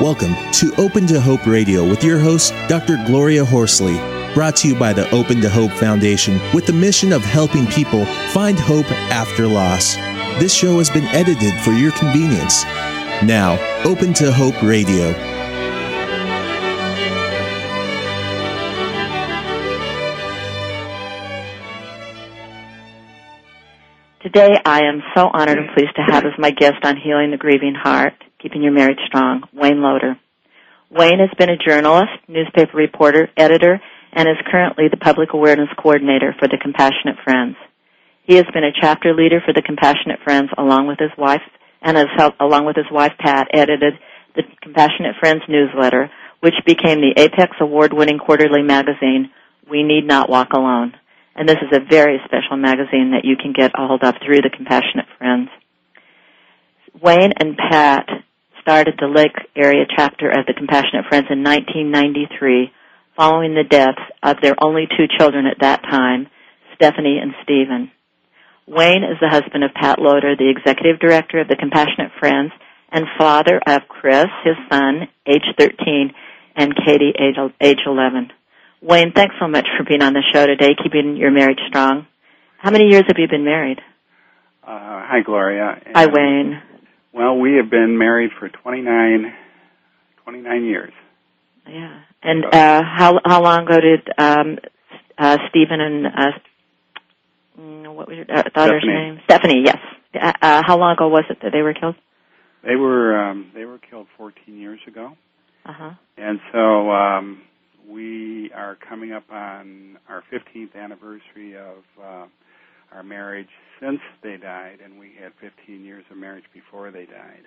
Welcome 0.00 0.34
to 0.52 0.72
Open 0.78 1.06
to 1.08 1.20
Hope 1.20 1.44
Radio 1.44 1.86
with 1.86 2.02
your 2.02 2.18
host, 2.18 2.54
Dr. 2.68 2.96
Gloria 3.04 3.44
Horsley, 3.44 3.98
brought 4.32 4.56
to 4.56 4.68
you 4.68 4.74
by 4.74 4.94
the 4.94 5.06
Open 5.10 5.42
to 5.42 5.50
Hope 5.50 5.72
Foundation 5.72 6.40
with 6.54 6.64
the 6.64 6.72
mission 6.72 7.12
of 7.12 7.22
helping 7.22 7.66
people 7.66 8.06
find 8.32 8.58
hope 8.58 8.90
after 9.12 9.46
loss. 9.46 9.96
This 10.40 10.54
show 10.54 10.78
has 10.78 10.88
been 10.88 11.04
edited 11.08 11.52
for 11.60 11.72
your 11.72 11.92
convenience. 11.92 12.64
Now, 13.22 13.58
Open 13.84 14.14
to 14.14 14.32
Hope 14.32 14.62
Radio. 14.62 15.12
Today, 24.22 24.56
I 24.64 24.84
am 24.84 25.02
so 25.14 25.28
honored 25.30 25.58
and 25.58 25.68
pleased 25.74 25.94
to 25.96 26.02
have 26.02 26.24
as 26.24 26.32
my 26.38 26.52
guest 26.52 26.82
on 26.84 26.96
Healing 26.96 27.32
the 27.32 27.36
Grieving 27.36 27.74
Heart, 27.74 28.14
Keeping 28.42 28.62
Your 28.62 28.72
Marriage 28.72 28.98
Strong, 29.06 29.44
Wayne 29.52 29.82
Loder. 29.82 30.18
Wayne 30.90 31.18
has 31.20 31.30
been 31.38 31.50
a 31.50 31.56
journalist, 31.56 32.12
newspaper 32.28 32.76
reporter, 32.76 33.28
editor, 33.36 33.80
and 34.12 34.28
is 34.28 34.36
currently 34.50 34.88
the 34.88 34.96
public 34.96 35.32
awareness 35.32 35.68
coordinator 35.76 36.34
for 36.38 36.48
the 36.48 36.58
Compassionate 36.60 37.16
Friends. 37.22 37.56
He 38.24 38.36
has 38.36 38.46
been 38.52 38.64
a 38.64 38.72
chapter 38.80 39.14
leader 39.14 39.40
for 39.44 39.52
the 39.52 39.62
Compassionate 39.62 40.20
Friends 40.24 40.50
along 40.58 40.86
with 40.86 40.98
his 40.98 41.10
wife 41.16 41.42
and 41.82 41.96
has 41.96 42.08
helped, 42.16 42.40
along 42.40 42.66
with 42.66 42.76
his 42.76 42.90
wife 42.90 43.12
Pat, 43.18 43.48
edited 43.52 43.94
the 44.34 44.42
Compassionate 44.62 45.16
Friends 45.20 45.42
newsletter, 45.48 46.10
which 46.40 46.54
became 46.66 47.00
the 47.00 47.14
Apex 47.16 47.56
award-winning 47.60 48.18
quarterly 48.18 48.62
magazine, 48.62 49.30
We 49.70 49.82
Need 49.82 50.06
Not 50.06 50.28
Walk 50.28 50.52
Alone 50.52 50.94
and 51.40 51.48
this 51.48 51.56
is 51.62 51.72
a 51.72 51.80
very 51.80 52.20
special 52.26 52.56
magazine 52.56 53.12
that 53.12 53.24
you 53.24 53.36
can 53.36 53.52
get 53.52 53.72
a 53.74 53.86
hold 53.86 54.02
of 54.02 54.14
through 54.24 54.42
the 54.42 54.50
Compassionate 54.50 55.06
Friends. 55.16 55.48
Wayne 57.00 57.32
and 57.38 57.56
Pat 57.56 58.08
started 58.70 58.94
the 59.00 59.08
Lake 59.08 59.34
Area 59.56 59.82
chapter 59.96 60.30
of 60.30 60.46
the 60.46 60.54
Compassionate 60.54 61.02
Friends 61.08 61.26
in 61.28 61.42
1993 61.42 62.70
following 63.16 63.52
the 63.52 63.66
deaths 63.66 63.98
of 64.22 64.36
their 64.40 64.54
only 64.62 64.86
two 64.86 65.10
children 65.18 65.44
at 65.46 65.58
that 65.58 65.82
time, 65.82 66.28
Stephanie 66.76 67.18
and 67.20 67.34
Stephen. 67.42 67.90
Wayne 68.68 69.02
is 69.02 69.18
the 69.20 69.28
husband 69.28 69.64
of 69.64 69.74
Pat 69.74 69.98
Loder, 69.98 70.36
the 70.36 70.48
executive 70.48 71.00
director 71.00 71.40
of 71.40 71.48
the 71.48 71.56
Compassionate 71.56 72.12
Friends, 72.20 72.52
and 72.92 73.06
father 73.18 73.60
of 73.66 73.88
Chris, 73.88 74.30
his 74.44 74.54
son, 74.70 75.08
age 75.26 75.50
13, 75.58 76.14
and 76.54 76.72
Katie, 76.86 77.12
age 77.18 77.82
11. 77.84 78.30
Wayne, 78.82 79.10
thanks 79.10 79.34
so 79.40 79.48
much 79.48 79.66
for 79.76 79.82
being 79.82 80.00
on 80.00 80.12
the 80.12 80.22
show 80.32 80.46
today, 80.46 80.76
keeping 80.80 81.16
your 81.16 81.32
marriage 81.32 81.58
strong. 81.66 82.06
How 82.58 82.70
many 82.70 82.84
years 82.84 83.02
have 83.08 83.18
you 83.18 83.26
been 83.26 83.44
married? 83.44 83.80
Uh, 84.62 85.02
hi, 85.10 85.22
Gloria. 85.26 85.82
And, 85.84 85.96
hi, 85.96 86.06
Wayne. 86.06 86.62
Well, 87.12 87.38
we 87.38 87.54
have 87.56 87.70
been 87.70 87.98
married 87.98 88.30
for 88.38 88.48
29, 88.48 89.32
29 90.24 90.64
years. 90.64 90.92
Yeah. 91.68 92.00
And 92.22 92.44
uh, 92.44 92.82
how 92.84 93.20
how 93.24 93.42
long 93.42 93.66
ago 93.66 93.80
did 93.80 94.08
um, 94.18 94.58
uh, 95.18 95.38
Stephen 95.48 95.80
and 95.80 96.06
uh, 96.06 96.10
mm, 97.58 97.94
what 97.94 98.08
was 98.08 98.16
your 98.16 98.26
uh, 98.30 98.42
daughter's 98.54 98.82
Stephanie. 98.82 98.92
name? 98.92 99.20
Stephanie. 99.24 99.62
Yes. 99.64 99.78
Uh, 100.14 100.32
uh, 100.40 100.62
how 100.66 100.78
long 100.78 100.94
ago 100.94 101.08
was 101.08 101.24
it 101.30 101.38
that 101.42 101.52
they 101.52 101.62
were 101.62 101.74
killed? 101.74 101.96
They 102.62 102.76
were 102.76 103.16
um, 103.16 103.50
they 103.54 103.64
were 103.64 103.78
killed 103.78 104.06
14 104.16 104.58
years 104.58 104.80
ago. 104.86 105.12
Uh 105.64 105.72
huh. 105.72 105.90
And 106.16 106.40
so 106.52 106.90
um, 106.90 107.42
we 107.88 108.50
are 108.54 108.76
coming 108.76 109.12
up 109.12 109.24
on 109.30 109.98
our 110.08 110.22
15th 110.32 110.74
anniversary 110.74 111.56
of 111.56 111.78
uh, 112.02 112.26
our 112.92 113.02
marriage 113.02 113.48
since 113.80 114.00
they 114.22 114.36
died, 114.36 114.78
and 114.84 114.98
we 114.98 115.12
had 115.20 115.32
15 115.40 115.84
years 115.84 116.04
of 116.10 116.16
marriage 116.16 116.44
before 116.52 116.90
they 116.90 117.06
died. 117.06 117.44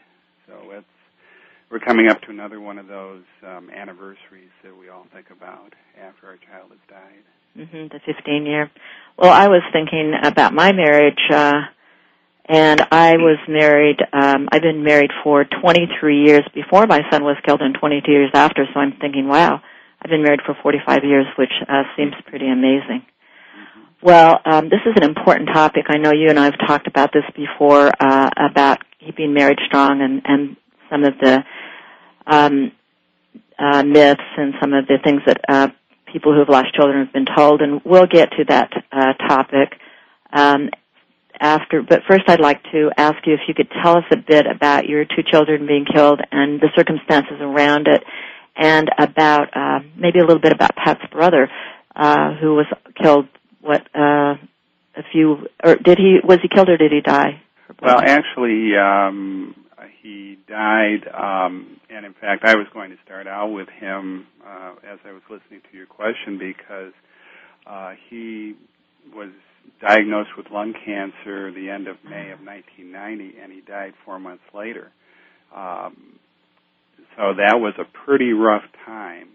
So 0.48 0.72
it's 0.72 0.86
we're 1.72 1.80
coming 1.80 2.08
up 2.08 2.22
to 2.24 2.30
another 2.30 2.60
one 2.60 2.78
of 2.78 2.88
those 2.88 3.24
um, 3.46 3.70
anniversaries 3.70 4.52
that 4.64 4.78
we 4.78 4.90
all 4.90 5.08
think 5.14 5.28
about 5.32 5.74
after 6.00 6.28
our 6.28 6.38
child 6.38 6.70
has 6.70 6.80
died. 6.88 7.24
Mm-hmm, 7.58 7.88
the 7.88 8.00
15 8.06 8.46
year. 8.46 8.70
Well, 9.18 9.32
I 9.32 9.48
was 9.48 9.62
thinking 9.72 10.14
about 10.24 10.54
my 10.54 10.72
marriage, 10.72 11.20
uh, 11.32 11.62
and 12.46 12.82
I 12.92 13.14
was 13.14 13.38
married. 13.48 13.98
Um, 14.12 14.50
I've 14.52 14.62
been 14.62 14.84
married 14.84 15.12
for 15.24 15.46
23 15.46 16.26
years 16.26 16.44
before 16.54 16.86
my 16.86 17.02
son 17.12 17.24
was 17.24 17.38
killed, 17.46 17.62
and 17.62 17.76
22 17.80 18.12
years 18.12 18.32
after. 18.34 18.66
So 18.74 18.80
I'm 18.80 18.94
thinking, 19.00 19.28
wow 19.28 19.62
I've 20.04 20.10
been 20.10 20.24
married 20.24 20.42
for 20.46 20.56
45 20.62 21.06
years, 21.06 21.26
which 21.38 21.54
uh, 21.70 21.84
seems 21.96 22.14
pretty 22.28 22.50
amazing. 22.50 23.06
Well, 24.04 24.42
um, 24.44 24.66
this 24.68 24.82
is 24.86 24.92
an 24.98 25.04
important 25.04 25.48
topic. 25.54 25.86
I 25.88 25.98
know 25.98 26.12
you 26.12 26.30
and 26.30 26.38
I 26.38 26.44
have 26.44 26.60
talked 26.68 26.88
about 26.88 27.14
this 27.14 27.24
before 27.38 27.90
uh, 28.02 28.30
about 28.38 28.80
keeping 29.00 29.34
marriage 29.34 29.60
strong 29.66 30.02
and, 30.02 30.22
and 30.26 30.58
some 30.90 31.06
of 31.06 31.14
the 31.22 31.42
um, 32.28 32.74
uh, 33.58 33.82
myths 33.84 34.20
and 34.36 34.56
some 34.60 34.74
of 34.74 34.88
the 34.88 34.98
things 35.02 35.22
that 35.26 35.40
uh, 35.48 35.68
people 36.12 36.34
who 36.34 36.40
have 36.40 36.50
lost 36.50 36.76
children 36.76 37.06
have 37.06 37.14
been 37.14 37.28
told, 37.34 37.62
and 37.62 37.80
we'll 37.86 38.06
get 38.06 38.32
to 38.32 38.44
that 38.50 38.72
uh, 38.92 39.14
topic 39.26 39.72
um, 40.34 40.70
after. 41.40 41.82
But 41.82 42.02
first, 42.06 42.24
I'd 42.28 42.42
like 42.42 42.62
to 42.74 42.92
ask 42.98 43.16
you 43.26 43.36
if 43.36 43.40
you 43.48 43.54
could 43.54 43.72
tell 43.82 43.96
us 43.96 44.06
a 44.12 44.18
bit 44.18 44.46
about 44.54 44.86
your 44.86 45.06
two 45.06 45.24
children 45.32 45.66
being 45.66 45.86
killed 45.86 46.20
and 46.30 46.60
the 46.60 46.68
circumstances 46.76 47.38
around 47.40 47.88
it, 47.88 48.04
and 48.58 48.90
about 49.00 49.56
uh, 49.56 49.80
maybe 49.96 50.20
a 50.20 50.26
little 50.26 50.42
bit 50.42 50.52
about 50.52 50.76
Pat's 50.76 51.06
brother, 51.10 51.50
uh, 51.96 52.34
who 52.34 52.56
was 52.56 52.66
killed. 53.02 53.30
What 53.64 53.88
uh, 53.96 54.36
a 54.96 55.04
few 55.12 55.48
or 55.64 55.76
did 55.76 55.98
he 55.98 56.20
was 56.22 56.40
he 56.42 56.50
killed 56.50 56.70
or 56.70 56.78
did 56.78 56.92
he 56.92 57.00
die? 57.00 57.42
Well, 57.82 58.00
actually, 58.00 58.76
um, 58.78 59.56
he 60.02 60.38
died, 60.48 61.08
um, 61.08 61.80
and 61.90 62.06
in 62.06 62.14
fact, 62.14 62.44
I 62.44 62.56
was 62.56 62.68
going 62.74 62.92
to 62.92 62.98
start 63.06 63.26
out 63.26 63.48
with 63.48 63.70
him 63.70 64.28
uh, 64.46 64.74
as 64.86 65.00
I 65.06 65.14
was 65.14 65.22
listening 65.30 65.62
to 65.72 65.78
your 65.78 65.86
question 65.86 66.38
because 66.38 66.94
uh, 67.66 67.94
he 68.10 68.56
was 69.16 69.30
diagnosed 69.82 70.32
with 70.38 70.48
lung 70.52 70.74
cancer 70.74 71.52
the 71.52 71.70
end 71.70 71.88
of 71.88 71.98
May 72.04 72.32
of 72.32 72.40
1990, 72.40 73.36
and 73.42 73.52
he 73.52 73.62
died 73.62 73.94
four 74.06 74.20
months 74.20 74.44
later. 74.54 74.92
Um, 75.56 76.20
so 77.16 77.34
that 77.38 77.60
was 77.60 77.74
a 77.80 77.86
pretty 78.06 78.34
rough 78.34 78.64
time 78.86 79.30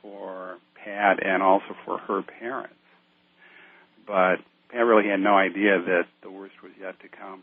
for 0.00 0.58
Pat 0.84 1.24
and 1.24 1.42
also 1.42 1.74
for 1.84 1.98
her 1.98 2.22
parents. 2.22 2.74
But 4.06 4.36
Pat 4.70 4.84
really 4.84 5.08
had 5.08 5.20
no 5.20 5.34
idea 5.34 5.80
that 5.80 6.04
the 6.22 6.30
worst 6.30 6.54
was 6.62 6.72
yet 6.80 6.98
to 7.00 7.08
come. 7.08 7.42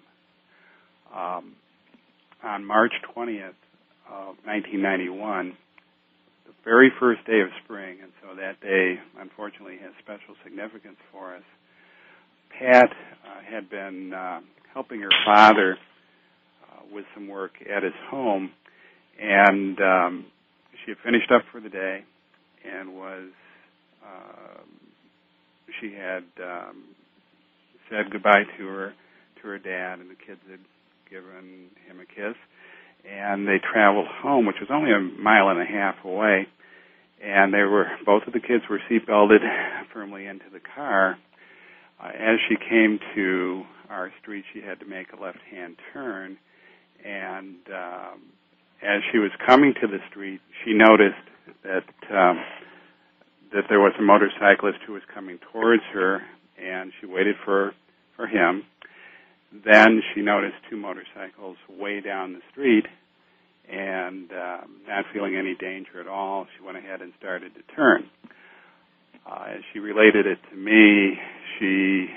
Um, 1.15 1.55
on 2.43 2.65
March 2.65 2.93
20th 3.15 3.57
of 4.09 4.35
1991, 4.45 5.57
the 6.45 6.53
very 6.63 6.91
first 6.99 7.25
day 7.25 7.41
of 7.41 7.49
spring, 7.63 7.97
and 8.01 8.11
so 8.21 8.35
that 8.35 8.59
day 8.61 8.99
unfortunately 9.19 9.77
has 9.81 9.91
special 9.99 10.35
significance 10.43 10.97
for 11.11 11.35
us. 11.35 11.43
Pat 12.57 12.89
uh, 12.89 13.41
had 13.49 13.69
been 13.69 14.13
uh, 14.13 14.39
helping 14.73 15.01
her 15.01 15.09
father 15.25 15.77
uh, 16.63 16.81
with 16.93 17.05
some 17.13 17.27
work 17.27 17.51
at 17.61 17.83
his 17.83 17.93
home, 18.09 18.51
and 19.19 19.79
um, 19.79 20.25
she 20.83 20.91
had 20.91 20.97
finished 21.03 21.31
up 21.31 21.43
for 21.51 21.59
the 21.59 21.69
day 21.69 22.03
and 22.65 22.93
was 22.93 23.29
uh, 24.03 24.61
she 25.79 25.93
had 25.93 26.23
um, 26.43 26.83
said 27.89 28.11
goodbye 28.11 28.43
to 28.57 28.67
her 28.67 28.93
to 29.41 29.47
her 29.47 29.59
dad 29.59 29.99
and 29.99 30.09
the 30.09 30.15
kids 30.15 30.41
had 30.49 30.59
given 31.09 31.69
him 31.87 31.99
a 31.99 32.05
kiss. 32.05 32.35
And 33.09 33.47
they 33.47 33.57
traveled 33.59 34.07
home 34.07 34.45
which 34.45 34.57
was 34.59 34.69
only 34.71 34.91
a 34.91 34.99
mile 34.99 35.49
and 35.49 35.61
a 35.61 35.65
half 35.65 35.95
away. 36.03 36.47
And 37.23 37.53
they 37.53 37.63
were 37.63 37.87
both 38.05 38.23
of 38.27 38.33
the 38.33 38.39
kids 38.39 38.63
were 38.69 38.79
seat 38.87 39.07
belted 39.07 39.41
firmly 39.93 40.25
into 40.25 40.45
the 40.51 40.59
car. 40.59 41.17
Uh, 42.01 42.07
as 42.07 42.39
she 42.47 42.55
came 42.55 42.99
to 43.15 43.63
our 43.89 44.11
street 44.21 44.45
she 44.53 44.61
had 44.61 44.79
to 44.79 44.85
make 44.85 45.07
a 45.11 45.21
left 45.21 45.39
hand 45.51 45.75
turn. 45.93 46.37
And 47.03 47.57
um, 47.73 48.21
as 48.81 49.01
she 49.11 49.17
was 49.17 49.31
coming 49.45 49.73
to 49.81 49.87
the 49.87 49.99
street, 50.09 50.41
she 50.63 50.73
noticed 50.73 51.15
that 51.63 51.83
um, 52.15 52.39
that 53.53 53.63
there 53.69 53.79
was 53.79 53.93
a 53.97 54.01
motorcyclist 54.01 54.79
who 54.85 54.93
was 54.93 55.01
coming 55.13 55.39
towards 55.51 55.83
her, 55.93 56.21
and 56.57 56.91
she 56.99 57.05
waited 57.05 57.35
for 57.43 57.73
for 58.15 58.27
him. 58.27 58.63
Then 59.51 60.01
she 60.13 60.21
noticed 60.21 60.55
two 60.69 60.77
motorcycles 60.77 61.57
way 61.69 62.01
down 62.01 62.33
the 62.33 62.41
street, 62.51 62.85
and 63.67 64.29
um, 64.31 64.81
not 64.87 65.05
feeling 65.13 65.35
any 65.35 65.55
danger 65.55 65.99
at 65.99 66.07
all, 66.07 66.47
she 66.55 66.63
went 66.63 66.77
ahead 66.77 67.01
and 67.01 67.13
started 67.17 67.53
to 67.55 67.75
turn. 67.75 68.09
Uh, 69.25 69.45
as 69.55 69.61
she 69.73 69.79
related 69.79 70.27
it 70.27 70.39
to 70.51 70.55
me, 70.55 71.17
she 71.57 72.07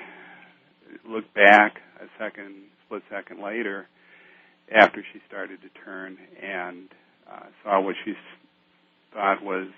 looked 1.08 1.32
back 1.34 1.76
a 2.00 2.06
second, 2.18 2.54
split 2.84 3.02
second 3.10 3.42
later, 3.42 3.86
after 4.70 5.04
she 5.12 5.20
started 5.26 5.58
to 5.62 5.68
turn 5.84 6.18
and 6.42 6.88
uh, 7.30 7.46
saw 7.62 7.80
what 7.80 7.94
she 8.04 8.14
thought 9.12 9.42
was 9.42 9.68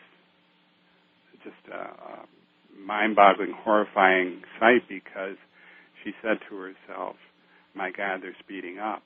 just 1.44 1.72
a, 1.72 1.76
a 1.76 2.26
mind-boggling, 2.84 3.52
horrifying 3.62 4.42
sight 4.58 4.88
because 4.88 5.36
she 6.02 6.12
said 6.22 6.38
to 6.48 6.56
herself, 6.56 7.16
"My 7.74 7.90
God, 7.90 8.20
they're 8.22 8.36
speeding 8.40 8.78
up." 8.78 9.02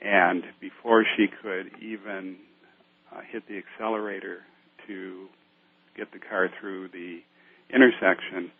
And 0.00 0.42
before 0.60 1.04
she 1.16 1.26
could 1.42 1.70
even 1.80 2.36
uh, 3.14 3.20
hit 3.30 3.46
the 3.48 3.58
accelerator 3.58 4.40
to 4.86 5.26
get 5.96 6.12
the 6.12 6.18
car 6.18 6.50
through 6.60 6.88
the 6.88 7.20
intersection, 7.72 8.50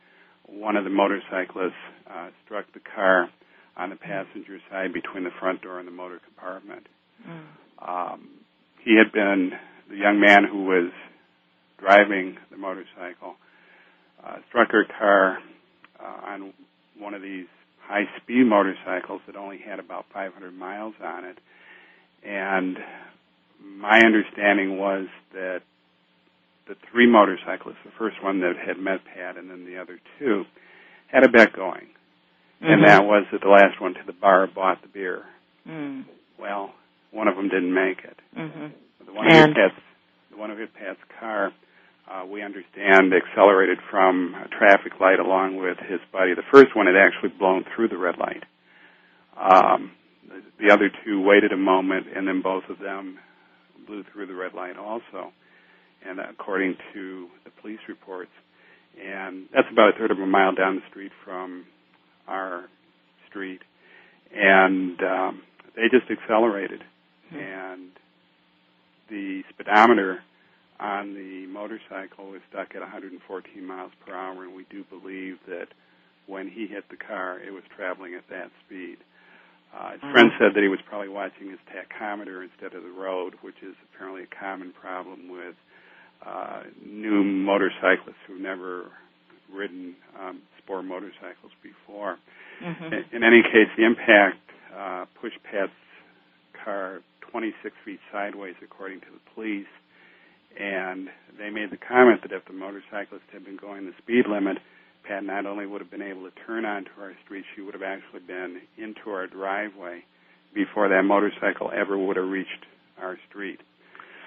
one 0.46 0.76
of 0.76 0.84
the 0.84 0.90
motorcyclists 0.90 1.72
uh, 2.08 2.28
struck 2.44 2.66
the 2.72 2.80
car 2.94 3.28
on 3.76 3.90
the 3.90 3.96
passenger 3.96 4.58
side 4.70 4.92
between 4.92 5.24
the 5.24 5.34
front 5.40 5.62
door 5.62 5.78
and 5.78 5.88
the 5.88 5.92
motor 5.92 6.20
compartment. 6.24 6.86
Mm. 7.26 7.42
Um, 7.86 8.28
he 8.84 8.96
had 8.96 9.12
been 9.12 9.52
the 9.90 9.96
young 9.96 10.20
man 10.20 10.44
who 10.50 10.64
was 10.64 10.92
driving 11.78 12.36
the 12.50 12.56
motorcycle, 12.56 13.36
uh, 14.24 14.36
struck 14.48 14.70
her 14.72 14.84
car 14.98 15.38
uh, 16.00 16.26
on 16.26 16.52
one 16.98 17.14
of 17.14 17.22
these 17.22 17.46
high 17.80 18.04
speed 18.22 18.44
motorcycles 18.44 19.20
that 19.26 19.36
only 19.36 19.58
had 19.58 19.78
about 19.78 20.06
500 20.12 20.52
miles 20.52 20.94
on 21.02 21.24
it. 21.24 21.38
And 22.24 22.78
my 23.60 24.00
understanding 24.04 24.78
was 24.78 25.06
that 25.32 25.62
the 26.66 26.76
three 26.90 27.10
motorcyclists, 27.10 27.76
the 27.84 27.92
first 27.98 28.22
one 28.22 28.40
that 28.40 28.54
had 28.56 28.78
met 28.78 29.00
Pat 29.04 29.36
and 29.36 29.50
then 29.50 29.66
the 29.66 29.78
other 29.78 30.00
two, 30.18 30.44
had 31.08 31.24
a 31.24 31.28
bet 31.28 31.52
going. 31.52 31.88
Mm-hmm. 32.62 32.72
And 32.72 32.84
that 32.84 33.04
was 33.04 33.26
that 33.32 33.42
the 33.42 33.48
last 33.48 33.80
one 33.80 33.94
to 33.94 34.00
the 34.06 34.12
bar 34.12 34.46
bought 34.46 34.80
the 34.80 34.88
beer. 34.88 35.22
Mm. 35.68 36.04
Well, 36.38 36.72
one 37.10 37.28
of 37.28 37.36
them 37.36 37.48
didn't 37.48 37.74
make 37.74 37.98
it. 37.98 38.18
Mm-hmm. 38.36 38.66
The 39.06 39.12
one 39.12 39.26
and 39.26 39.34
who 39.34 39.46
hit 39.46 39.54
Pat's, 39.54 39.82
the 40.30 40.36
one 40.36 40.50
who 40.50 40.56
hit 40.56 40.74
Pat's 40.74 40.98
car, 41.20 41.52
uh, 42.10 42.24
we 42.26 42.42
understand, 42.42 43.12
accelerated 43.14 43.78
from 43.90 44.34
a 44.34 44.48
traffic 44.48 45.00
light 45.00 45.18
along 45.18 45.56
with 45.56 45.78
his 45.78 46.00
buddy. 46.12 46.34
The 46.34 46.42
first 46.52 46.76
one 46.76 46.86
had 46.86 46.96
actually 46.96 47.30
blown 47.38 47.64
through 47.74 47.88
the 47.88 47.96
red 47.96 48.18
light. 48.18 48.44
Um, 49.36 49.92
the 50.60 50.70
other 50.72 50.90
two 51.04 51.20
waited 51.22 51.52
a 51.52 51.56
moment, 51.56 52.06
and 52.14 52.28
then 52.28 52.42
both 52.42 52.64
of 52.68 52.78
them 52.78 53.18
blew 53.86 54.04
through 54.12 54.26
the 54.26 54.34
red 54.34 54.54
light 54.54 54.76
also. 54.76 55.32
And 56.06 56.20
according 56.20 56.76
to 56.92 57.28
the 57.44 57.50
police 57.62 57.80
reports, 57.88 58.30
and 59.02 59.46
that's 59.52 59.66
about 59.72 59.94
a 59.94 59.98
third 59.98 60.10
of 60.10 60.18
a 60.18 60.26
mile 60.26 60.54
down 60.54 60.76
the 60.76 60.82
street 60.90 61.12
from 61.24 61.64
our 62.28 62.64
street, 63.28 63.62
and 64.34 65.00
um, 65.02 65.42
they 65.74 65.88
just 65.90 66.10
accelerated, 66.10 66.82
mm-hmm. 67.32 67.38
and 67.38 67.90
the 69.08 69.42
speedometer 69.52 70.20
on 70.80 71.14
the 71.14 71.46
motorcycle 71.46 72.30
was 72.30 72.40
stuck 72.50 72.74
at 72.74 72.80
114 72.80 73.20
miles 73.64 73.92
per 74.04 74.14
hour, 74.14 74.44
and 74.44 74.54
we 74.54 74.66
do 74.70 74.84
believe 74.84 75.38
that 75.46 75.68
when 76.26 76.48
he 76.48 76.66
hit 76.66 76.84
the 76.90 76.96
car, 76.96 77.38
it 77.38 77.52
was 77.52 77.62
traveling 77.76 78.14
at 78.14 78.24
that 78.30 78.50
speed. 78.64 78.96
Uh, 79.74 79.92
his 79.92 80.00
friend 80.00 80.30
said 80.38 80.54
that 80.54 80.62
he 80.62 80.68
was 80.68 80.78
probably 80.88 81.08
watching 81.08 81.50
his 81.50 81.58
tachometer 81.66 82.42
instead 82.42 82.74
of 82.74 82.82
the 82.84 82.90
road, 82.94 83.34
which 83.42 83.58
is 83.62 83.74
apparently 83.90 84.22
a 84.22 84.40
common 84.40 84.72
problem 84.72 85.28
with 85.28 85.54
uh, 86.24 86.62
new 86.86 87.24
motorcyclists 87.24 88.22
who've 88.26 88.40
never 88.40 88.86
ridden 89.52 89.94
um, 90.18 90.42
sport 90.62 90.84
motorcycles 90.84 91.52
before. 91.62 92.16
Mm-hmm. 92.62 92.84
In, 92.84 93.04
in 93.12 93.22
any 93.24 93.42
case, 93.42 93.68
the 93.76 93.84
impact 93.84 94.38
uh, 94.74 95.06
pushed 95.20 95.42
Pat's 95.42 95.72
car 96.64 97.00
26 97.30 97.74
feet 97.84 98.00
sideways, 98.12 98.54
according 98.62 99.00
to 99.00 99.06
the 99.12 99.20
police. 99.34 99.66
And 100.58 101.08
they 101.38 101.50
made 101.50 101.70
the 101.70 101.76
comment 101.76 102.22
that 102.22 102.32
if 102.32 102.44
the 102.46 102.52
motorcyclist 102.52 103.24
had 103.32 103.44
been 103.44 103.56
going 103.56 103.86
the 103.86 103.92
speed 103.98 104.26
limit, 104.28 104.58
Pat 105.06 105.24
not 105.24 105.46
only 105.46 105.66
would 105.66 105.80
have 105.80 105.90
been 105.90 106.02
able 106.02 106.22
to 106.22 106.32
turn 106.46 106.64
onto 106.64 106.90
our 107.00 107.12
street, 107.24 107.44
she 107.54 107.60
would 107.60 107.74
have 107.74 107.82
actually 107.82 108.20
been 108.20 108.60
into 108.78 109.10
our 109.10 109.26
driveway 109.26 110.04
before 110.54 110.88
that 110.88 111.02
motorcycle 111.02 111.70
ever 111.74 111.98
would 111.98 112.16
have 112.16 112.28
reached 112.28 112.66
our 113.00 113.18
street. 113.28 113.60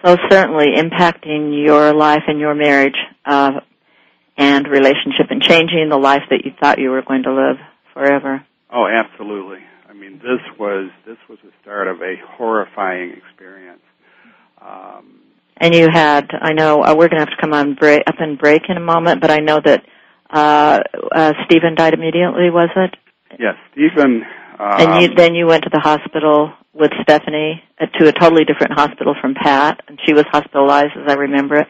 So 0.06 0.15
certainly 0.29 0.68
impacting 0.75 1.65
your 1.65 1.94
life 1.94 2.24
and 2.27 2.39
your 2.39 2.53
marriage 2.53 2.97
uh, 3.25 3.62
and 4.38 4.68
relationship 4.68 5.27
and 5.31 5.41
changing 5.41 5.89
the 5.89 5.97
life 5.97 6.23
that 6.30 6.45
you 6.45 6.51
thought 6.59 6.77
you 6.77 6.91
were 6.91 7.01
going 7.01 7.23
to 7.23 7.33
live 7.33 7.57
forever. 7.94 8.45
Oh, 8.71 8.85
absolutely. 8.85 9.59
I 9.89 9.94
mean, 9.94 10.19
this 10.19 10.41
was 10.59 10.91
this 11.06 11.18
was 11.27 11.39
the 11.44 11.51
start 11.62 11.88
of 11.88 12.01
a 12.01 12.15
horrifying 12.38 13.13
experience. 13.13 13.81
Um, 14.62 15.21
and 15.59 15.74
you 15.74 15.89
had, 15.92 16.30
I 16.39 16.54
know, 16.54 16.83
uh, 16.83 16.95
we're 16.95 17.09
going 17.09 17.19
to 17.19 17.25
have 17.25 17.30
to 17.30 17.42
come 17.42 17.54
on 17.54 17.75
break, 17.75 18.04
up 18.07 18.15
and 18.19 18.38
break 18.38 18.63
in 18.69 18.77
a 18.77 18.81
moment, 18.81 19.21
but 19.21 19.31
I 19.31 19.38
know 19.38 19.59
that 19.63 19.83
uh, 20.30 20.80
uh, 21.13 21.33
Stephen 21.45 21.75
died 21.75 21.94
immediately, 21.94 22.50
was 22.50 22.69
it? 22.75 22.95
Yes, 23.39 23.56
Stephen. 23.71 24.24
Um, 24.59 24.81
and 24.81 25.01
you, 25.01 25.15
then 25.15 25.36
you 25.36 25.45
went 25.48 25.63
to 25.63 25.69
the 25.71 25.80
hospital 25.80 26.54
with 26.74 26.92
Stephanie 27.01 27.63
uh, 27.80 27.86
to 28.00 28.07
a 28.07 28.12
totally 28.12 28.44
different 28.45 28.74
hospital 28.74 29.15
from 29.19 29.33
Pat, 29.36 29.81
and 29.88 30.00
she 30.06 30.13
was 30.13 30.25
hospitalized, 30.31 30.94
as 30.95 31.09
I 31.09 31.13
remember 31.13 31.57
it. 31.57 31.68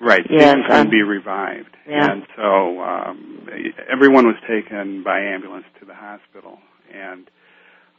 Right. 0.00 0.24
Yes, 0.28 0.42
Stephen 0.42 0.62
couldn't 0.64 0.86
um, 0.86 0.90
be 0.90 1.02
revived, 1.02 1.76
yeah. 1.88 2.10
and 2.10 2.22
so 2.36 2.80
um, 2.80 3.48
everyone 3.90 4.26
was 4.26 4.36
taken 4.46 5.02
by 5.02 5.20
ambulance 5.20 5.64
to 5.80 5.86
the 5.86 5.94
hospital, 5.94 6.58
and 6.92 7.30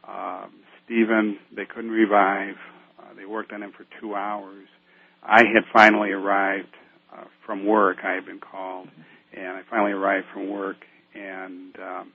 um, 0.07 0.51
Stephen 0.83 1.39
they 1.55 1.65
couldn't 1.65 1.91
revive. 1.91 2.55
Uh, 2.99 3.13
they 3.15 3.25
worked 3.25 3.53
on 3.53 3.63
him 3.63 3.71
for 3.71 3.85
two 3.99 4.13
hours. 4.13 4.67
I 5.27 5.43
had 5.53 5.63
finally 5.73 6.11
arrived 6.11 6.73
uh, 7.13 7.25
from 7.45 7.65
work. 7.65 7.97
I 8.03 8.13
had 8.13 8.25
been 8.25 8.39
called. 8.39 8.89
And 9.35 9.47
I 9.47 9.61
finally 9.69 9.91
arrived 9.91 10.27
from 10.33 10.49
work. 10.49 10.77
And 11.13 11.75
um, 11.79 12.11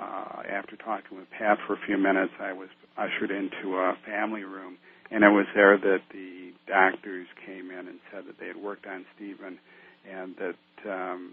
uh, 0.00 0.42
after 0.48 0.76
talking 0.76 1.18
with 1.18 1.30
Pat 1.30 1.58
for 1.66 1.74
a 1.74 1.78
few 1.86 1.98
minutes, 1.98 2.32
I 2.40 2.52
was 2.52 2.68
ushered 2.96 3.30
into 3.30 3.76
a 3.76 3.96
family 4.06 4.44
room, 4.44 4.76
and 5.10 5.24
it 5.24 5.28
was 5.28 5.46
there 5.54 5.78
that 5.78 6.00
the 6.12 6.52
doctors 6.66 7.26
came 7.46 7.70
in 7.70 7.88
and 7.88 7.98
said 8.12 8.24
that 8.26 8.38
they 8.38 8.46
had 8.46 8.56
worked 8.56 8.86
on 8.86 9.04
Stephen 9.16 9.58
and 10.10 10.34
that 10.36 10.90
um, 10.90 11.32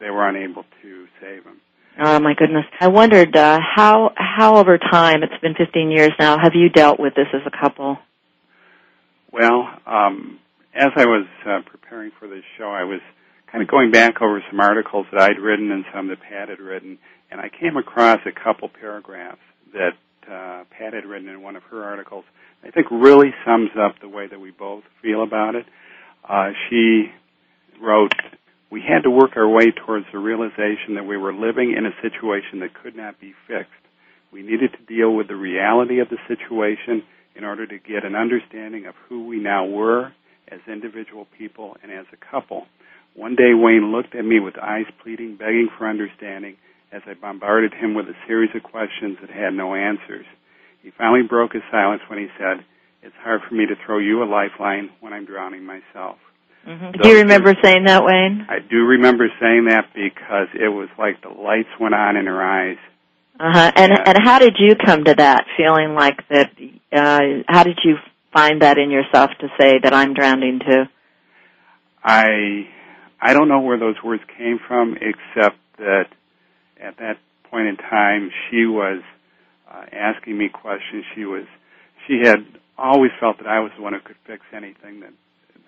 they 0.00 0.10
were 0.10 0.28
unable 0.28 0.64
to 0.82 1.06
save 1.20 1.44
him. 1.44 1.60
Oh 2.02 2.18
my 2.18 2.34
goodness! 2.34 2.64
I 2.80 2.88
wondered 2.88 3.36
uh, 3.36 3.60
how 3.60 4.10
how 4.16 4.56
over 4.56 4.78
time 4.78 5.22
it's 5.22 5.40
been 5.40 5.54
15 5.54 5.92
years 5.92 6.10
now. 6.18 6.36
Have 6.42 6.54
you 6.54 6.68
dealt 6.68 6.98
with 6.98 7.14
this 7.14 7.28
as 7.32 7.42
a 7.46 7.52
couple? 7.56 7.98
Well, 9.34 9.66
um, 9.84 10.38
as 10.72 10.90
I 10.94 11.06
was 11.06 11.26
uh, 11.44 11.58
preparing 11.68 12.12
for 12.20 12.28
this 12.28 12.44
show, 12.56 12.68
I 12.68 12.84
was 12.84 13.00
kind 13.50 13.62
of 13.62 13.68
going 13.68 13.90
back 13.90 14.22
over 14.22 14.40
some 14.48 14.60
articles 14.60 15.06
that 15.10 15.20
I'd 15.20 15.40
written 15.40 15.72
and 15.72 15.84
some 15.92 16.06
that 16.06 16.20
Pat 16.20 16.50
had 16.50 16.60
written, 16.60 16.98
and 17.32 17.40
I 17.40 17.48
came 17.48 17.76
across 17.76 18.20
a 18.26 18.30
couple 18.30 18.68
paragraphs 18.68 19.40
that 19.72 19.94
uh, 20.30 20.62
Pat 20.78 20.92
had 20.92 21.04
written 21.04 21.28
in 21.28 21.42
one 21.42 21.56
of 21.56 21.64
her 21.64 21.82
articles. 21.82 22.24
I 22.62 22.70
think 22.70 22.86
really 22.92 23.34
sums 23.44 23.70
up 23.76 23.96
the 24.00 24.08
way 24.08 24.28
that 24.28 24.38
we 24.38 24.52
both 24.52 24.84
feel 25.02 25.24
about 25.24 25.56
it. 25.56 25.66
Uh, 26.22 26.50
she 26.70 27.06
wrote, 27.82 28.14
"We 28.70 28.82
had 28.82 29.02
to 29.02 29.10
work 29.10 29.32
our 29.34 29.48
way 29.48 29.72
towards 29.72 30.06
the 30.12 30.20
realization 30.20 30.94
that 30.94 31.06
we 31.06 31.16
were 31.16 31.34
living 31.34 31.74
in 31.76 31.86
a 31.86 32.00
situation 32.02 32.60
that 32.60 32.72
could 32.72 32.94
not 32.94 33.18
be 33.18 33.34
fixed. 33.48 33.72
We 34.30 34.42
needed 34.42 34.70
to 34.74 34.94
deal 34.94 35.12
with 35.12 35.26
the 35.26 35.34
reality 35.34 35.98
of 35.98 36.08
the 36.08 36.18
situation 36.28 37.02
in 37.36 37.44
order 37.44 37.66
to 37.66 37.78
get 37.78 38.04
an 38.04 38.14
understanding 38.14 38.86
of 38.86 38.94
who 39.08 39.26
we 39.26 39.38
now 39.38 39.66
were 39.66 40.12
as 40.48 40.60
individual 40.66 41.26
people 41.38 41.76
and 41.82 41.90
as 41.92 42.06
a 42.12 42.16
couple." 42.16 42.66
One 43.14 43.36
day 43.36 43.54
Wayne 43.54 43.92
looked 43.92 44.14
at 44.16 44.24
me 44.24 44.40
with 44.40 44.58
eyes 44.58 44.86
pleading, 45.02 45.36
begging 45.36 45.68
for 45.78 45.88
understanding 45.88 46.56
as 46.94 47.02
I 47.06 47.14
bombarded 47.14 47.72
him 47.72 47.94
with 47.94 48.06
a 48.06 48.14
series 48.26 48.50
of 48.54 48.62
questions 48.62 49.18
that 49.20 49.30
had 49.30 49.54
no 49.54 49.74
answers. 49.74 50.26
He 50.82 50.90
finally 50.90 51.22
broke 51.22 51.52
his 51.52 51.62
silence 51.70 52.02
when 52.08 52.18
he 52.18 52.28
said, 52.38 52.64
It's 53.02 53.14
hard 53.22 53.42
for 53.48 53.54
me 53.54 53.66
to 53.66 53.74
throw 53.86 53.98
you 53.98 54.22
a 54.22 54.26
lifeline 54.26 54.90
when 55.00 55.12
I'm 55.12 55.26
drowning 55.26 55.64
myself. 55.64 56.18
Mm-hmm. 56.66 56.92
So 56.96 57.02
do 57.02 57.08
you 57.08 57.18
remember 57.18 57.54
saying 57.62 57.84
that, 57.84 58.04
Wayne? 58.04 58.46
I 58.48 58.58
do 58.58 58.78
remember 58.84 59.28
saying 59.40 59.66
that 59.66 59.92
because 59.94 60.48
it 60.54 60.68
was 60.68 60.88
like 60.98 61.20
the 61.22 61.28
lights 61.28 61.68
went 61.80 61.94
on 61.94 62.16
in 62.16 62.26
her 62.26 62.42
eyes. 62.42 62.78
Uh-huh. 63.38 63.72
And 63.74 63.92
and, 63.92 64.08
and 64.08 64.18
how 64.24 64.38
did 64.38 64.56
you 64.58 64.74
come 64.76 65.04
to 65.04 65.14
that 65.14 65.44
feeling 65.56 65.94
like 65.94 66.26
that 66.28 66.52
uh 66.94 67.42
how 67.48 67.64
did 67.64 67.78
you 67.84 67.96
find 68.32 68.62
that 68.62 68.78
in 68.78 68.90
yourself 68.90 69.30
to 69.40 69.48
say 69.58 69.78
that 69.82 69.92
I'm 69.92 70.14
drowning 70.14 70.60
too? 70.60 70.84
I 72.02 72.68
I 73.20 73.32
don't 73.32 73.48
know 73.48 73.60
where 73.60 73.78
those 73.78 73.96
words 74.04 74.22
came 74.36 74.58
from, 74.68 74.96
except 74.96 75.56
that 75.78 76.06
at 76.78 76.98
that 76.98 77.16
point 77.50 77.68
in 77.68 77.76
time, 77.76 78.30
she 78.50 78.66
was 78.66 79.02
uh, 79.70 79.84
asking 79.92 80.36
me 80.36 80.50
questions. 80.50 81.04
She 81.14 81.24
was, 81.24 81.46
she 82.06 82.20
had 82.22 82.44
always 82.76 83.12
felt 83.18 83.38
that 83.38 83.46
I 83.46 83.60
was 83.60 83.72
the 83.76 83.82
one 83.82 83.94
who 83.94 84.00
could 84.00 84.20
fix 84.26 84.42
anything. 84.52 85.00
That 85.00 85.12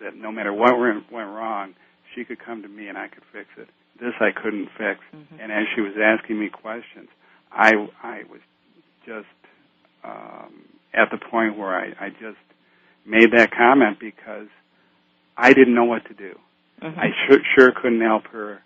that 0.03 0.17
no 0.17 0.31
matter 0.31 0.53
what 0.53 0.79
went, 0.79 1.11
went 1.11 1.31
wrong, 1.31 1.75
she 2.15 2.25
could 2.25 2.39
come 2.39 2.61
to 2.61 2.69
me 2.69 2.89
and 2.89 2.99
I 2.99 3.09
could 3.09 3.23
fix 3.33 3.49
it. 3.57 3.69
This 3.99 4.13
I 4.21 4.31
couldn't 4.31 4.69
fix. 4.77 5.01
Mm-hmm. 5.15 5.41
And 5.41 5.51
as 5.51 5.65
she 5.75 5.81
was 5.81 5.95
asking 5.97 6.39
me 6.39 6.51
questions, 6.51 7.09
I 7.51 7.73
I 8.03 8.23
was 8.29 8.41
just 9.07 9.27
um, 10.05 10.53
at 10.95 11.11
the 11.11 11.19
point 11.19 11.59
where 11.59 11.75
I, 11.75 12.07
I 12.07 12.11
just 12.11 12.39
made 13.05 13.33
that 13.33 13.51
comment 13.51 13.99
because 14.01 14.49
I 15.37 15.53
didn't 15.53 15.75
know 15.75 15.85
what 15.85 16.05
to 16.07 16.15
do. 16.15 16.35
Mm-hmm. 16.83 16.99
I 16.99 17.07
sure, 17.27 17.39
sure 17.57 17.73
couldn't 17.73 18.01
help 18.01 18.27
her 18.29 18.61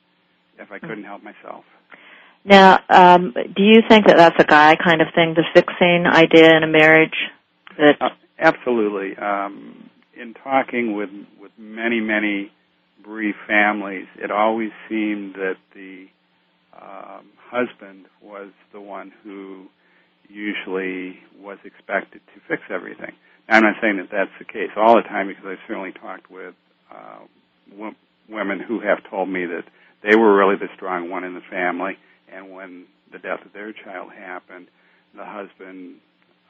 if 0.59 0.71
I 0.73 0.79
couldn't 0.79 1.05
help 1.05 1.23
myself. 1.23 1.65
Now, 2.45 2.81
um, 2.89 3.35
do 3.35 3.63
you 3.63 3.83
think 3.89 4.07
that 4.07 4.17
that's 4.17 4.37
a 4.39 4.45
guy 4.45 4.77
kind 4.83 5.03
of 5.03 5.09
thing, 5.15 5.35
the 5.35 5.45
fixing 5.55 6.07
idea 6.07 6.57
in 6.57 6.63
a 6.63 6.67
marriage? 6.67 7.17
That 7.77 7.97
uh, 8.01 8.09
absolutely. 8.39 9.17
Um, 9.17 9.91
in 10.15 10.35
talking 10.35 10.95
with 10.95 11.11
with 11.41 11.53
many 11.59 12.01
many 12.01 12.51
bereaved 13.03 13.39
families, 13.47 14.07
it 14.17 14.31
always 14.31 14.71
seemed 14.89 15.35
that 15.35 15.57
the 15.75 16.07
um, 16.81 17.27
husband 17.51 18.07
was 18.23 18.51
the 18.73 18.81
one 18.81 19.13
who 19.23 19.67
usually 20.31 21.19
was 21.39 21.59
expected 21.65 22.21
to 22.35 22.41
fix 22.49 22.63
everything. 22.71 23.13
Now, 23.49 23.57
I'm 23.57 23.63
not 23.63 23.77
saying 23.81 23.97
that 23.97 24.09
that's 24.11 24.31
the 24.39 24.45
case 24.45 24.71
all 24.77 24.97
the 24.97 25.03
time 25.03 25.29
because 25.29 25.45
I've 25.45 25.59
certainly 25.67 25.93
talked 25.93 26.31
with 26.31 26.55
uh, 26.91 27.21
w- 27.71 27.95
women 28.29 28.61
who 28.61 28.81
have 28.81 28.99
told 29.11 29.29
me 29.29 29.47
that 29.47 29.65
they 30.03 30.17
were 30.17 30.37
really 30.37 30.57
the 30.57 30.69
strong 30.77 31.11
one 31.11 31.25
in 31.25 31.35
the 31.35 31.43
family, 31.51 31.99
and 32.33 32.53
when 32.53 32.87
the 33.13 33.19
death 33.19 33.45
of 33.45 33.53
their 33.53 33.73
child 33.73 34.13
happened, 34.13 34.69
the 35.15 35.25
husband 35.25 35.97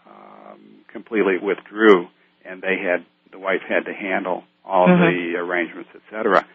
um, 0.06 0.84
completely 0.92 1.38
withdrew, 1.40 2.08
and 2.44 2.62
they 2.62 2.76
had 2.78 3.04
the 3.32 3.38
wife 3.38 3.62
had 3.66 3.84
to 3.86 3.94
handle 3.94 4.44
all 4.64 4.88
mm-hmm. 4.88 5.32
the 5.32 5.38
arrangements, 5.38 5.90
etc. 5.94 6.46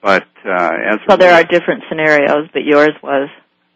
But 0.00 0.28
uh, 0.44 0.70
as 0.92 0.98
so, 1.08 1.16
there 1.16 1.34
are 1.34 1.42
different 1.42 1.84
scenarios, 1.88 2.48
but 2.52 2.62
yours 2.64 2.92
was 3.02 3.28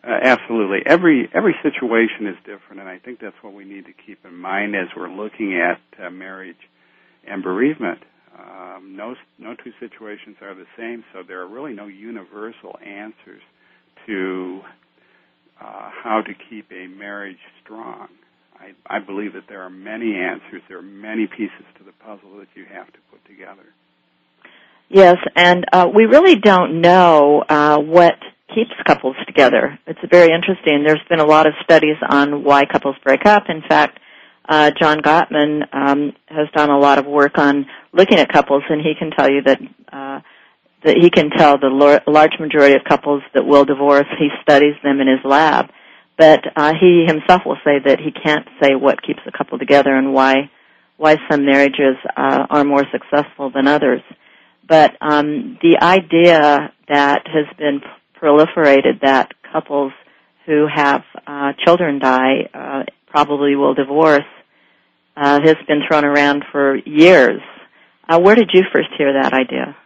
uh, 0.04 0.18
absolutely 0.22 0.80
every 0.84 1.28
every 1.32 1.54
situation 1.62 2.26
is 2.26 2.36
different, 2.44 2.80
and 2.80 2.88
I 2.88 2.98
think 2.98 3.20
that's 3.20 3.36
what 3.42 3.54
we 3.54 3.64
need 3.64 3.86
to 3.86 3.92
keep 3.92 4.24
in 4.24 4.34
mind 4.34 4.74
as 4.74 4.88
we're 4.96 5.10
looking 5.10 5.60
at 5.60 5.80
uh, 6.04 6.10
marriage 6.10 6.56
and 7.26 7.42
bereavement. 7.42 8.00
Um, 8.36 8.96
no 8.96 9.14
no 9.38 9.54
two 9.54 9.72
situations 9.78 10.36
are 10.40 10.54
the 10.54 10.66
same, 10.76 11.04
so 11.12 11.22
there 11.26 11.40
are 11.40 11.46
really 11.46 11.72
no 11.72 11.86
universal 11.86 12.78
answers 12.84 13.42
to 14.06 14.60
uh, 15.60 15.90
how 16.02 16.22
to 16.22 16.32
keep 16.50 16.70
a 16.72 16.86
marriage 16.88 17.38
strong. 17.62 18.08
I, 18.58 18.96
I 18.96 18.98
believe 19.00 19.34
that 19.34 19.44
there 19.48 19.62
are 19.62 19.70
many 19.70 20.14
answers. 20.14 20.62
There 20.68 20.78
are 20.78 20.82
many 20.82 21.26
pieces 21.26 21.66
to 21.78 21.84
the 21.84 21.92
puzzle 21.92 22.38
that 22.38 22.48
you 22.54 22.64
have 22.64 22.86
to 22.86 22.98
put 23.10 23.24
together. 23.26 23.66
Yes, 24.88 25.16
and 25.36 25.64
uh, 25.72 25.88
we 25.94 26.04
really 26.04 26.36
don't 26.36 26.80
know 26.80 27.42
uh, 27.48 27.78
what 27.78 28.14
keeps 28.54 28.72
couples 28.86 29.16
together. 29.26 29.78
It's 29.86 30.00
very 30.10 30.32
interesting. 30.34 30.84
There's 30.84 31.02
been 31.08 31.20
a 31.20 31.26
lot 31.26 31.46
of 31.46 31.54
studies 31.62 31.96
on 32.08 32.44
why 32.44 32.64
couples 32.64 32.96
break 33.04 33.26
up. 33.26 33.44
In 33.48 33.62
fact, 33.68 33.98
uh, 34.48 34.70
John 34.78 35.00
Gottman 35.00 35.62
um, 35.72 36.12
has 36.26 36.48
done 36.54 36.70
a 36.70 36.78
lot 36.78 36.98
of 36.98 37.06
work 37.06 37.38
on 37.38 37.66
looking 37.92 38.18
at 38.18 38.32
couples, 38.32 38.62
and 38.68 38.80
he 38.80 38.94
can 38.98 39.10
tell 39.10 39.30
you 39.30 39.42
that 39.42 39.60
uh, 39.92 40.20
that 40.84 40.96
he 41.00 41.10
can 41.10 41.30
tell 41.30 41.58
the 41.58 42.00
large 42.06 42.32
majority 42.40 42.74
of 42.74 42.82
couples 42.82 43.22
that 43.34 43.46
will 43.46 43.64
divorce. 43.64 44.06
He 44.18 44.28
studies 44.42 44.74
them 44.82 45.00
in 45.00 45.06
his 45.06 45.20
lab, 45.24 45.66
but 46.18 46.40
uh, 46.56 46.72
he 46.80 47.04
himself 47.06 47.42
will 47.46 47.58
say 47.64 47.78
that 47.84 48.00
he 48.00 48.10
can't 48.10 48.48
say 48.60 48.74
what 48.74 49.02
keeps 49.02 49.20
a 49.26 49.36
couple 49.36 49.58
together 49.58 49.94
and 49.94 50.12
why 50.12 50.50
why 50.96 51.16
some 51.30 51.44
marriages 51.44 51.96
uh, 52.16 52.46
are 52.50 52.64
more 52.64 52.84
successful 52.92 53.50
than 53.50 53.66
others. 53.66 54.02
But 54.68 54.96
um, 55.00 55.58
the 55.62 55.78
idea 55.82 56.72
that 56.88 57.22
has 57.26 57.46
been 57.58 57.80
proliferated 58.22 59.00
that 59.02 59.32
couples 59.52 59.92
who 60.46 60.66
have 60.72 61.02
uh, 61.26 61.52
children 61.64 61.98
die 61.98 62.48
uh, 62.54 62.82
probably 63.08 63.56
will 63.56 63.74
divorce 63.74 64.20
uh, 65.16 65.40
has 65.44 65.56
been 65.66 65.82
thrown 65.86 66.04
around 66.04 66.44
for 66.50 66.76
years. 66.76 67.40
Uh, 68.08 68.18
where 68.20 68.34
did 68.34 68.50
you 68.52 68.62
first 68.72 68.88
hear 68.96 69.12
that 69.12 69.32
idea? 69.32 69.76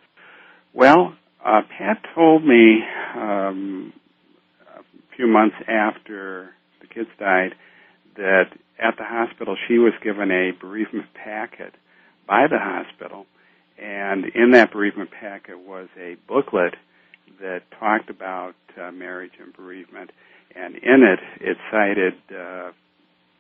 Well, 0.73 1.15
uh, 1.45 1.63
Pat 1.77 2.03
told 2.15 2.45
me 2.45 2.81
um, 3.15 3.93
a 4.77 5.17
few 5.17 5.27
months 5.27 5.57
after 5.69 6.51
the 6.81 6.87
kids 6.87 7.09
died 7.19 7.55
that 8.17 8.47
at 8.79 8.97
the 8.97 9.05
hospital 9.05 9.57
she 9.69 9.79
was 9.79 9.93
given 10.03 10.31
a 10.31 10.53
bereavement 10.59 11.07
packet 11.15 11.75
by 12.27 12.47
the 12.49 12.59
hospital, 12.59 13.27
and 13.79 14.25
in 14.35 14.53
that 14.53 14.73
bereavement 14.73 15.11
packet 15.11 15.59
was 15.59 15.89
a 15.99 16.17
booklet 16.27 16.75
that 17.41 17.63
talked 17.79 18.11
about 18.11 18.55
uh, 18.81 18.91
marriage 18.91 19.33
and 19.43 19.53
bereavement, 19.53 20.11
and 20.55 20.75
in 20.77 21.03
it 21.03 21.21
it 21.41 21.57
cited 21.71 22.15
uh, 22.35 22.71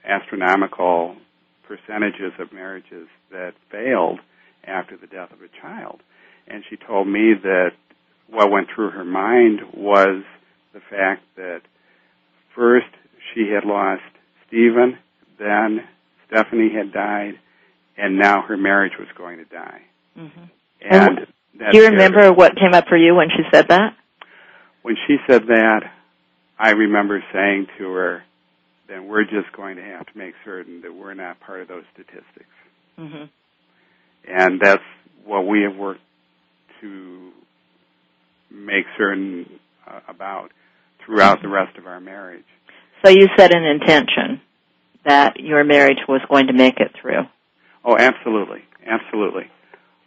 astronomical 0.05 1.17
percentages 1.67 2.33
of 2.39 2.53
marriages 2.53 3.09
that 3.31 3.53
failed 3.71 4.21
after 4.65 4.97
the 4.97 5.07
death 5.07 5.33
of 5.33 5.43
a 5.43 5.61
child. 5.61 6.01
And 6.47 6.63
she 6.69 6.77
told 6.77 7.09
me 7.09 7.35
that 7.43 7.71
what 8.29 8.51
went 8.51 8.69
through 8.75 8.91
her 8.91 9.05
mind 9.05 9.61
was 9.75 10.23
the 10.73 10.81
fact 10.81 11.23
that 11.37 11.63
first 12.55 12.87
she 13.35 13.51
had 13.53 13.65
lost 13.65 14.03
Stephen, 14.47 14.99
then 15.39 15.81
Stephanie 16.27 16.71
had 16.73 16.93
died, 16.93 17.35
and 17.97 18.19
now 18.19 18.43
her 18.43 18.57
marriage 18.57 18.93
was 18.99 19.09
going 19.17 19.39
to 19.39 19.45
die. 19.45 19.83
Mm-hmm. 20.17 20.45
And, 20.81 21.19
and 21.19 21.27
do 21.59 21.79
you 21.79 21.87
remember 21.87 22.33
what 22.33 22.57
came 22.57 22.75
up 22.75 22.87
for 22.89 22.97
you 22.97 23.15
when 23.15 23.29
she 23.29 23.43
said 23.53 23.69
that? 23.69 23.97
When 24.83 24.97
she 25.07 25.17
said 25.29 25.43
that, 25.49 25.81
I 26.59 26.71
remember 26.71 27.23
saying 27.33 27.67
to 27.79 27.91
her, 27.93 28.23
then 28.89 29.09
we're 29.09 29.25
just 29.25 29.53
going 29.57 29.77
to 29.77 29.83
have 29.83 30.07
to 30.07 30.19
make 30.19 30.35
certain 30.45 30.83
that 30.83 30.95
we're 30.95 31.15
not 31.15 31.41
part 31.41 31.61
of 31.61 31.69
those 31.69 31.85
statistics. 31.93 32.47
Mm-hmm. 32.99 33.25
And 34.29 34.61
that's 34.61 34.83
what 35.25 35.47
we 35.47 35.63
have 35.63 35.77
worked 35.77 36.01
to 36.81 37.33
make 38.51 38.85
certain 38.97 39.59
uh, 39.87 40.01
about 40.09 40.53
throughout 41.05 41.43
the 41.43 41.49
rest 41.49 41.77
of 41.79 41.87
our 41.87 42.01
marriage. 42.01 42.45
So 43.05 43.11
you 43.11 43.29
set 43.37 43.55
an 43.55 43.65
intention 43.65 44.41
that 45.05 45.39
your 45.39 45.65
marriage 45.65 45.99
was 46.09 46.21
going 46.29 46.49
to 46.49 46.53
make 46.53 46.79
it 46.79 46.93
through. 47.01 47.23
Oh, 47.85 47.97
absolutely, 47.97 48.63
absolutely. 48.85 49.45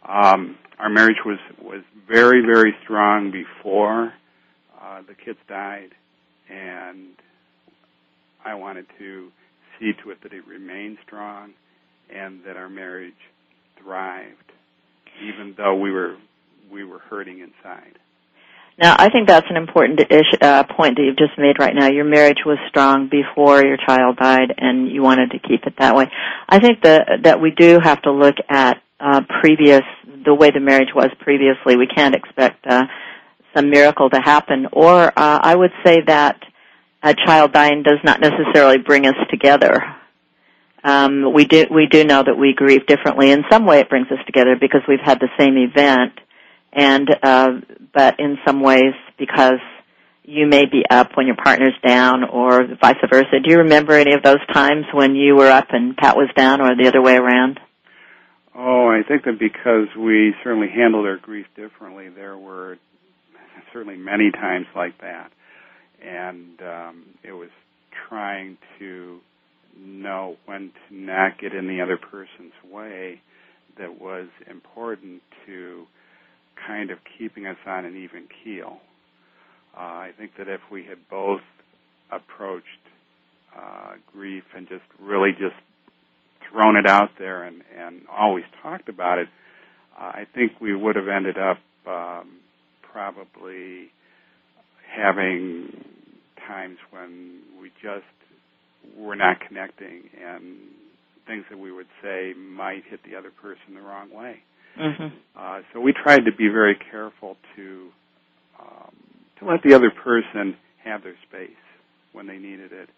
Um, 0.06 0.56
our 0.80 0.88
marriage 0.88 1.18
was 1.24 1.38
was 1.62 1.82
very, 2.08 2.40
very 2.40 2.74
strong 2.82 3.30
before 3.30 4.12
uh, 4.80 5.02
the 5.06 5.14
kids 5.14 5.38
died, 5.48 5.90
and 6.48 7.08
I 8.44 8.54
wanted 8.54 8.86
to 8.98 9.30
see 9.78 9.92
to 10.02 10.10
it 10.10 10.22
that 10.22 10.32
it 10.32 10.46
remained 10.46 10.98
strong 11.06 11.52
and 12.14 12.40
that 12.44 12.56
our 12.56 12.68
marriage 12.68 13.12
thrived, 13.80 14.52
even 15.22 15.54
though 15.56 15.76
we 15.76 15.90
were 15.90 16.16
we 16.72 16.84
were 16.84 16.98
hurting 16.98 17.40
inside. 17.40 17.98
Now, 18.78 18.96
I 18.98 19.10
think 19.10 19.28
that's 19.28 19.46
an 19.50 19.56
important 19.56 20.00
ish, 20.10 20.32
uh, 20.40 20.64
point 20.64 20.96
that 20.96 21.02
you've 21.02 21.18
just 21.18 21.38
made 21.38 21.58
right 21.58 21.74
now. 21.74 21.88
Your 21.88 22.06
marriage 22.06 22.38
was 22.46 22.56
strong 22.68 23.10
before 23.10 23.62
your 23.62 23.76
child 23.76 24.16
died, 24.16 24.54
and 24.56 24.90
you 24.90 25.02
wanted 25.02 25.32
to 25.32 25.38
keep 25.38 25.64
it 25.66 25.74
that 25.78 25.94
way. 25.94 26.06
I 26.48 26.60
think 26.60 26.82
that 26.82 27.24
that 27.24 27.40
we 27.42 27.50
do 27.50 27.78
have 27.82 28.00
to 28.02 28.12
look 28.12 28.36
at 28.48 28.82
uh, 29.00 29.22
previous 29.40 29.82
the 30.24 30.34
way 30.34 30.50
the 30.50 30.60
marriage 30.60 30.90
was 30.94 31.08
previously. 31.20 31.76
We 31.76 31.86
can't 31.86 32.14
expect 32.14 32.66
uh, 32.66 32.84
some 33.56 33.70
miracle 33.70 34.10
to 34.10 34.20
happen, 34.20 34.66
or 34.72 35.06
uh, 35.06 35.12
I 35.42 35.54
would 35.54 35.72
say 35.84 36.00
that 36.06 36.40
a 37.02 37.14
child 37.14 37.52
dying 37.52 37.82
does 37.82 37.98
not 38.04 38.20
necessarily 38.20 38.78
bring 38.78 39.06
us 39.06 39.14
together. 39.30 39.82
Um, 40.84 41.32
we 41.34 41.44
do 41.44 41.66
we 41.70 41.86
do 41.90 42.04
know 42.04 42.22
that 42.22 42.36
we 42.38 42.54
grieve 42.54 42.86
differently. 42.86 43.30
In 43.30 43.44
some 43.50 43.66
way, 43.66 43.80
it 43.80 43.88
brings 43.88 44.08
us 44.10 44.18
together 44.26 44.56
because 44.60 44.82
we've 44.88 45.00
had 45.02 45.20
the 45.20 45.28
same 45.38 45.56
event, 45.56 46.12
and 46.72 47.08
uh, 47.22 47.48
but 47.92 48.20
in 48.20 48.38
some 48.46 48.62
ways 48.62 48.94
because 49.18 49.60
you 50.22 50.46
may 50.46 50.64
be 50.64 50.84
up 50.88 51.16
when 51.16 51.26
your 51.26 51.36
partner's 51.36 51.74
down, 51.84 52.24
or 52.24 52.66
vice 52.80 52.96
versa. 53.10 53.40
Do 53.42 53.50
you 53.50 53.58
remember 53.58 53.94
any 53.94 54.14
of 54.14 54.22
those 54.22 54.44
times 54.52 54.84
when 54.92 55.14
you 55.14 55.34
were 55.34 55.50
up 55.50 55.68
and 55.70 55.96
Pat 55.96 56.16
was 56.16 56.28
down, 56.36 56.60
or 56.60 56.76
the 56.76 56.88
other 56.88 57.02
way 57.02 57.16
around? 57.16 57.58
Oh, 58.54 58.88
I 58.88 59.06
think 59.06 59.24
that 59.24 59.38
because 59.38 59.88
we 59.96 60.34
certainly 60.42 60.68
handled 60.68 61.06
our 61.06 61.18
grief 61.18 61.46
differently, 61.56 62.08
there 62.08 62.36
were 62.36 62.78
certainly 63.72 63.96
many 63.96 64.30
times 64.32 64.66
like 64.74 65.00
that 65.00 65.30
and 66.02 66.60
um, 66.62 67.04
it 67.22 67.32
was 67.32 67.50
trying 68.08 68.56
to 68.78 69.18
know 69.78 70.36
when 70.46 70.72
to 70.88 70.94
not 70.94 71.38
get 71.38 71.54
in 71.54 71.68
the 71.68 71.80
other 71.80 71.96
person's 71.96 72.52
way 72.70 73.20
that 73.78 74.00
was 74.00 74.28
important 74.50 75.22
to 75.46 75.84
kind 76.66 76.90
of 76.90 76.98
keeping 77.18 77.46
us 77.46 77.56
on 77.66 77.84
an 77.84 77.96
even 77.96 78.26
keel. 78.44 78.78
Uh, 79.76 79.80
I 79.80 80.10
think 80.18 80.32
that 80.38 80.48
if 80.48 80.60
we 80.70 80.84
had 80.84 80.98
both 81.08 81.40
approached 82.10 82.66
uh, 83.56 83.92
grief 84.12 84.44
and 84.56 84.68
just 84.68 84.82
really 85.00 85.30
just 85.32 85.54
thrown 86.50 86.76
it 86.76 86.86
out 86.86 87.10
there 87.18 87.44
and, 87.44 87.62
and 87.76 88.02
always 88.10 88.44
talked 88.62 88.88
about 88.88 89.18
it, 89.18 89.28
uh, 89.98 90.04
I 90.04 90.26
think 90.34 90.52
we 90.60 90.74
would 90.74 90.96
have 90.96 91.08
ended 91.08 91.36
up 91.38 91.58
um, 91.86 92.38
probably 92.92 93.90
having 94.94 95.84
times 96.46 96.78
when 96.90 97.40
we 97.60 97.70
just 97.82 98.04
were 98.96 99.16
not 99.16 99.36
connecting 99.46 100.08
and 100.24 100.56
things 101.26 101.44
that 101.50 101.58
we 101.58 101.70
would 101.70 101.86
say 102.02 102.32
might 102.34 102.82
hit 102.88 103.00
the 103.08 103.16
other 103.16 103.30
person 103.30 103.74
the 103.74 103.80
wrong 103.80 104.12
way. 104.12 104.36
Mm-hmm. 104.78 105.16
Uh, 105.36 105.60
so 105.72 105.80
we 105.80 105.92
tried 105.92 106.24
to 106.24 106.32
be 106.32 106.48
very 106.48 106.76
careful 106.90 107.36
to 107.56 107.88
um, 108.58 108.94
to 109.38 109.46
let 109.46 109.62
the 109.62 109.74
other 109.74 109.90
person 109.90 110.56
have 110.84 111.02
their 111.02 111.16
space 111.28 111.50
when 112.12 112.26
they 112.26 112.36
needed 112.36 112.72
it, 112.72 112.88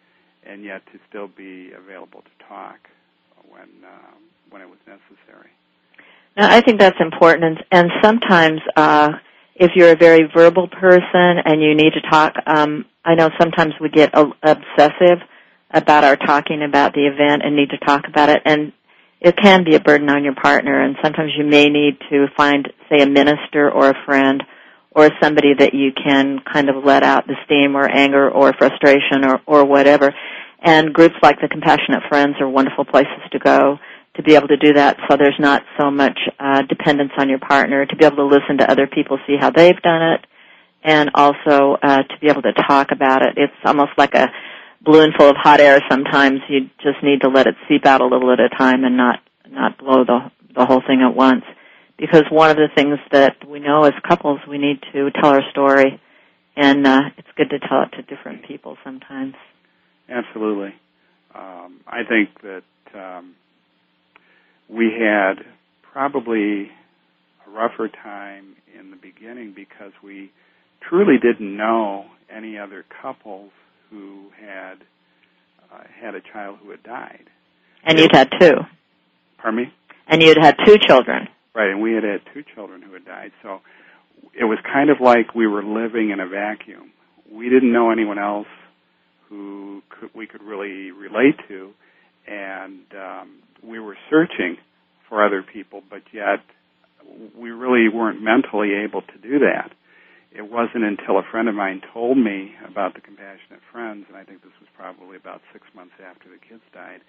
and 0.44 0.64
yet 0.64 0.82
to 0.92 0.99
still 1.09 1.28
be 1.28 1.71
available 1.73 2.21
to 2.21 2.47
talk 2.49 2.78
when 3.52 3.85
uh, 3.85 4.14
when 4.50 4.62
it 4.62 4.68
was 4.68 4.78
necessary. 4.87 5.50
Now, 6.37 6.50
I 6.50 6.62
think 6.62 6.80
that's 6.80 6.97
important, 7.00 7.44
and, 7.44 7.64
and 7.71 7.90
sometimes 8.02 8.61
uh, 8.75 9.11
if 9.54 9.73
you're 9.75 9.92
a 9.92 9.97
very 9.97 10.23
verbal 10.35 10.66
person 10.68 11.38
and 11.44 11.61
you 11.61 11.75
need 11.75 11.92
to 11.92 12.00
talk, 12.11 12.35
um, 12.47 12.87
I 13.04 13.14
know 13.14 13.28
sometimes 13.38 13.75
we 13.80 13.90
get 13.90 14.11
a, 14.14 14.30
obsessive 14.42 15.18
about 15.71 16.04
our 16.04 16.16
talking 16.16 16.62
about 16.62 16.94
the 16.94 17.06
event 17.06 17.42
and 17.44 17.56
need 17.56 17.71
to 17.71 17.78
talk 17.78 18.09
about 18.09 18.30
it, 18.30 18.42
and 18.47 18.73
it 19.21 19.37
can 19.37 19.64
be 19.64 19.75
a 19.75 19.80
burden 19.80 20.09
on 20.09 20.25
your 20.25 20.35
partner. 20.35 20.82
And 20.82 20.97
sometimes 21.02 21.32
you 21.37 21.44
may 21.44 21.68
need 21.68 21.99
to 22.11 22.26
find, 22.37 22.68
say, 22.90 23.02
a 23.02 23.06
minister 23.06 23.71
or 23.71 23.90
a 23.90 24.04
friend 24.04 24.42
or 24.90 25.11
somebody 25.23 25.54
that 25.59 25.73
you 25.75 25.92
can 25.92 26.40
kind 26.52 26.68
of 26.68 26.85
let 26.85 27.02
out 27.02 27.26
the 27.26 27.37
steam 27.44 27.76
or 27.76 27.88
anger 27.88 28.30
or 28.30 28.52
frustration 28.52 29.25
or, 29.25 29.40
or 29.47 29.64
whatever. 29.64 30.12
And 30.62 30.95
groups 30.95 31.16
like 31.23 31.40
the 31.40 31.49
Compassionate 31.49 32.04
Friends 32.09 32.37
are 32.40 32.49
wonderful 32.49 32.85
places 32.85 33.21
to 33.33 33.38
go 33.38 33.78
to 34.14 34.23
be 34.23 34.35
able 34.35 34.49
to 34.49 34.57
do 34.57 34.75
that 34.75 34.97
so 35.09 35.16
there's 35.16 35.38
not 35.38 35.62
so 35.81 35.90
much 35.90 36.19
uh, 36.38 36.62
dependence 36.69 37.12
on 37.19 37.28
your 37.28 37.38
partner, 37.38 37.87
to 37.87 37.97
be 37.97 38.04
able 38.04 38.16
to 38.16 38.26
listen 38.26 38.59
to 38.59 38.71
other 38.71 38.87
people, 38.87 39.19
see 39.26 39.37
how 39.40 39.50
they've 39.50 39.81
done 39.83 40.02
it, 40.02 40.26
and 40.85 41.11
also 41.14 41.76
uh, 41.83 42.02
to 42.02 42.19
be 42.21 42.28
able 42.28 42.42
to 42.42 42.52
talk 42.52 42.92
about 42.92 43.23
it. 43.23 43.35
It's 43.37 43.52
almost 43.64 43.92
like 43.97 44.14
a 44.14 44.28
balloon 44.83 45.12
full 45.16 45.31
of 45.31 45.37
hot 45.37 45.61
air 45.61 45.81
sometimes. 45.90 46.40
You 46.49 46.69
just 46.83 47.02
need 47.02 47.23
to 47.23 47.28
let 47.28 47.47
it 47.47 47.54
seep 47.69 47.87
out 47.87 48.00
a 48.00 48.07
little 48.07 48.31
at 48.33 48.40
a 48.40 48.49
time 48.50 48.85
and 48.85 48.97
not, 48.97 49.21
not 49.49 49.78
blow 49.78 50.04
the, 50.04 50.31
the 50.54 50.66
whole 50.66 50.83
thing 50.87 51.00
at 51.02 51.16
once. 51.16 51.45
Because 51.97 52.25
one 52.31 52.50
of 52.50 52.57
the 52.57 52.69
things 52.75 52.99
that 53.12 53.37
we 53.49 53.61
know 53.61 53.85
as 53.85 53.92
couples, 54.07 54.40
we 54.49 54.59
need 54.59 54.81
to 54.92 55.11
tell 55.11 55.31
our 55.31 55.42
story, 55.50 56.00
and 56.57 56.87
uh, 56.87 57.00
it's 57.16 57.28
good 57.37 57.50
to 57.50 57.59
tell 57.61 57.83
it 57.83 57.97
to 57.97 58.02
different 58.02 58.47
people 58.47 58.76
sometimes. 58.85 59.35
Absolutely. 60.12 60.75
Um, 61.35 61.81
I 61.87 62.02
think 62.07 62.28
that 62.42 62.62
um, 62.95 63.35
we 64.69 64.90
had 64.99 65.45
probably 65.92 66.71
a 67.47 67.50
rougher 67.50 67.88
time 67.88 68.57
in 68.78 68.90
the 68.90 68.97
beginning 68.97 69.54
because 69.54 69.92
we 70.02 70.31
truly 70.87 71.16
didn't 71.21 71.57
know 71.57 72.07
any 72.31 72.59
other 72.59 72.85
couples 73.00 73.50
who 73.90 74.26
had 74.38 74.75
uh, 75.73 75.85
had 76.00 76.14
a 76.14 76.21
child 76.21 76.59
who 76.62 76.71
had 76.71 76.83
died. 76.83 77.25
And 77.85 77.99
you'd 77.99 78.14
had 78.14 78.31
two. 78.38 78.57
Pardon 79.38 79.64
me? 79.64 79.73
And 80.07 80.23
you'd 80.23 80.38
had 80.38 80.57
two 80.66 80.76
children. 80.87 81.28
Right, 81.54 81.71
and 81.71 81.83
we 81.83 81.92
had 81.92 82.04
had 82.04 82.21
two 82.35 82.45
children 82.54 82.83
who 82.83 82.92
had 82.92 83.04
died. 83.04 83.33
So 83.42 83.61
it 84.38 84.45
was 84.45 84.59
kind 84.71 84.90
of 84.90 85.00
like 85.00 85.35
we 85.35 85.47
were 85.47 85.62
living 85.62 86.11
in 86.11 86.21
a 86.21 86.26
vacuum. 86.26 86.92
We 87.31 87.49
didn't 87.49 87.73
know 87.73 87.90
anyone 87.90 88.19
else 88.19 88.47
could, 90.02 90.11
we 90.14 90.26
could 90.26 90.42
really 90.42 90.90
relate 90.90 91.37
to, 91.49 91.71
and 92.26 92.82
um, 92.94 93.38
we 93.62 93.78
were 93.78 93.97
searching 94.11 94.56
for 95.09 95.25
other 95.25 95.42
people, 95.42 95.82
but 95.88 96.02
yet 96.12 96.40
we 97.38 97.50
really 97.50 97.88
weren't 97.88 98.21
mentally 98.23 98.71
able 98.85 99.02
to 99.02 99.18
do 99.23 99.38
that. 99.38 99.71
It 100.35 100.50
wasn't 100.50 100.85
until 100.85 101.18
a 101.18 101.23
friend 101.30 101.49
of 101.49 101.54
mine 101.54 101.82
told 101.92 102.16
me 102.16 102.52
about 102.66 102.94
the 102.94 103.00
Compassionate 103.00 103.61
Friends, 103.71 104.06
and 104.09 104.16
I 104.16 104.25
think 104.25 104.42
this 104.42 104.52
was 104.61 104.68
probably 104.76 105.16
about 105.16 105.40
six 105.52 105.64
months 105.75 105.94
after 106.04 106.28
the 106.28 106.38
kids 106.38 106.62
died, 106.73 107.00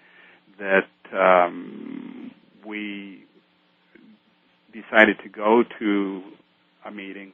that 0.58 1.16
um, 1.18 2.30
we 2.66 3.24
decided 4.72 5.16
to 5.22 5.28
go 5.28 5.64
to 5.78 6.22
a 6.84 6.90
meeting 6.90 7.32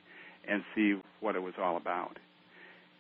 and 0.48 0.62
see 0.74 0.94
what 1.20 1.34
it 1.34 1.42
was 1.42 1.54
all 1.60 1.76
about. 1.76 2.18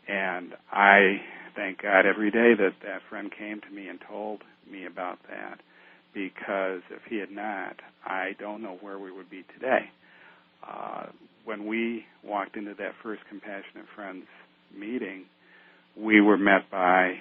And 0.08 0.54
I 0.72 1.20
thank 1.54 1.82
God 1.82 2.06
every 2.06 2.30
day 2.30 2.54
that 2.54 2.74
that 2.82 3.02
friend 3.08 3.30
came 3.36 3.60
to 3.60 3.70
me 3.70 3.88
and 3.88 3.98
told 4.08 4.42
me 4.70 4.86
about 4.86 5.18
that 5.28 5.60
because 6.12 6.82
if 6.90 7.02
he 7.08 7.18
had 7.18 7.30
not, 7.30 7.76
I 8.04 8.34
don't 8.38 8.62
know 8.62 8.78
where 8.80 8.98
we 8.98 9.12
would 9.12 9.30
be 9.30 9.44
today. 9.54 9.90
Uh, 10.66 11.06
when 11.44 11.66
we 11.66 12.04
walked 12.22 12.56
into 12.56 12.74
that 12.74 12.92
first 13.02 13.22
Compassionate 13.28 13.86
Friends 13.94 14.24
meeting, 14.76 15.24
we 15.96 16.20
were 16.20 16.36
met 16.36 16.70
by 16.70 17.14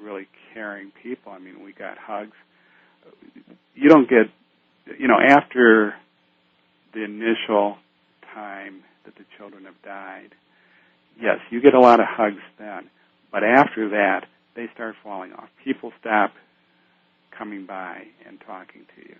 really 0.00 0.26
caring 0.54 0.92
people. 1.02 1.32
I 1.32 1.38
mean, 1.38 1.62
we 1.62 1.72
got 1.72 1.98
hugs. 1.98 2.36
You 3.74 3.88
don't 3.88 4.08
get, 4.08 4.26
you 4.98 5.08
know, 5.08 5.18
after 5.20 5.94
the 6.92 7.04
initial 7.04 7.76
time 8.34 8.82
that 9.04 9.14
the 9.16 9.24
children 9.38 9.64
have 9.64 9.80
died, 9.84 10.30
yes, 11.20 11.38
you 11.50 11.60
get 11.60 11.74
a 11.74 11.80
lot 11.80 12.00
of 12.00 12.06
hugs 12.08 12.42
then. 12.58 12.90
But 13.32 13.44
after 13.44 13.90
that, 13.90 14.26
they 14.54 14.66
start 14.74 14.96
falling 15.02 15.32
off. 15.32 15.48
People 15.64 15.92
stop 16.00 16.32
coming 17.36 17.66
by 17.66 18.04
and 18.26 18.38
talking 18.46 18.86
to 18.96 19.08
you. 19.08 19.16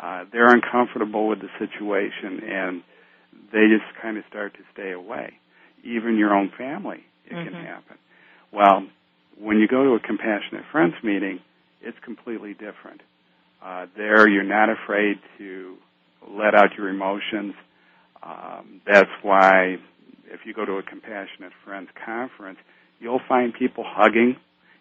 Uh, 0.00 0.24
they're 0.32 0.48
uncomfortable 0.54 1.28
with 1.28 1.40
the 1.40 1.48
situation 1.58 2.40
and 2.48 2.82
they 3.52 3.66
just 3.68 3.84
kind 4.00 4.16
of 4.16 4.24
start 4.28 4.54
to 4.54 4.60
stay 4.72 4.92
away. 4.92 5.34
Even 5.84 6.16
your 6.16 6.34
own 6.34 6.50
family, 6.56 7.04
it 7.26 7.32
mm-hmm. 7.32 7.48
can 7.48 7.64
happen. 7.64 7.96
Well, 8.52 8.86
when 9.38 9.58
you 9.58 9.68
go 9.68 9.84
to 9.84 9.90
a 9.94 10.00
compassionate 10.00 10.64
friends 10.70 10.94
meeting, 11.02 11.40
it's 11.80 11.98
completely 12.04 12.52
different. 12.52 13.02
Uh, 13.62 13.86
there, 13.96 14.28
you're 14.28 14.42
not 14.42 14.68
afraid 14.68 15.18
to 15.38 15.76
let 16.28 16.54
out 16.54 16.76
your 16.76 16.88
emotions. 16.88 17.54
Um, 18.22 18.80
that's 18.86 19.10
why, 19.22 19.76
if 20.26 20.40
you 20.44 20.54
go 20.54 20.64
to 20.64 20.74
a 20.74 20.82
compassionate 20.82 21.52
friends 21.64 21.88
conference, 22.04 22.58
you'll 23.00 23.20
find 23.28 23.52
people 23.52 23.84
hugging, 23.86 24.36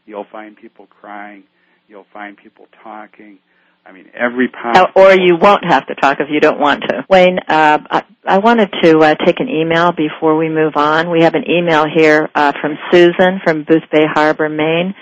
you'll 0.05 0.27
find 0.31 0.55
people 0.55 0.87
crying, 0.87 1.43
You'll 1.89 2.05
find 2.13 2.37
people 2.37 2.67
talking. 2.83 3.39
I 3.83 3.91
mean, 3.91 4.11
every 4.13 4.47
possible. 4.47 4.91
Or 4.95 5.11
you 5.13 5.37
won't 5.41 5.63
have 5.67 5.87
to 5.87 5.95
talk 5.95 6.19
if 6.19 6.27
you 6.29 6.39
don't 6.39 6.59
want 6.59 6.83
to. 6.87 7.03
Wayne, 7.09 7.39
uh, 7.47 7.79
I, 7.89 8.03
I 8.27 8.37
wanted 8.37 8.69
to 8.83 8.99
uh, 8.99 9.15
take 9.25 9.39
an 9.39 9.49
email 9.49 9.91
before 9.91 10.37
we 10.37 10.49
move 10.49 10.73
on. 10.75 11.09
We 11.09 11.23
have 11.23 11.33
an 11.33 11.49
email 11.49 11.85
here 11.91 12.29
uh, 12.35 12.53
from 12.61 12.77
Susan 12.91 13.41
from 13.43 13.65
Boothbay 13.65 14.05
Harbor, 14.13 14.49
Maine. 14.49 14.93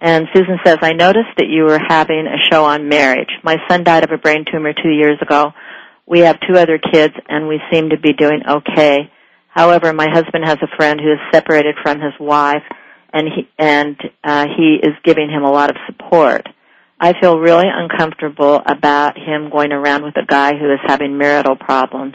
And 0.00 0.26
Susan 0.34 0.58
says, 0.66 0.78
I 0.82 0.92
noticed 0.92 1.36
that 1.36 1.46
you 1.48 1.62
were 1.62 1.78
having 1.88 2.26
a 2.26 2.52
show 2.52 2.64
on 2.64 2.88
marriage. 2.88 3.30
My 3.44 3.56
son 3.68 3.84
died 3.84 4.02
of 4.02 4.10
a 4.10 4.18
brain 4.18 4.44
tumor 4.50 4.72
two 4.72 4.90
years 4.90 5.18
ago. 5.22 5.52
We 6.04 6.20
have 6.20 6.40
two 6.40 6.58
other 6.58 6.78
kids 6.78 7.14
and 7.28 7.46
we 7.46 7.60
seem 7.72 7.90
to 7.90 7.98
be 7.98 8.12
doing 8.12 8.40
okay. 8.46 9.08
However, 9.54 9.92
my 9.92 10.08
husband 10.10 10.44
has 10.44 10.58
a 10.62 10.76
friend 10.76 11.00
who 11.00 11.12
is 11.12 11.18
separated 11.32 11.76
from 11.82 12.00
his 12.00 12.12
wife 12.18 12.64
and 13.12 13.28
he 13.28 13.48
and 13.56 13.96
uh, 14.24 14.46
he 14.56 14.80
is 14.82 14.94
giving 15.04 15.30
him 15.30 15.44
a 15.44 15.50
lot 15.50 15.70
of 15.70 15.76
support. 15.86 16.48
I 17.00 17.12
feel 17.20 17.38
really 17.38 17.68
uncomfortable 17.72 18.60
about 18.66 19.16
him 19.16 19.50
going 19.50 19.72
around 19.72 20.02
with 20.02 20.16
a 20.16 20.26
guy 20.26 20.52
who 20.58 20.72
is 20.72 20.80
having 20.84 21.16
marital 21.18 21.54
problems. 21.54 22.14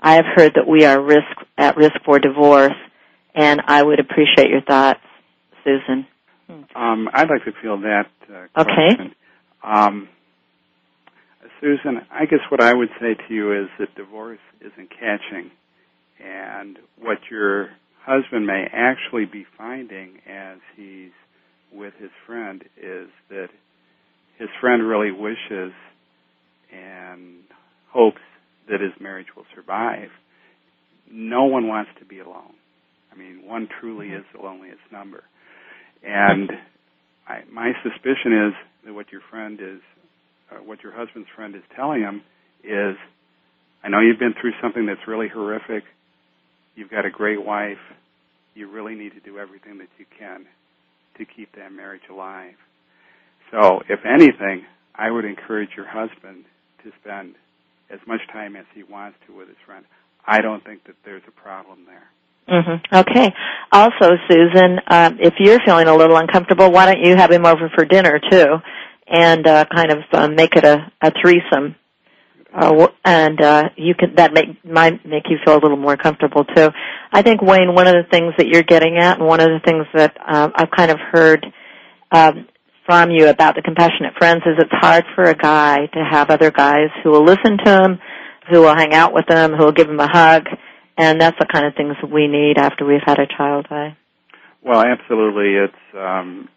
I 0.00 0.14
have 0.16 0.24
heard 0.34 0.54
that 0.56 0.66
we 0.66 0.84
are 0.84 1.00
risk 1.00 1.36
at 1.56 1.76
risk 1.76 1.94
for 2.04 2.18
divorce, 2.18 2.76
and 3.34 3.62
I 3.66 3.82
would 3.82 4.00
appreciate 4.00 4.50
your 4.50 4.62
thoughts, 4.62 5.00
Susan. 5.62 6.06
Um, 6.74 7.08
I'd 7.12 7.28
like 7.30 7.44
to 7.44 7.52
feel 7.62 7.78
that. 7.82 8.06
Uh, 8.28 8.60
okay. 8.62 9.14
Um, 9.62 10.08
Susan, 11.60 12.02
I 12.10 12.26
guess 12.26 12.40
what 12.50 12.60
I 12.60 12.74
would 12.74 12.90
say 13.00 13.14
to 13.14 13.34
you 13.34 13.62
is 13.62 13.68
that 13.78 13.94
divorce 13.94 14.40
isn't 14.60 14.90
catching, 14.90 15.50
and 16.22 16.78
what 16.98 17.18
you're 17.30 17.70
husband 18.04 18.46
may 18.46 18.66
actually 18.72 19.24
be 19.24 19.46
finding 19.56 20.18
as 20.28 20.58
he's 20.76 21.12
with 21.72 21.94
his 21.98 22.10
friend 22.26 22.62
is 22.76 23.08
that 23.30 23.48
his 24.38 24.48
friend 24.60 24.86
really 24.86 25.10
wishes 25.10 25.72
and 26.72 27.42
hopes 27.90 28.20
that 28.68 28.80
his 28.80 28.92
marriage 29.00 29.28
will 29.36 29.46
survive. 29.54 30.08
No 31.10 31.44
one 31.44 31.66
wants 31.66 31.90
to 31.98 32.04
be 32.04 32.18
alone. 32.18 32.54
I 33.12 33.16
mean, 33.16 33.46
one 33.46 33.68
truly 33.80 34.08
mm-hmm. 34.08 34.16
is 34.16 34.24
the 34.34 34.42
loneliest 34.42 34.80
number. 34.92 35.22
And 36.02 36.50
I, 37.26 37.42
my 37.50 37.72
suspicion 37.82 38.48
is 38.48 38.54
that 38.84 38.94
what 38.94 39.12
your 39.12 39.22
friend 39.30 39.58
is, 39.60 39.80
uh, 40.50 40.56
what 40.56 40.82
your 40.82 40.92
husband's 40.92 41.28
friend 41.34 41.54
is 41.54 41.62
telling 41.74 42.02
him 42.02 42.22
is, 42.62 42.96
I 43.82 43.88
know 43.88 44.00
you've 44.00 44.18
been 44.18 44.34
through 44.40 44.52
something 44.62 44.86
that's 44.86 45.06
really 45.06 45.28
horrific. 45.28 45.84
You've 46.74 46.90
got 46.90 47.04
a 47.04 47.10
great 47.10 47.44
wife. 47.44 47.78
You 48.54 48.70
really 48.70 48.94
need 48.94 49.12
to 49.14 49.20
do 49.20 49.38
everything 49.38 49.78
that 49.78 49.88
you 49.98 50.06
can 50.18 50.46
to 51.18 51.24
keep 51.24 51.54
that 51.56 51.72
marriage 51.72 52.02
alive. 52.10 52.54
So, 53.50 53.80
if 53.88 54.00
anything, 54.04 54.64
I 54.94 55.10
would 55.10 55.24
encourage 55.24 55.70
your 55.76 55.86
husband 55.86 56.44
to 56.82 56.90
spend 57.00 57.34
as 57.90 58.00
much 58.06 58.20
time 58.32 58.56
as 58.56 58.64
he 58.74 58.82
wants 58.82 59.18
to 59.26 59.36
with 59.36 59.48
his 59.48 59.56
friend. 59.64 59.84
I 60.26 60.40
don't 60.40 60.64
think 60.64 60.84
that 60.84 60.96
there's 61.04 61.22
a 61.28 61.30
problem 61.30 61.86
there. 61.86 62.08
Mm-hmm. 62.48 62.94
Okay. 62.94 63.32
Also, 63.72 64.16
Susan, 64.28 64.78
um, 64.88 65.18
if 65.20 65.34
you're 65.38 65.60
feeling 65.64 65.88
a 65.88 65.94
little 65.94 66.16
uncomfortable, 66.16 66.70
why 66.70 66.86
don't 66.86 67.04
you 67.04 67.16
have 67.16 67.30
him 67.30 67.46
over 67.46 67.70
for 67.74 67.84
dinner 67.84 68.20
too, 68.30 68.56
and 69.06 69.46
uh, 69.46 69.64
kind 69.74 69.92
of 69.92 69.98
uh, 70.12 70.28
make 70.28 70.56
it 70.56 70.64
a, 70.64 70.90
a 71.00 71.12
threesome 71.22 71.76
uh, 72.54 72.86
and 73.04 73.40
uh, 73.40 73.68
you 73.76 73.94
can 73.94 74.14
that 74.14 74.32
make 74.32 74.64
might 74.64 75.04
make 75.04 75.24
you 75.28 75.38
feel 75.44 75.54
a 75.54 75.62
little 75.62 75.76
more 75.76 75.96
comfortable 75.96 76.44
too. 76.44 76.68
I 77.12 77.22
think 77.22 77.42
Wayne, 77.42 77.74
one 77.74 77.86
of 77.86 77.94
the 77.94 78.08
things 78.10 78.34
that 78.38 78.46
you're 78.46 78.62
getting 78.62 78.96
at, 78.96 79.18
and 79.18 79.26
one 79.26 79.40
of 79.40 79.48
the 79.48 79.60
things 79.64 79.86
that 79.94 80.16
uh, 80.24 80.50
I've 80.54 80.70
kind 80.70 80.90
of 80.90 80.98
heard 81.12 81.46
um, 82.12 82.46
from 82.86 83.10
you 83.10 83.28
about 83.28 83.56
the 83.56 83.62
compassionate 83.62 84.14
friends 84.18 84.42
is 84.46 84.54
it's 84.58 84.70
hard 84.72 85.04
for 85.14 85.24
a 85.24 85.34
guy 85.34 85.86
to 85.86 86.04
have 86.08 86.30
other 86.30 86.50
guys 86.50 86.90
who 87.02 87.10
will 87.10 87.24
listen 87.24 87.58
to 87.64 87.82
him, 87.82 87.98
who 88.50 88.60
will 88.60 88.76
hang 88.76 88.92
out 88.92 89.12
with 89.12 89.26
them, 89.26 89.52
who 89.52 89.64
will 89.64 89.72
give 89.72 89.88
them 89.88 90.00
a 90.00 90.08
hug, 90.08 90.46
and 90.96 91.20
that's 91.20 91.38
the 91.40 91.46
kind 91.46 91.66
of 91.66 91.74
things 91.74 91.96
we 92.12 92.28
need 92.28 92.56
after 92.58 92.84
we've 92.84 93.00
had 93.04 93.18
a 93.18 93.26
child 93.26 93.66
die. 93.68 93.96
Well, 94.62 94.82
absolutely. 94.82 95.54
It's 95.56 95.96
um, 95.96 96.48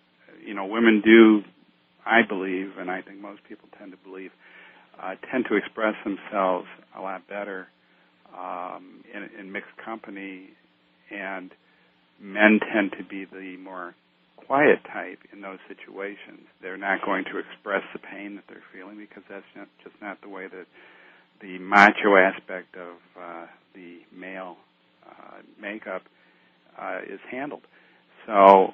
you 0.45 0.53
know, 0.53 0.65
women 0.65 1.01
do, 1.03 1.43
I 2.05 2.21
believe, 2.27 2.77
and 2.77 2.89
I 2.89 3.01
think 3.01 3.19
most 3.19 3.43
people 3.43 3.67
tend 3.77 3.91
to 3.91 3.97
believe, 3.97 4.31
uh, 5.01 5.15
tend 5.31 5.45
to 5.49 5.55
express 5.55 5.95
themselves 6.03 6.67
a 6.95 7.01
lot 7.01 7.27
better 7.27 7.67
um, 8.37 9.03
in, 9.13 9.29
in 9.39 9.51
mixed 9.51 9.75
company, 9.83 10.49
and 11.11 11.51
men 12.19 12.59
tend 12.73 12.91
to 12.97 13.03
be 13.03 13.25
the 13.25 13.57
more 13.57 13.95
quiet 14.35 14.79
type 14.91 15.19
in 15.33 15.41
those 15.41 15.59
situations. 15.67 16.47
They're 16.61 16.77
not 16.77 17.03
going 17.05 17.25
to 17.25 17.37
express 17.37 17.83
the 17.93 17.99
pain 17.99 18.35
that 18.35 18.45
they're 18.47 18.63
feeling 18.73 18.97
because 18.97 19.23
that's 19.29 19.45
not, 19.55 19.67
just 19.83 19.95
not 20.01 20.21
the 20.21 20.29
way 20.29 20.47
that 20.47 20.65
the 21.41 21.59
macho 21.59 22.15
aspect 22.15 22.75
of 22.75 22.95
uh, 23.19 23.45
the 23.75 23.99
male 24.15 24.57
uh, 25.05 25.41
makeup 25.61 26.03
uh, 26.79 26.99
is 27.07 27.19
handled. 27.29 27.61
So 28.25 28.73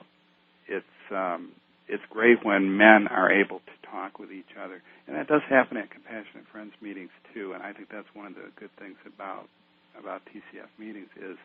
it's 0.67 0.86
um, 1.12 1.51
it's 1.88 2.03
great 2.09 2.43
when 2.43 2.77
men 2.77 3.07
are 3.07 3.31
able 3.31 3.59
to 3.59 3.82
talk 3.93 4.17
with 4.17 4.32
each 4.32 4.58
other, 4.58 4.82
and 5.08 5.15
that 5.15 5.27
does 5.27 5.41
happen 5.47 5.77
at 5.77 5.91
compassionate 5.91 6.49
friends 6.51 6.73
meetings 6.82 7.12
too. 7.34 7.53
And 7.53 7.62
I 7.62 7.71
think 7.73 7.89
that's 7.91 8.10
one 8.13 8.25
of 8.25 8.34
the 8.34 8.49
good 8.60 8.71
things 8.79 8.97
about 9.06 9.47
about 9.99 10.21
TCF 10.25 10.67
meetings 10.79 11.10
is 11.21 11.38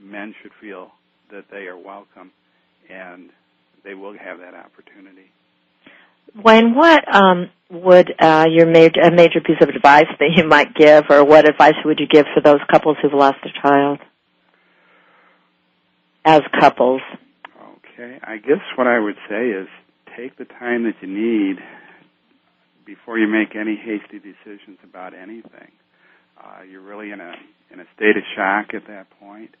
men 0.00 0.34
should 0.42 0.50
feel 0.60 0.90
that 1.30 1.44
they 1.50 1.66
are 1.70 1.78
welcome 1.78 2.32
and 2.90 3.30
they 3.84 3.94
will 3.94 4.16
have 4.18 4.38
that 4.40 4.54
opportunity. 4.54 5.30
Wayne, 6.34 6.74
what 6.74 7.02
um, 7.14 7.50
would 7.70 8.12
uh, 8.18 8.46
your 8.48 8.66
major, 8.66 9.00
a 9.00 9.10
major 9.10 9.40
piece 9.40 9.60
of 9.60 9.68
advice 9.68 10.06
that 10.18 10.30
you 10.36 10.48
might 10.48 10.74
give, 10.74 11.04
or 11.10 11.24
what 11.24 11.48
advice 11.48 11.74
would 11.84 12.00
you 12.00 12.06
give 12.06 12.26
for 12.34 12.40
those 12.40 12.60
couples 12.70 12.96
who've 13.02 13.12
lost 13.12 13.38
a 13.44 13.60
child 13.60 13.98
as 16.24 16.40
couples? 16.58 17.02
Okay, 17.94 18.18
I 18.22 18.38
guess 18.38 18.60
what 18.76 18.86
I 18.86 18.98
would 18.98 19.16
say 19.28 19.48
is 19.50 19.68
take 20.16 20.36
the 20.38 20.44
time 20.44 20.84
that 20.84 20.94
you 21.00 21.08
need 21.08 21.58
before 22.84 23.18
you 23.18 23.26
make 23.26 23.54
any 23.54 23.76
hasty 23.76 24.18
decisions 24.18 24.78
about 24.82 25.14
anything. 25.14 25.70
Uh, 26.42 26.62
you're 26.68 26.82
really 26.82 27.10
in 27.10 27.20
a 27.20 27.34
in 27.72 27.80
a 27.80 27.84
state 27.96 28.16
of 28.16 28.22
shock 28.36 28.74
at 28.74 28.86
that 28.86 29.06
point, 29.18 29.54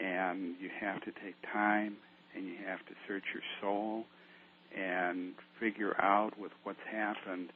and 0.00 0.54
you 0.60 0.70
have 0.80 1.00
to 1.02 1.10
take 1.24 1.34
time 1.52 1.96
and 2.34 2.46
you 2.46 2.54
have 2.66 2.78
to 2.86 2.94
search 3.06 3.24
your 3.32 3.42
soul 3.60 4.04
and 4.76 5.34
figure 5.60 5.94
out 6.00 6.38
with 6.38 6.52
what's 6.64 6.78
happened, 6.90 7.50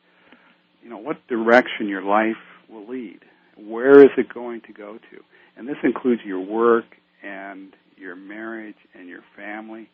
you 0.83 0.89
know, 0.89 0.99
what 0.99 1.27
direction 1.27 1.89
your 1.89 2.03
life 2.03 2.37
will 2.69 2.87
lead. 2.89 3.21
Where 3.57 4.01
is 4.01 4.11
it 4.17 4.33
going 4.33 4.61
to 4.63 4.73
go 4.73 4.99
to? 4.99 5.25
And 5.57 5.69
this 5.69 5.79
includes 5.83 6.23
your 6.25 6.41
work 6.41 6.85
and 7.25 7.73
your 7.97 8.15
marriage 8.15 8.77
and 8.95 9.09
your 9.09 9.23
family. 9.37 9.89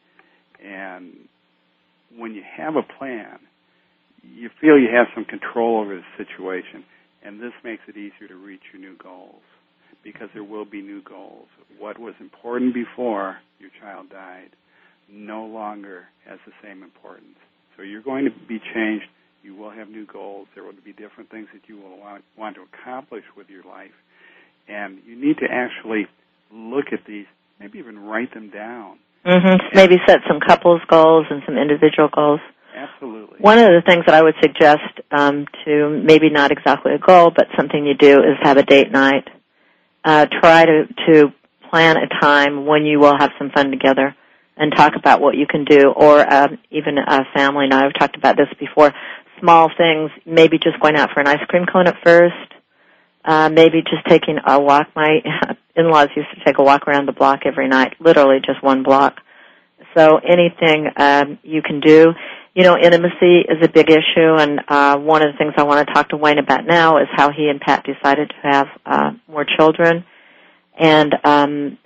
And 0.62 1.14
when 2.14 2.34
you 2.34 2.42
have 2.56 2.76
a 2.76 2.82
plan, 2.82 3.38
you 4.34 4.50
feel 4.60 4.78
you 4.78 4.88
have 4.94 5.06
some 5.14 5.24
control 5.24 5.80
over 5.80 5.96
the 5.96 6.24
situation. 6.24 6.84
And 7.24 7.40
this 7.40 7.52
makes 7.62 7.82
it 7.88 7.96
easier 7.96 8.28
to 8.28 8.36
reach 8.36 8.60
your 8.72 8.80
new 8.80 8.96
goals 8.96 9.42
because 10.02 10.28
there 10.34 10.44
will 10.44 10.66
be 10.66 10.82
new 10.82 11.02
goals. 11.02 11.48
What 11.78 11.98
was 11.98 12.14
important 12.20 12.74
before 12.74 13.38
your 13.58 13.70
child 13.80 14.10
died 14.10 14.50
no 15.10 15.44
longer 15.44 16.04
has 16.26 16.38
the 16.46 16.52
same 16.62 16.82
importance. 16.82 17.36
So 17.76 17.82
you're 17.82 18.02
going 18.02 18.24
to 18.24 18.30
be 18.30 18.58
changed. 18.58 19.06
You 19.42 19.54
will 19.54 19.70
have 19.70 19.88
new 19.88 20.06
goals. 20.06 20.48
There 20.54 20.64
will 20.64 20.72
be 20.84 20.92
different 20.92 21.30
things 21.30 21.48
that 21.52 21.68
you 21.68 21.76
will 21.76 21.98
want, 21.98 22.24
want 22.36 22.56
to 22.56 22.62
accomplish 22.62 23.24
with 23.36 23.48
your 23.50 23.62
life. 23.64 23.92
And 24.68 25.00
you 25.06 25.16
need 25.16 25.38
to 25.38 25.46
actually 25.50 26.06
look 26.52 26.86
at 26.92 27.00
these, 27.06 27.26
maybe 27.60 27.78
even 27.78 27.98
write 27.98 28.32
them 28.32 28.50
down. 28.50 28.98
Mm-hmm. 29.26 29.76
Maybe 29.76 29.96
set 30.06 30.20
some 30.28 30.40
couples 30.40 30.82
goals 30.88 31.26
and 31.30 31.42
some 31.46 31.56
individual 31.56 32.08
goals. 32.14 32.40
Absolutely. 32.74 33.38
One 33.38 33.58
of 33.58 33.66
the 33.66 33.82
things 33.86 34.04
that 34.06 34.14
I 34.14 34.22
would 34.22 34.34
suggest 34.42 34.82
um, 35.12 35.46
to 35.64 36.02
maybe 36.04 36.28
not 36.28 36.50
exactly 36.50 36.92
a 36.92 36.98
goal, 36.98 37.30
but 37.34 37.46
something 37.56 37.86
you 37.86 37.94
do 37.94 38.18
is 38.18 38.36
have 38.42 38.56
a 38.56 38.64
date 38.64 38.90
night. 38.90 39.28
Uh, 40.04 40.26
try 40.26 40.66
to 40.66 40.86
to 41.06 41.32
plan 41.70 41.96
a 41.96 42.08
time 42.20 42.66
when 42.66 42.84
you 42.84 42.98
will 42.98 43.16
have 43.16 43.30
some 43.38 43.50
fun 43.50 43.70
together 43.70 44.14
and 44.56 44.72
talk 44.76 44.94
about 44.96 45.20
what 45.20 45.36
you 45.36 45.46
can 45.46 45.64
do, 45.64 45.90
or 45.90 46.20
uh, 46.20 46.48
even 46.70 46.98
a 46.98 47.24
family. 47.34 47.64
And 47.64 47.74
I've 47.74 47.94
talked 47.98 48.16
about 48.16 48.36
this 48.36 48.48
before. 48.58 48.92
Small 49.40 49.68
things, 49.76 50.10
maybe 50.24 50.58
just 50.58 50.78
going 50.80 50.96
out 50.96 51.10
for 51.12 51.20
an 51.20 51.26
ice 51.26 51.44
cream 51.48 51.66
cone 51.70 51.86
at 51.88 51.96
first. 52.04 52.34
Uh, 53.24 53.48
maybe 53.48 53.82
just 53.82 54.06
taking 54.06 54.38
a 54.46 54.60
walk. 54.60 54.88
My 54.94 55.20
in-laws 55.76 56.08
used 56.14 56.28
to 56.34 56.44
take 56.44 56.58
a 56.58 56.62
walk 56.62 56.86
around 56.86 57.06
the 57.06 57.12
block 57.12 57.40
every 57.44 57.68
night, 57.68 57.94
literally 57.98 58.38
just 58.44 58.62
one 58.62 58.82
block. 58.82 59.16
So 59.96 60.18
anything 60.18 60.88
um, 60.96 61.38
you 61.42 61.62
can 61.62 61.80
do. 61.80 62.12
You 62.54 62.62
know, 62.62 62.76
intimacy 62.76 63.40
is 63.48 63.58
a 63.62 63.68
big 63.68 63.90
issue, 63.90 64.36
and 64.38 64.60
uh, 64.68 64.96
one 64.98 65.22
of 65.22 65.32
the 65.32 65.38
things 65.38 65.54
I 65.56 65.64
want 65.64 65.86
to 65.86 65.92
talk 65.92 66.10
to 66.10 66.16
Wayne 66.16 66.38
about 66.38 66.64
now 66.66 66.98
is 66.98 67.08
how 67.12 67.32
he 67.32 67.48
and 67.48 67.60
Pat 67.60 67.84
decided 67.84 68.28
to 68.30 68.48
have 68.48 68.66
uh, 68.86 69.10
more 69.26 69.44
children, 69.58 70.04
and 70.78 71.12
um, 71.24 71.78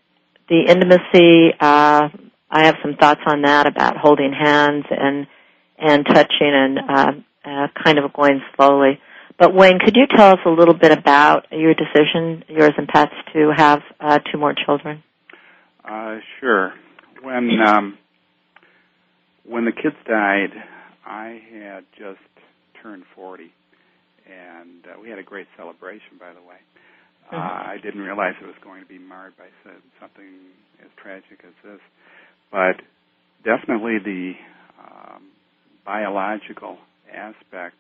the 0.49 0.67
intimacy. 0.69 1.55
Uh, 1.59 2.09
I 2.51 2.65
have 2.67 2.77
some 2.83 2.97
thoughts 2.97 3.21
on 3.27 3.43
that 3.43 3.67
about 3.67 3.97
holding 3.97 4.33
hands 4.33 4.85
and 4.91 5.27
and 5.79 6.05
touching 6.07 6.29
and 6.41 6.79
uh, 6.79 7.13
uh, 7.45 7.67
kind 7.83 7.99
of 7.99 8.13
going 8.13 8.41
slowly. 8.57 9.01
But 9.39 9.55
Wayne, 9.55 9.79
could 9.79 9.97
you 9.97 10.07
tell 10.15 10.33
us 10.33 10.41
a 10.45 10.51
little 10.51 10.75
bit 10.75 10.91
about 10.91 11.47
your 11.53 11.73
decision, 11.75 12.45
yours 12.49 12.73
and 12.77 12.89
Pat's, 12.89 13.13
to 13.33 13.53
have 13.57 13.81
uh, 14.01 14.19
two 14.31 14.39
more 14.39 14.55
children? 14.67 15.03
Uh, 15.85 16.17
sure. 16.41 16.73
When 17.23 17.59
um, 17.65 17.99
when 19.49 19.65
the 19.65 19.73
kids 19.73 19.97
died, 20.07 20.53
I 21.07 21.41
had 21.53 21.85
just 21.99 22.21
turned 22.83 23.05
40, 23.15 23.53
and 24.27 24.85
uh, 24.87 25.01
we 25.01 25.09
had 25.11 25.19
a 25.19 25.23
great 25.23 25.47
celebration, 25.57 26.19
by 26.19 26.33
the 26.33 26.41
way. 26.41 26.61
Uh, 27.31 27.37
mm-hmm. 27.37 27.71
I 27.71 27.77
didn't 27.83 28.01
realize 28.01 28.35
it 28.41 28.47
was 28.47 28.61
going 28.63 28.83
to 28.83 28.89
be 28.89 28.99
marred 28.99 29.37
by 29.37 29.49
something 30.01 30.29
as 30.81 30.89
tragic 30.97 31.41
as 31.45 31.53
this 31.65 31.81
but 32.51 32.81
definitely 33.45 33.99
the 33.99 34.33
um, 34.83 35.29
biological 35.85 36.79
aspect 37.13 37.77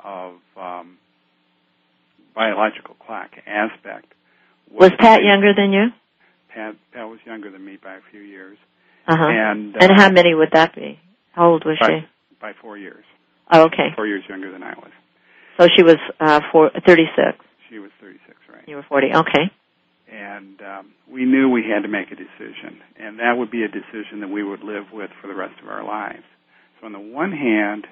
of 0.00 0.34
um, 0.56 0.98
biological 2.34 2.94
clock 3.04 3.30
aspect. 3.46 4.06
Was, 4.70 4.90
was 4.90 4.92
Pat 4.98 5.22
younger 5.22 5.52
than 5.54 5.72
you? 5.72 5.86
Pat, 6.54 6.76
Pat 6.92 7.08
was 7.08 7.18
younger 7.24 7.50
than 7.50 7.64
me 7.64 7.78
by 7.82 7.94
a 7.94 8.00
few 8.10 8.20
years. 8.20 8.58
Uh-huh. 9.08 9.26
And 9.26 9.74
uh, 9.74 9.78
and 9.80 9.92
how 9.96 10.10
many 10.10 10.34
would 10.34 10.50
that 10.52 10.74
be? 10.74 11.00
How 11.32 11.50
old 11.50 11.64
was 11.64 11.78
by, 11.80 11.86
she? 11.86 12.06
By 12.40 12.52
four 12.60 12.76
years. 12.76 13.04
Oh, 13.50 13.64
okay. 13.64 13.88
Four 13.96 14.06
years 14.06 14.22
younger 14.28 14.52
than 14.52 14.62
I 14.62 14.74
was. 14.74 14.90
So 15.58 15.66
she 15.74 15.82
was 15.82 15.96
uh, 16.20 16.40
four, 16.52 16.70
36. 16.86 17.38
She 17.68 17.78
was 17.78 17.90
36, 18.00 18.36
right. 18.52 18.62
You 18.68 18.76
were 18.76 18.84
40. 18.88 19.08
Okay 19.14 19.50
and 20.10 20.60
um, 20.62 20.92
we 21.10 21.24
knew 21.24 21.48
we 21.48 21.62
had 21.62 21.82
to 21.82 21.88
make 21.88 22.10
a 22.10 22.16
decision, 22.16 22.80
and 22.98 23.18
that 23.18 23.34
would 23.36 23.50
be 23.50 23.62
a 23.62 23.68
decision 23.68 24.20
that 24.20 24.28
we 24.28 24.42
would 24.42 24.62
live 24.62 24.84
with 24.92 25.10
for 25.20 25.26
the 25.26 25.34
rest 25.34 25.60
of 25.62 25.68
our 25.68 25.84
lives. 25.84 26.24
So, 26.80 26.86
on 26.86 26.92
the 26.92 26.98
one 26.98 27.32
hand, 27.32 27.86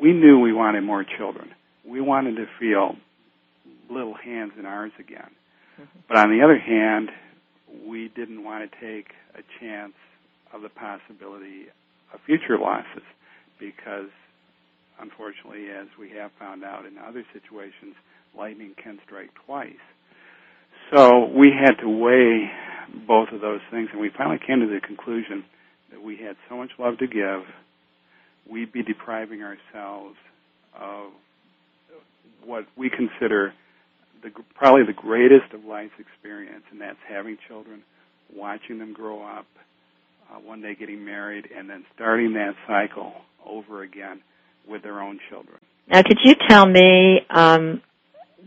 we 0.00 0.12
knew 0.12 0.40
we 0.40 0.52
wanted 0.52 0.82
more 0.82 1.04
children. 1.18 1.50
We 1.84 2.00
wanted 2.00 2.36
to 2.36 2.46
feel 2.60 2.96
little 3.90 4.14
hands 4.14 4.52
in 4.58 4.64
ours 4.64 4.92
again. 4.98 5.30
Mm-hmm. 5.80 5.98
But 6.08 6.18
on 6.18 6.30
the 6.30 6.44
other 6.44 6.58
hand, 6.58 7.10
we 7.86 8.08
didn't 8.14 8.44
want 8.44 8.70
to 8.70 8.80
take 8.80 9.06
a 9.34 9.42
chance 9.60 9.94
of 10.52 10.62
the 10.62 10.68
possibility 10.68 11.66
of 12.12 12.20
future 12.26 12.58
losses 12.58 13.02
because, 13.58 14.10
unfortunately, 15.00 15.68
as 15.70 15.86
we 15.98 16.10
have 16.10 16.30
found 16.38 16.64
out 16.64 16.84
in 16.86 16.98
other 16.98 17.24
situations, 17.32 17.94
lightning 18.36 18.74
can 18.82 18.98
strike 19.04 19.30
twice. 19.46 19.82
So 20.94 21.26
we 21.26 21.50
had 21.50 21.80
to 21.82 21.88
weigh 21.88 22.50
both 23.06 23.28
of 23.32 23.40
those 23.40 23.60
things, 23.70 23.88
and 23.92 24.00
we 24.00 24.10
finally 24.16 24.38
came 24.44 24.60
to 24.60 24.66
the 24.66 24.80
conclusion 24.86 25.44
that 25.90 26.02
we 26.02 26.16
had 26.16 26.36
so 26.48 26.56
much 26.56 26.70
love 26.78 26.98
to 26.98 27.06
give, 27.06 27.42
we'd 28.50 28.72
be 28.72 28.82
depriving 28.82 29.42
ourselves 29.42 30.16
of 30.78 31.12
what 32.44 32.66
we 32.76 32.90
consider 32.90 33.54
the, 34.22 34.30
probably 34.54 34.84
the 34.86 34.92
greatest 34.92 35.52
of 35.52 35.64
life's 35.64 35.98
experience, 35.98 36.64
and 36.70 36.80
that's 36.80 36.98
having 37.08 37.38
children, 37.48 37.82
watching 38.34 38.78
them 38.78 38.92
grow 38.92 39.22
up, 39.22 39.46
uh, 40.30 40.38
one 40.38 40.62
day 40.62 40.74
getting 40.74 41.04
married, 41.04 41.48
and 41.56 41.68
then 41.68 41.84
starting 41.94 42.34
that 42.34 42.54
cycle 42.66 43.12
over 43.44 43.82
again 43.82 44.20
with 44.68 44.82
their 44.82 45.00
own 45.00 45.18
children. 45.28 45.58
Now, 45.88 46.02
could 46.02 46.18
you 46.24 46.34
tell 46.48 46.64
me 46.64 47.20
um, 47.28 47.82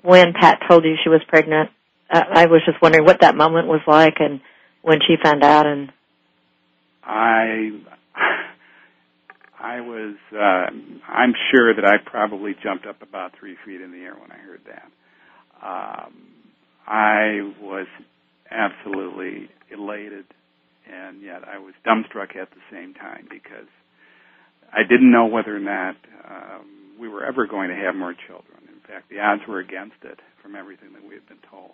when 0.01 0.33
Pat 0.33 0.59
told 0.69 0.85
you 0.85 0.95
she 1.03 1.09
was 1.09 1.21
pregnant? 1.27 1.69
uh, 2.09 2.21
I 2.33 2.45
was 2.45 2.61
just 2.65 2.81
wondering 2.81 3.05
what 3.05 3.21
that 3.21 3.35
moment 3.35 3.67
was 3.67 3.81
like 3.88 4.15
and 4.19 4.41
when 4.81 4.99
she 5.05 5.15
found 5.21 5.43
out 5.43 5.65
and 5.65 5.91
I 7.03 7.71
I 9.59 9.81
was 9.81 10.15
uh 10.33 10.67
I'm 11.07 11.33
sure 11.51 11.73
that 11.75 11.85
I 11.85 11.97
probably 12.03 12.55
jumped 12.61 12.85
up 12.85 13.01
about 13.01 13.33
three 13.39 13.57
feet 13.65 13.81
in 13.81 13.91
the 13.91 13.99
air 13.99 14.15
when 14.15 14.31
I 14.31 14.38
heard 14.38 14.61
that. 14.67 14.89
Um, 15.63 16.13
I 16.88 17.52
was 17.62 17.88
absolutely 18.52 19.50
elated, 19.72 20.26
and 20.91 21.22
yet 21.22 21.48
I 21.48 21.58
was 21.60 21.74
dumbstruck 21.86 22.36
at 22.36 22.50
the 22.52 22.62
same 22.72 22.94
time 22.94 23.28
because 23.30 23.68
I 24.72 24.84
didn't 24.84 25.12
know 25.12 25.26
whether 25.26 25.56
or 25.56 25.60
not 25.60 25.96
um, 26.30 26.98
we 27.00 27.10
were 27.10 27.26
ever 27.26 27.48
going 27.48 27.70
to 27.70 27.76
have 27.76 27.96
more 27.96 28.13
children. 28.28 28.58
In 28.68 28.80
fact, 28.88 29.10
the 29.10 29.20
odds 29.20 29.41
were 29.48 29.60
against 29.60 30.04
it 30.04 30.20
from 30.41 30.56
everything 30.56 30.94
that 30.94 31.04
we 31.08 31.15
had 31.15 31.28
been 31.28 31.41
told, 31.50 31.74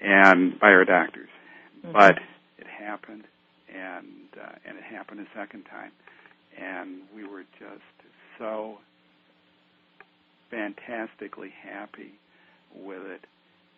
and 0.00 0.58
by 0.58 0.68
our 0.68 0.84
doctors. 0.84 1.28
Mm-hmm. 1.84 1.92
But 1.92 2.18
it 2.58 2.66
happened, 2.66 3.24
and 3.68 4.06
uh, 4.40 4.54
and 4.64 4.78
it 4.78 4.84
happened 4.84 5.20
a 5.20 5.38
second 5.38 5.64
time, 5.64 5.92
and 6.58 7.02
we 7.14 7.26
were 7.26 7.44
just 7.58 7.82
so 8.38 8.78
fantastically 10.50 11.52
happy 11.62 12.12
with 12.84 13.02
it, 13.02 13.24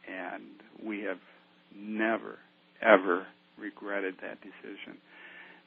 and 0.08 0.44
we 0.82 1.02
have 1.02 1.18
never 1.74 2.38
ever 2.80 3.26
regretted 3.58 4.14
that 4.22 4.38
decision. 4.40 4.98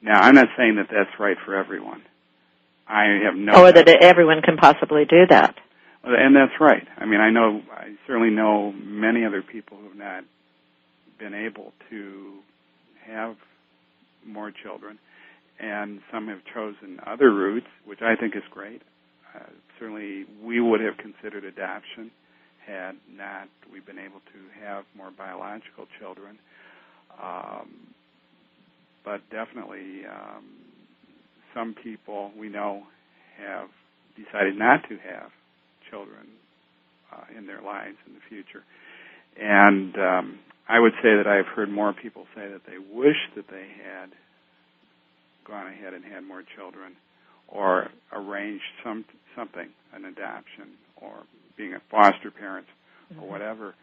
Now, 0.00 0.20
I'm 0.20 0.34
not 0.34 0.48
saying 0.56 0.76
that 0.76 0.88
that's 0.90 1.18
right 1.18 1.36
for 1.44 1.54
everyone. 1.54 2.02
I 2.88 3.20
have 3.24 3.36
no. 3.36 3.64
Or 3.64 3.72
that 3.72 3.88
everyone 3.88 4.42
can 4.42 4.56
possibly 4.56 5.04
do 5.04 5.26
that. 5.28 5.54
And 6.04 6.34
that's 6.34 6.60
right. 6.60 6.86
I 6.98 7.06
mean, 7.06 7.20
I 7.20 7.30
know, 7.30 7.62
I 7.72 7.94
certainly 8.08 8.30
know 8.30 8.72
many 8.72 9.24
other 9.24 9.40
people 9.40 9.76
who 9.76 9.88
have 9.88 9.96
not 9.96 10.24
been 11.18 11.32
able 11.32 11.72
to 11.90 12.38
have 13.06 13.36
more 14.26 14.50
children, 14.50 14.98
and 15.60 16.00
some 16.10 16.26
have 16.26 16.40
chosen 16.52 16.98
other 17.06 17.32
routes, 17.32 17.68
which 17.84 18.02
I 18.02 18.16
think 18.16 18.34
is 18.34 18.42
great. 18.50 18.82
Uh, 19.34 19.44
certainly, 19.78 20.24
we 20.42 20.60
would 20.60 20.80
have 20.80 20.96
considered 20.96 21.44
adoption 21.44 22.10
had 22.66 22.96
not 23.10 23.48
we 23.72 23.80
been 23.80 23.98
able 23.98 24.20
to 24.32 24.64
have 24.64 24.84
more 24.96 25.10
biological 25.10 25.86
children. 25.98 26.38
Um, 27.22 27.94
but 29.04 29.20
definitely, 29.30 30.06
um, 30.06 30.44
some 31.54 31.74
people 31.82 32.30
we 32.38 32.48
know 32.48 32.84
have 33.38 33.68
decided 34.16 34.56
not 34.56 34.88
to 34.88 34.96
have 34.96 35.30
children 35.90 36.26
uh, 37.12 37.24
in 37.36 37.46
their 37.46 37.60
lives 37.60 37.96
in 38.06 38.14
the 38.14 38.20
future. 38.28 38.62
And 39.40 39.96
um, 39.96 40.38
I 40.68 40.78
would 40.78 40.92
say 41.02 41.16
that 41.16 41.26
I've 41.26 41.46
heard 41.46 41.70
more 41.70 41.92
people 41.92 42.26
say 42.34 42.48
that 42.48 42.62
they 42.66 42.78
wish 42.78 43.16
that 43.36 43.46
they 43.50 43.66
had 43.82 44.10
gone 45.46 45.66
ahead 45.66 45.94
and 45.94 46.04
had 46.04 46.22
more 46.22 46.42
children, 46.56 46.94
or 47.48 47.88
arranged 48.12 48.62
some 48.84 49.04
something, 49.36 49.68
an 49.92 50.04
adoption, 50.04 50.78
or 50.96 51.24
being 51.56 51.74
a 51.74 51.80
foster 51.90 52.30
parent, 52.30 52.66
mm-hmm. 53.12 53.22
or 53.22 53.28
whatever, 53.28 53.74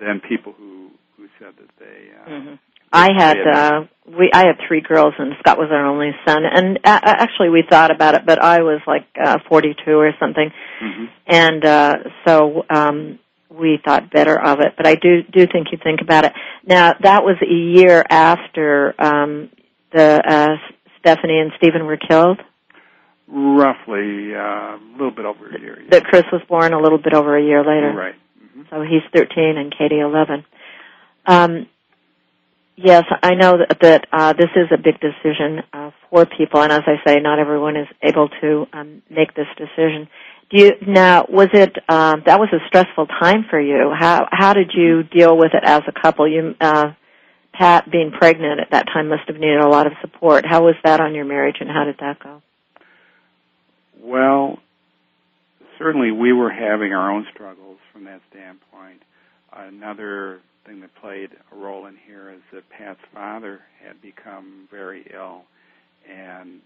than 0.00 0.20
people 0.20 0.52
who 0.52 0.90
who 1.16 1.26
said 1.38 1.54
that 1.56 1.68
they 1.78 2.10
uh, 2.14 2.28
mm-hmm. 2.28 2.54
I 2.92 3.08
had 3.16 3.36
uh 3.46 3.80
we 4.06 4.30
I 4.32 4.46
had 4.46 4.56
three 4.66 4.80
girls 4.80 5.14
and 5.18 5.34
Scott 5.40 5.58
was 5.58 5.68
our 5.70 5.86
only 5.86 6.12
son 6.26 6.44
and 6.44 6.78
uh, 6.84 7.00
actually 7.02 7.50
we 7.50 7.64
thought 7.68 7.90
about 7.90 8.14
it 8.14 8.22
but 8.24 8.42
I 8.42 8.62
was 8.62 8.80
like 8.86 9.06
uh 9.22 9.38
42 9.48 9.90
or 9.90 10.12
something. 10.18 10.50
Mm-hmm. 10.82 11.04
And 11.26 11.64
uh 11.64 11.94
so 12.26 12.64
um 12.70 13.18
we 13.50 13.78
thought 13.84 14.10
better 14.10 14.38
of 14.38 14.60
it, 14.60 14.74
but 14.76 14.86
I 14.86 14.94
do 14.94 15.22
do 15.22 15.46
think 15.46 15.68
you 15.72 15.78
think 15.82 16.00
about 16.00 16.24
it. 16.24 16.32
Now 16.64 16.94
that 17.02 17.24
was 17.24 17.36
a 17.42 17.52
year 17.52 18.04
after 18.08 18.94
um 18.98 19.50
the 19.92 20.22
uh 20.26 20.56
Stephanie 21.00 21.40
and 21.40 21.52
Stephen 21.58 21.84
were 21.84 21.98
killed. 21.98 22.40
Roughly 23.30 24.34
uh, 24.34 24.76
a 24.76 24.80
little 24.92 25.10
bit 25.10 25.26
over 25.26 25.48
a 25.48 25.60
year. 25.60 25.80
Yeah. 25.82 25.90
That 25.90 26.04
Chris 26.04 26.24
was 26.32 26.42
born 26.48 26.72
a 26.72 26.80
little 26.80 26.98
bit 26.98 27.14
over 27.14 27.36
a 27.36 27.42
year 27.42 27.60
later. 27.60 27.92
Right. 27.94 28.14
Mm-hmm. 28.42 28.62
So 28.70 28.82
he's 28.82 29.02
13 29.12 29.56
and 29.58 29.74
Katie 29.76 30.00
11. 30.00 30.44
Um 31.26 31.66
Yes, 32.80 33.06
I 33.24 33.34
know 33.34 33.58
that, 33.58 33.80
that 33.80 34.06
uh, 34.12 34.32
this 34.34 34.50
is 34.54 34.68
a 34.70 34.76
big 34.76 35.00
decision 35.00 35.64
uh, 35.72 35.90
for 36.08 36.26
people, 36.26 36.62
and 36.62 36.70
as 36.70 36.82
I 36.86 37.04
say, 37.04 37.16
not 37.18 37.40
everyone 37.40 37.76
is 37.76 37.88
able 38.04 38.28
to 38.40 38.66
um, 38.72 39.02
make 39.10 39.34
this 39.34 39.48
decision. 39.56 40.08
Do 40.48 40.62
you 40.62 40.72
now? 40.86 41.26
Was 41.28 41.48
it 41.52 41.76
um, 41.88 42.22
that 42.26 42.38
was 42.38 42.48
a 42.52 42.64
stressful 42.68 43.08
time 43.08 43.46
for 43.50 43.60
you? 43.60 43.92
How 43.98 44.28
how 44.30 44.52
did 44.52 44.70
you 44.74 45.02
deal 45.02 45.36
with 45.36 45.54
it 45.54 45.64
as 45.64 45.82
a 45.88 46.00
couple? 46.00 46.28
You, 46.28 46.54
uh, 46.60 46.92
Pat, 47.52 47.90
being 47.90 48.12
pregnant 48.12 48.60
at 48.60 48.70
that 48.70 48.86
time 48.86 49.08
must 49.08 49.22
have 49.26 49.36
needed 49.36 49.58
a 49.58 49.68
lot 49.68 49.88
of 49.88 49.94
support. 50.00 50.46
How 50.46 50.64
was 50.64 50.76
that 50.84 51.00
on 51.00 51.16
your 51.16 51.24
marriage, 51.24 51.56
and 51.58 51.68
how 51.68 51.82
did 51.82 51.96
that 51.98 52.20
go? 52.20 52.42
Well, 54.02 54.58
certainly 55.78 56.10
we 56.12 56.32
were 56.32 56.50
having 56.50 56.92
our 56.92 57.10
own 57.10 57.26
struggles 57.32 57.78
from 57.92 58.04
that 58.04 58.20
standpoint. 58.30 59.02
Another 59.52 60.40
thing 60.66 60.80
that 60.80 60.94
played 61.00 61.30
a 61.52 61.56
role 61.56 61.86
in 61.86 61.96
here 62.06 62.30
is 62.30 62.40
that 62.52 62.68
Pat's 62.70 63.00
father 63.12 63.60
had 63.84 64.00
become 64.02 64.68
very 64.70 65.06
ill, 65.12 65.42
and 66.08 66.60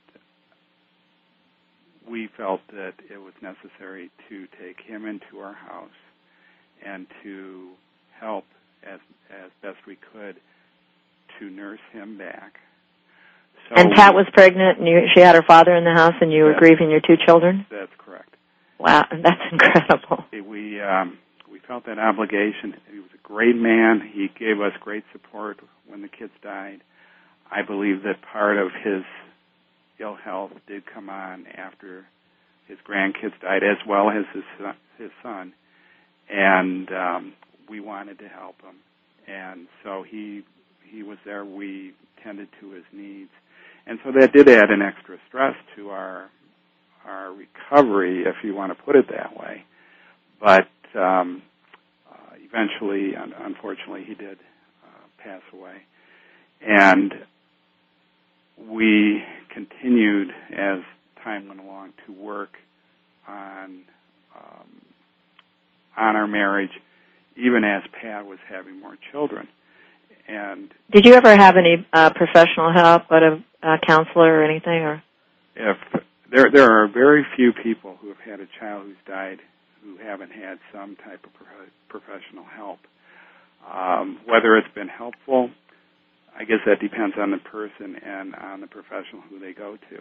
we 2.09 2.29
felt 2.37 2.61
that 2.73 2.95
it 3.11 3.19
was 3.19 3.35
necessary 3.41 4.11
to 4.29 4.47
take 4.61 4.81
him 4.81 5.07
into 5.07 5.41
our 5.41 5.55
house 5.55 5.91
and 6.85 7.07
to 7.23 7.71
help 8.19 8.45
as 8.83 8.99
as 9.31 9.51
best 9.63 9.79
we 9.87 9.97
could 10.13 10.37
to 11.39 11.49
nurse 11.49 11.81
him 11.93 12.19
back. 12.19 12.59
And 13.75 13.93
Pat 13.95 14.15
was 14.15 14.27
pregnant, 14.33 14.79
and 14.79 14.87
you, 14.87 15.01
she 15.15 15.21
had 15.21 15.35
her 15.35 15.43
father 15.43 15.75
in 15.75 15.85
the 15.85 15.93
house, 15.93 16.15
and 16.21 16.33
you 16.33 16.45
were 16.45 16.55
grieving 16.55 16.91
your 16.91 17.01
two 17.01 17.17
children. 17.27 17.67
That's 17.71 17.93
correct. 17.99 18.35
Wow, 18.79 19.07
that's 19.23 19.41
incredible. 19.51 20.25
We 20.33 20.81
um, 20.81 21.19
we 21.51 21.61
felt 21.61 21.87
that 21.87 21.99
obligation. 21.99 22.75
He 22.91 22.99
was 22.99 23.11
a 23.15 23.27
great 23.27 23.57
man. 23.57 24.01
He 24.13 24.29
gave 24.39 24.61
us 24.61 24.73
great 24.81 25.05
support 25.13 25.59
when 25.87 26.03
the 26.03 26.09
kids 26.09 26.33
died. 26.43 26.81
I 27.51 27.63
believe 27.63 28.03
that 28.05 28.17
part 28.33 28.59
of 28.59 28.69
his 28.83 29.05
ill 30.01 30.17
health 30.17 30.53
did 30.67 30.85
come 30.87 31.09
on 31.09 31.47
after 31.47 32.07
his 32.67 32.79
grandkids 32.89 33.39
died, 33.41 33.63
as 33.63 33.79
well 33.87 34.11
as 34.11 34.25
his 34.35 34.45
son, 34.59 34.75
his 34.99 35.11
son. 35.23 35.53
And 36.31 36.91
um, 36.93 37.33
we 37.69 37.81
wanted 37.81 38.19
to 38.21 38.29
help 38.29 38.61
him, 38.63 38.77
and 39.27 39.67
so 39.83 40.03
he 40.03 40.43
he 40.91 41.03
was 41.03 41.19
there. 41.25 41.45
We 41.45 41.93
tended 42.23 42.49
to 42.61 42.71
his 42.71 42.85
needs, 42.93 43.31
and 43.87 43.99
so 44.05 44.13
that 44.13 44.33
did 44.33 44.49
add 44.49 44.71
an 44.71 44.83
extra 44.83 45.17
stress 45.29 45.55
to 45.77 45.91
our 45.91 46.31
our 47.05 47.33
recovery, 47.33 48.23
if 48.25 48.37
you 48.45 48.55
want 48.55 48.77
to 48.77 48.85
put 48.85 48.95
it 48.95 49.07
that 49.09 49.37
way. 49.37 49.65
But 50.41 50.69
um, 50.99 51.43
uh, 52.11 52.35
eventually, 52.37 53.15
unfortunately, 53.15 54.05
he 54.05 54.15
did 54.15 54.39
uh, 54.39 55.07
pass 55.19 55.43
away. 55.53 55.79
And 56.65 57.13
we 58.69 59.23
continued 59.53 60.31
as 60.53 60.81
time 61.25 61.49
went 61.49 61.61
along 61.61 61.93
to 62.07 62.13
work 62.13 62.51
on 63.27 63.83
um, 64.37 64.83
on 65.97 66.17
our 66.17 66.27
marriage, 66.27 66.71
even 67.37 67.65
as 67.65 67.83
Pat 68.01 68.27
was 68.27 68.39
having 68.49 68.81
more 68.81 68.97
children. 69.11 69.49
And 70.29 70.71
did 70.91 71.05
you 71.05 71.15
ever 71.15 71.37
have 71.37 71.57
any 71.57 71.87
uh, 71.93 72.11
professional 72.11 72.73
help, 72.73 73.03
but 73.09 73.23
a, 73.23 73.45
a 73.63 73.77
counselor 73.87 74.41
or 74.41 74.45
anything, 74.45 74.83
or 74.83 75.03
if 75.57 75.77
there 76.31 76.51
there 76.51 76.71
are 76.71 76.89
very 76.89 77.25
few 77.37 77.53
people 77.53 77.97
who 78.01 78.09
have 78.09 78.19
had 78.19 78.41
a 78.41 78.49
child 78.59 78.87
who's 78.87 78.97
died 79.07 79.39
who 79.83 79.97
haven't 79.97 80.31
had 80.31 80.59
some 80.73 80.97
type 80.97 81.25
of 81.25 81.31
professional 81.89 82.45
help. 82.45 82.79
Um, 83.71 84.19
whether 84.27 84.57
it's 84.57 84.73
been 84.75 84.89
helpful, 84.89 85.51
I 86.37 86.45
guess 86.45 86.59
that 86.67 86.81
depends 86.81 87.17
on 87.19 87.31
the 87.31 87.39
person 87.39 87.97
and 87.97 88.35
on 88.35 88.61
the 88.61 88.67
professional 88.67 89.23
who 89.29 89.39
they 89.39 89.53
go 89.53 89.77
to. 89.77 89.99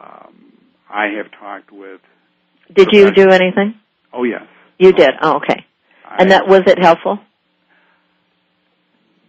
Um, 0.00 0.52
I 0.88 1.06
have 1.16 1.30
talked 1.38 1.72
with. 1.72 2.00
Did 2.74 2.88
you 2.92 3.10
do 3.12 3.30
anything? 3.30 3.74
Oh 4.12 4.24
yes. 4.24 4.42
You 4.78 4.92
did. 4.92 5.10
Oh, 5.20 5.36
okay. 5.36 5.64
I, 6.04 6.16
and 6.20 6.30
that 6.30 6.48
was 6.48 6.62
it 6.66 6.78
helpful? 6.80 7.18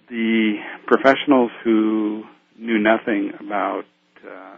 The 0.10 0.56
professionals 0.88 1.52
who 1.64 2.24
knew 2.58 2.80
nothing 2.80 3.32
about 3.40 3.84
uh, 4.26 4.58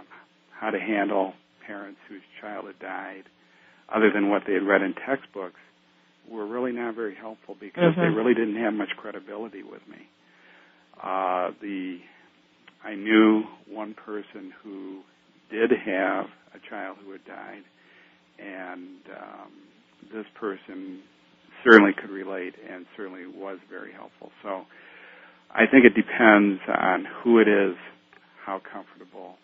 how 0.59 0.69
to 0.69 0.79
handle 0.79 1.33
parents 1.65 1.99
whose 2.07 2.21
child 2.41 2.65
had 2.65 2.79
died 2.79 3.23
other 3.93 4.11
than 4.13 4.29
what 4.29 4.43
they 4.45 4.53
had 4.53 4.63
read 4.63 4.81
in 4.81 4.93
textbooks, 4.93 5.59
were 6.29 6.45
really 6.45 6.71
not 6.73 6.95
very 6.95 7.15
helpful 7.15 7.55
because 7.59 7.93
mm-hmm. 7.93 8.01
they 8.01 8.07
really 8.07 8.33
didn't 8.33 8.61
have 8.61 8.73
much 8.73 8.89
credibility 8.97 9.63
with 9.63 9.81
me. 9.89 10.07
Uh, 11.01 11.51
the 11.61 11.99
I 12.83 12.95
knew 12.95 13.43
one 13.69 13.93
person 13.93 14.53
who 14.63 15.01
did 15.49 15.71
have 15.71 16.25
a 16.53 16.69
child 16.69 16.97
who 17.03 17.11
had 17.11 17.23
died, 17.25 17.63
and 18.39 18.99
um, 19.17 19.51
this 20.13 20.25
person 20.39 21.01
certainly 21.63 21.91
could 21.99 22.09
relate 22.09 22.55
and 22.69 22.85
certainly 22.95 23.25
was 23.25 23.57
very 23.69 23.91
helpful. 23.93 24.31
So 24.43 24.65
I 25.51 25.65
think 25.65 25.85
it 25.85 25.95
depends 25.95 26.61
on 26.67 27.05
who 27.23 27.39
it 27.39 27.47
is, 27.47 27.75
how 28.45 28.61
comfortable 28.71 29.37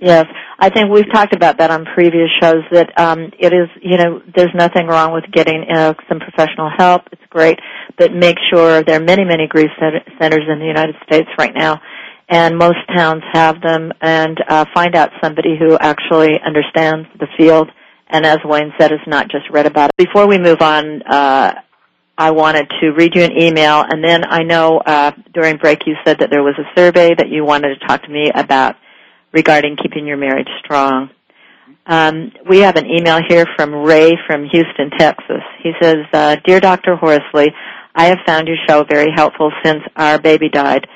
Yes, 0.00 0.26
I 0.58 0.70
think 0.70 0.90
we've 0.90 1.10
talked 1.12 1.34
about 1.34 1.58
that 1.58 1.70
on 1.70 1.86
previous 1.94 2.28
shows. 2.40 2.62
That 2.72 2.98
um, 2.98 3.30
it 3.38 3.52
is, 3.52 3.68
you 3.80 3.96
know, 3.96 4.20
there's 4.34 4.54
nothing 4.54 4.86
wrong 4.86 5.12
with 5.12 5.24
getting 5.32 5.64
uh, 5.74 5.94
some 6.08 6.18
professional 6.20 6.70
help. 6.76 7.02
It's 7.12 7.22
great, 7.30 7.58
but 7.96 8.12
make 8.12 8.36
sure 8.52 8.82
there 8.82 9.00
are 9.00 9.04
many, 9.04 9.24
many 9.24 9.46
grief 9.46 9.70
centers 9.78 10.44
in 10.48 10.58
the 10.58 10.66
United 10.66 10.96
States 11.04 11.28
right 11.38 11.54
now, 11.54 11.80
and 12.28 12.58
most 12.58 12.78
towns 12.94 13.22
have 13.32 13.60
them. 13.62 13.92
And 14.00 14.38
uh, 14.48 14.64
find 14.74 14.94
out 14.94 15.10
somebody 15.22 15.56
who 15.58 15.78
actually 15.78 16.40
understands 16.44 17.08
the 17.18 17.28
field, 17.38 17.70
and 18.08 18.26
as 18.26 18.38
Wayne 18.44 18.72
said, 18.78 18.92
is 18.92 19.00
not 19.06 19.30
just 19.30 19.48
read 19.50 19.66
about 19.66 19.90
it. 19.90 19.96
Before 19.96 20.26
we 20.26 20.38
move 20.38 20.60
on. 20.60 21.02
Uh, 21.02 21.54
I 22.16 22.30
wanted 22.30 22.70
to 22.80 22.90
read 22.90 23.14
you 23.16 23.22
an 23.22 23.32
email, 23.32 23.82
and 23.82 24.02
then 24.02 24.24
I 24.24 24.44
know 24.44 24.78
uh, 24.78 25.12
during 25.32 25.56
break 25.56 25.86
you 25.86 25.94
said 26.04 26.18
that 26.20 26.30
there 26.30 26.42
was 26.42 26.54
a 26.58 26.78
survey 26.78 27.14
that 27.14 27.28
you 27.28 27.44
wanted 27.44 27.78
to 27.78 27.86
talk 27.86 28.02
to 28.02 28.08
me 28.08 28.30
about 28.32 28.76
regarding 29.32 29.76
keeping 29.82 30.06
your 30.06 30.16
marriage 30.16 30.48
strong. 30.64 31.10
Um, 31.86 32.32
we 32.48 32.60
have 32.60 32.76
an 32.76 32.86
email 32.86 33.18
here 33.28 33.46
from 33.56 33.74
Ray 33.74 34.12
from 34.26 34.46
Houston, 34.50 34.90
Texas. 34.96 35.42
He 35.62 35.72
says, 35.82 35.96
uh, 36.12 36.36
"Dear 36.44 36.60
Dr. 36.60 36.96
Horsley, 36.96 37.52
I 37.94 38.06
have 38.06 38.18
found 38.26 38.48
your 38.48 38.56
show 38.68 38.84
very 38.84 39.10
helpful 39.14 39.50
since 39.64 39.82
our 39.96 40.18
baby 40.18 40.48
died 40.48 40.86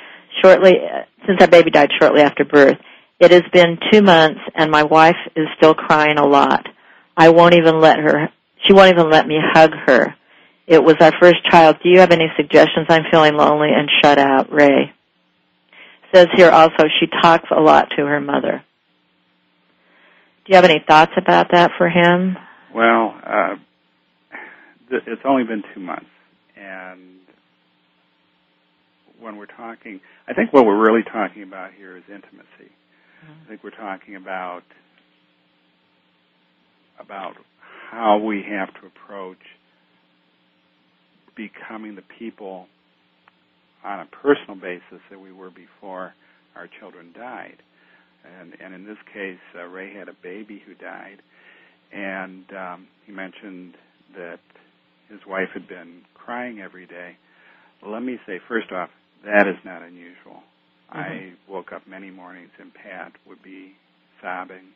shortly 0.42 0.74
uh, 0.78 1.02
since 1.26 1.40
our 1.40 1.48
baby 1.48 1.70
died 1.70 1.90
shortly 2.00 2.22
after 2.22 2.44
birth. 2.44 2.78
It 3.20 3.32
has 3.32 3.42
been 3.52 3.78
two 3.92 4.02
months, 4.02 4.40
and 4.54 4.70
my 4.70 4.84
wife 4.84 5.16
is 5.34 5.46
still 5.56 5.74
crying 5.74 6.18
a 6.18 6.26
lot. 6.26 6.64
I 7.16 7.30
won't 7.30 7.54
even 7.54 7.80
let 7.80 7.98
her. 7.98 8.28
She 8.64 8.72
won't 8.72 8.92
even 8.92 9.10
let 9.10 9.26
me 9.26 9.38
hug 9.40 9.72
her. 9.86 10.14
It 10.68 10.84
was 10.84 10.96
our 11.00 11.12
first 11.18 11.36
child. 11.50 11.76
Do 11.82 11.88
you 11.88 12.00
have 12.00 12.12
any 12.12 12.26
suggestions? 12.36 12.86
I'm 12.90 13.04
feeling 13.10 13.34
lonely 13.34 13.70
and 13.74 13.88
shut 14.02 14.18
out, 14.18 14.52
Ray." 14.52 14.92
says 16.14 16.28
here 16.34 16.50
also 16.50 16.84
she 17.00 17.06
talks 17.06 17.48
a 17.50 17.60
lot 17.60 17.88
to 17.96 18.06
her 18.06 18.20
mother. 18.20 18.64
Do 20.44 20.52
you 20.52 20.56
have 20.56 20.64
any 20.64 20.82
thoughts 20.86 21.12
about 21.16 21.48
that 21.52 21.72
for 21.76 21.88
him? 21.88 22.36
Well, 22.74 23.14
uh, 23.22 23.56
th- 24.88 25.02
it's 25.06 25.22
only 25.24 25.44
been 25.44 25.62
two 25.74 25.80
months, 25.80 26.08
and 26.56 27.18
when 29.20 29.36
we're 29.36 29.46
talking, 29.46 30.00
I 30.26 30.32
think 30.32 30.52
what 30.52 30.64
we're 30.64 30.82
really 30.82 31.02
talking 31.02 31.42
about 31.42 31.72
here 31.74 31.96
is 31.96 32.04
intimacy. 32.08 32.72
Mm-hmm. 33.22 33.44
I 33.44 33.48
think 33.48 33.64
we're 33.64 33.70
talking 33.70 34.16
about 34.16 34.62
about 36.98 37.34
how 37.90 38.18
we 38.18 38.44
have 38.48 38.72
to 38.80 38.86
approach 38.86 39.38
becoming 41.38 41.94
the 41.94 42.02
people 42.18 42.66
on 43.84 44.00
a 44.00 44.06
personal 44.06 44.56
basis 44.56 45.00
that 45.08 45.20
we 45.20 45.32
were 45.32 45.50
before 45.50 46.12
our 46.56 46.68
children 46.80 47.14
died. 47.16 47.62
And, 48.40 48.54
and 48.60 48.74
in 48.74 48.84
this 48.84 48.98
case, 49.14 49.38
uh, 49.54 49.62
Ray 49.64 49.94
had 49.94 50.08
a 50.08 50.16
baby 50.22 50.60
who 50.66 50.74
died, 50.74 51.22
and 51.92 52.44
um, 52.52 52.88
he 53.06 53.12
mentioned 53.12 53.74
that 54.16 54.40
his 55.08 55.20
wife 55.26 55.48
had 55.54 55.68
been 55.68 56.02
crying 56.14 56.60
every 56.60 56.86
day. 56.86 57.16
let 57.86 58.02
me 58.02 58.18
say, 58.26 58.40
first 58.48 58.72
off, 58.72 58.90
that 59.24 59.46
is 59.48 59.56
not 59.64 59.82
unusual. 59.82 60.42
Mm-hmm. 60.92 60.98
I 60.98 61.32
woke 61.48 61.72
up 61.72 61.82
many 61.86 62.10
mornings 62.10 62.50
and 62.58 62.72
Pat 62.74 63.12
would 63.26 63.42
be 63.42 63.72
sobbing 64.20 64.74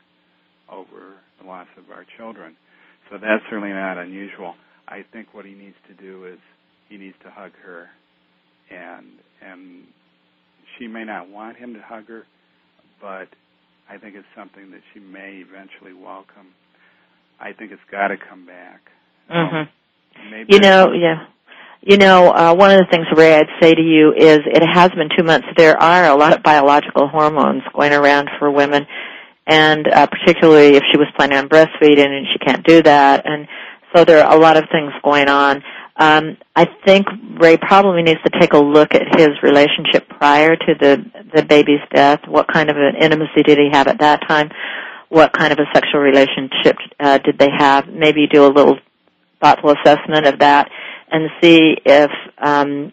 over 0.71 1.19
the 1.41 1.47
loss 1.47 1.67
of 1.77 1.91
our 1.91 2.07
children. 2.17 2.57
So 3.11 3.17
that's 3.17 3.43
certainly 3.51 3.73
not 3.73 3.99
unusual. 3.99 4.55
I 4.89 5.05
think 5.13 5.29
what 5.33 5.45
he 5.45 5.53
needs 5.53 5.77
to 5.89 5.95
do 5.95 6.27
is 6.27 6.39
he 6.89 6.97
needs 6.97 7.17
to 7.25 7.31
hug 7.31 7.53
her 7.65 7.89
and 8.71 9.07
and 9.41 9.85
she 10.79 10.87
may 10.87 11.05
not 11.05 11.29
want 11.29 11.57
him 11.57 11.75
to 11.75 11.81
hug 11.81 12.09
her, 12.09 12.25
but 13.01 13.29
I 13.91 13.99
think 13.99 14.15
it's 14.15 14.27
something 14.37 14.71
that 14.71 14.81
she 14.93 15.01
may 15.01 15.45
eventually 15.47 15.93
welcome. 15.93 16.55
I 17.41 17.53
think 17.53 17.73
it's 17.73 17.83
got 17.91 18.09
to 18.09 18.17
come 18.17 18.47
back. 18.47 18.81
Mhm. 19.31 19.69
Um, 20.17 20.45
you 20.49 20.61
know, 20.61 20.93
yeah. 20.93 21.27
You 21.85 21.97
know, 21.97 22.31
uh, 22.31 22.55
one 22.55 22.71
of 22.71 22.79
the 22.79 22.87
things, 22.93 23.07
Ray, 23.17 23.35
I'd 23.35 23.49
say 23.61 23.75
to 23.75 23.83
you 23.83 24.13
is 24.13 24.39
it 24.47 24.63
has 24.65 24.91
been 24.93 25.09
two 25.17 25.25
months. 25.25 25.49
There 25.57 25.77
are 25.77 26.07
a 26.07 26.15
lot 26.15 26.33
of 26.33 26.43
biological 26.45 27.09
hormones 27.09 27.63
going 27.75 27.93
around 27.93 28.31
for 28.39 28.53
women, 28.53 28.87
and 29.49 29.89
uh, 29.89 30.07
particularly 30.07 30.77
if 30.77 30.85
she 30.93 30.99
was 30.99 31.09
planning 31.17 31.39
on 31.39 31.49
breastfeeding 31.49 32.07
and 32.07 32.27
she 32.33 32.39
can't 32.39 32.65
do 32.65 32.83
that, 32.83 33.27
and 33.27 33.49
so 33.95 34.05
there 34.05 34.25
are 34.25 34.37
a 34.37 34.41
lot 34.41 34.57
of 34.57 34.65
things 34.73 34.93
going 35.05 35.29
on. 35.29 35.63
Um, 35.97 36.39
I 36.57 36.67
think 36.87 37.07
Ray 37.39 37.57
probably 37.59 38.03
needs 38.03 38.21
to 38.25 38.41
take 38.41 38.55
a 38.55 38.59
look 38.59 38.95
at 38.95 39.19
his 39.19 39.31
relationship 39.43 40.09
prior 40.09 40.57
to 40.57 40.75
the 40.81 41.05
the 41.35 41.43
baby's 41.43 41.81
death. 41.95 42.21
What 42.27 42.47
kind 42.53 42.71
of 42.71 42.77
an 42.77 42.97
intimacy 43.01 43.43
did 43.45 43.59
he 43.59 43.69
have 43.73 43.89
at 43.89 44.01
that 44.01 44.21
time? 44.27 44.51
What 45.09 45.33
kind 45.33 45.53
of 45.53 45.59
a 45.59 45.67
sexual 45.75 46.01
relationship 46.01 46.77
uh, 46.99 47.19
did 47.19 47.39
they 47.39 47.51
have? 47.57 47.89
Maybe 47.89 48.27
do 48.27 48.47
a 48.47 48.49
little 48.49 48.79
thoughtful 49.43 49.75
assessment 49.79 50.27
of 50.27 50.39
that 50.39 50.71
and 51.11 51.31
see 51.43 51.77
if 51.85 52.11
um, 52.39 52.93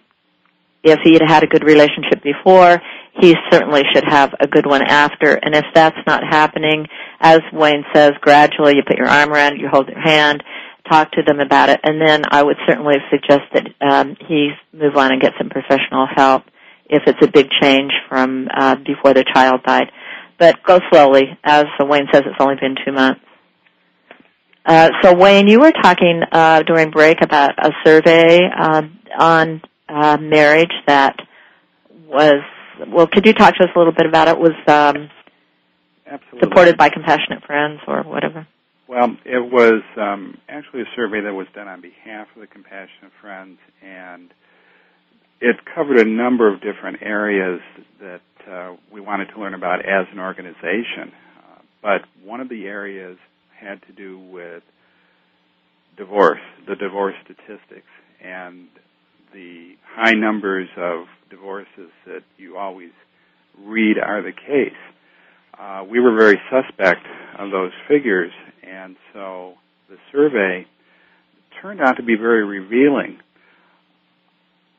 if 0.84 1.00
he 1.04 1.14
had 1.14 1.24
had 1.28 1.44
a 1.44 1.48
good 1.48 1.64
relationship 1.64 2.22
before, 2.24 2.82
he 3.20 3.36
certainly 3.52 3.84
should 3.94 4.06
have 4.06 4.34
a 4.40 4.48
good 4.48 4.66
one 4.66 4.82
after. 4.82 5.34
And 5.34 5.56
if 5.56 5.66
that's 5.74 5.98
not 6.08 6.24
happening, 6.24 6.86
as 7.20 7.40
Wayne 7.52 7.84
says, 7.94 8.12
gradually 8.22 8.76
you 8.76 8.84
put 8.86 8.98
your 8.98 9.10
arm 9.10 9.32
around 9.32 9.58
you 9.58 9.68
hold 9.70 9.88
their 9.88 10.02
hand, 10.02 10.44
talk 10.90 11.12
to 11.14 11.24
them 11.24 11.40
about 11.40 11.70
it, 11.70 11.80
and 11.84 12.02
then 12.02 12.24
I 12.30 12.44
would 12.44 12.58
certainly 12.68 12.96
suggest 13.10 13.42
that 13.54 13.68
um, 13.82 14.16
he 14.28 14.50
move 14.74 14.96
on 14.96 15.12
and 15.12 15.22
get 15.22 15.34
some 15.38 15.50
professional 15.50 16.08
help 16.14 16.44
if 16.90 17.04
it's 17.06 17.20
a 17.22 17.32
big 17.32 17.48
change 17.62 17.92
from 18.08 18.48
uh, 18.54 18.76
before 18.76 19.14
the 19.14 19.24
child 19.34 19.62
died. 19.64 19.92
But 20.38 20.64
go 20.64 20.80
slowly, 20.92 21.38
as 21.44 21.66
Wayne 21.80 22.08
says, 22.12 22.24
it's 22.26 22.40
only 22.40 22.56
been 22.60 22.76
two 22.86 22.92
months. 22.92 23.22
Uh, 24.66 24.90
so 25.02 25.16
Wayne, 25.16 25.48
you 25.48 25.60
were 25.60 25.72
talking 25.72 26.22
uh, 26.32 26.64
during 26.64 26.92
break 26.92 27.22
about 27.22 27.52
a 27.58 27.72
survey 27.86 28.40
uh, 28.58 28.84
on 29.18 29.62
uh, 29.88 30.18
marriage 30.20 30.72
that 30.88 31.16
was 32.08 32.42
well. 32.88 33.08
Could 33.08 33.26
you 33.26 33.34
talk 33.34 33.56
to 33.56 33.64
us 33.64 33.70
a 33.76 33.78
little 33.78 33.94
bit 33.94 34.06
about 34.06 34.28
it? 34.28 34.38
Was 34.38 34.54
um, 34.68 35.10
supported 36.40 36.78
by 36.78 36.90
Compassionate 36.90 37.44
Friends 37.46 37.80
or 37.88 38.04
whatever? 38.04 38.48
Well, 38.90 39.16
it 39.24 39.52
was 39.52 39.84
um, 39.98 40.40
actually 40.50 40.82
a 40.82 40.96
survey 40.96 41.22
that 41.22 41.32
was 41.32 41.46
done 41.54 41.68
on 41.68 41.80
behalf 41.80 42.26
of 42.36 42.42
the 42.42 42.48
Compassionate 42.48 43.12
Friends, 43.22 43.60
and 43.86 44.34
it 45.40 45.58
covered 45.76 46.00
a 46.00 46.10
number 46.10 46.52
of 46.52 46.60
different 46.60 46.98
areas 47.04 47.62
that 48.02 48.52
uh, 48.52 48.78
we 48.92 49.00
wanted 49.00 49.28
to 49.28 49.40
learn 49.40 49.54
about 49.54 49.82
as 49.82 50.08
an 50.12 50.18
organization. 50.18 51.14
Uh, 51.38 51.62
but 51.84 52.02
one 52.26 52.40
of 52.42 52.50
the 52.50 52.66
areas 52.66 53.20
had 53.56 53.80
to 53.86 53.94
do 53.94 54.18
with 54.18 54.64
divorce, 55.96 56.42
the 56.68 56.76
divorce 56.76 57.14
statistics, 57.24 57.94
and 58.26 58.70
the 59.36 59.74
high 59.86 60.14
numbers 60.14 60.68
of 60.78 61.06
divorces 61.30 61.92
that 62.08 62.24
you 62.40 62.58
always 62.58 62.90
read 63.64 63.98
are 64.00 64.24
the 64.24 64.32
case. 64.32 64.74
Uh, 65.60 65.84
we 65.88 66.00
were 66.00 66.16
very 66.18 66.42
suspect 66.50 67.06
of 67.38 67.52
those 67.52 67.72
figures, 67.88 68.32
and 68.64 68.96
so 69.14 69.54
the 69.90 69.98
survey 70.12 70.66
turned 71.62 71.82
out 71.82 71.98
to 71.98 72.04
be 72.04 72.16
very 72.16 72.46
revealing. 72.46 73.20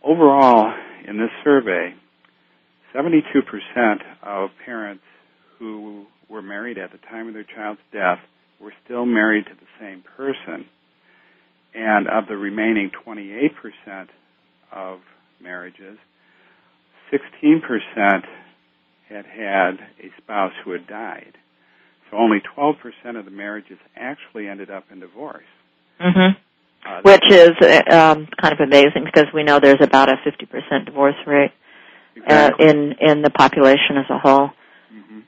Overall, 0.02 0.72
in 1.06 1.18
this 1.18 1.30
survey, 1.44 1.94
72% 2.94 3.22
of 4.22 4.50
parents 4.64 5.02
who 5.58 6.06
were 6.28 6.42
married 6.42 6.78
at 6.78 6.92
the 6.92 6.98
time 6.98 7.28
of 7.28 7.34
their 7.34 7.44
child's 7.44 7.80
death 7.92 8.18
were 8.60 8.72
still 8.84 9.04
married 9.04 9.44
to 9.46 9.54
the 9.54 9.66
same 9.78 10.02
person. 10.16 10.66
And 11.74 12.08
of 12.08 12.26
the 12.28 12.36
remaining 12.36 12.90
28% 13.06 14.08
of 14.72 15.00
marriages, 15.40 15.98
16% 17.12 18.22
had 19.08 19.26
had 19.26 19.72
a 19.98 20.10
spouse 20.18 20.52
who 20.64 20.72
had 20.72 20.86
died. 20.86 21.36
So 22.10 22.16
only 22.16 22.38
12% 22.56 22.74
of 23.18 23.24
the 23.24 23.30
marriages 23.30 23.78
actually 23.96 24.48
ended 24.48 24.70
up 24.70 24.84
in 24.90 25.00
divorce. 25.00 25.44
Mm-hmm. 26.00 26.38
Uh, 26.86 27.00
Which 27.02 27.24
is 27.30 27.50
um, 27.92 28.26
kind 28.40 28.54
of 28.54 28.60
amazing 28.60 29.04
because 29.04 29.26
we 29.34 29.44
know 29.44 29.60
there's 29.60 29.82
about 29.82 30.08
a 30.08 30.16
50% 30.26 30.86
divorce 30.86 31.14
rate 31.26 31.52
uh, 32.16 32.22
exactly. 32.22 32.66
uh, 32.66 32.70
in 32.70 32.94
in 33.00 33.22
the 33.22 33.30
population 33.30 33.98
as 33.98 34.06
a 34.08 34.18
whole. 34.18 34.48
Mm-hmm. 34.92 35.20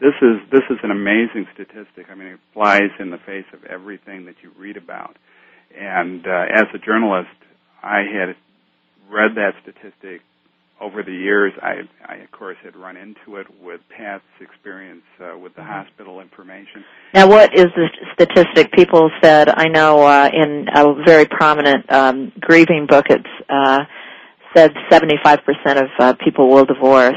This 0.00 0.14
is 0.22 0.48
this 0.52 0.62
is 0.70 0.78
an 0.84 0.92
amazing 0.92 1.48
statistic. 1.54 2.06
I 2.08 2.14
mean, 2.14 2.28
it 2.28 2.40
flies 2.54 2.90
in 3.00 3.10
the 3.10 3.18
face 3.18 3.46
of 3.52 3.64
everything 3.64 4.26
that 4.26 4.36
you 4.42 4.52
read 4.56 4.76
about. 4.76 5.16
And 5.76 6.24
uh, 6.24 6.46
as 6.54 6.66
a 6.72 6.78
journalist, 6.78 7.34
I 7.82 8.02
had 8.02 8.36
read 9.10 9.34
that 9.34 9.54
statistic 9.62 10.22
over 10.80 11.02
the 11.02 11.12
years, 11.12 11.52
I, 11.62 11.82
I 12.06 12.16
of 12.16 12.30
course 12.32 12.56
had 12.62 12.76
run 12.76 12.96
into 12.96 13.36
it 13.36 13.46
with 13.62 13.80
Pat's 13.96 14.24
experience 14.40 15.02
uh, 15.20 15.38
with 15.38 15.54
the 15.54 15.62
mm-hmm. 15.62 15.70
hospital 15.70 16.20
information. 16.20 16.84
Now, 17.14 17.28
what 17.28 17.56
is 17.56 17.66
the 17.76 17.88
statistic? 18.14 18.72
People 18.72 19.10
said 19.22 19.48
I 19.48 19.68
know 19.68 20.02
uh, 20.02 20.28
in 20.32 20.66
a 20.74 20.94
very 21.04 21.26
prominent 21.26 21.90
um, 21.90 22.32
grieving 22.40 22.86
book, 22.88 23.06
it's 23.08 23.24
uh, 23.48 23.84
said 24.54 24.72
75% 24.90 25.40
of 25.76 25.88
uh, 25.98 26.14
people 26.22 26.50
will 26.50 26.64
divorce. 26.64 27.14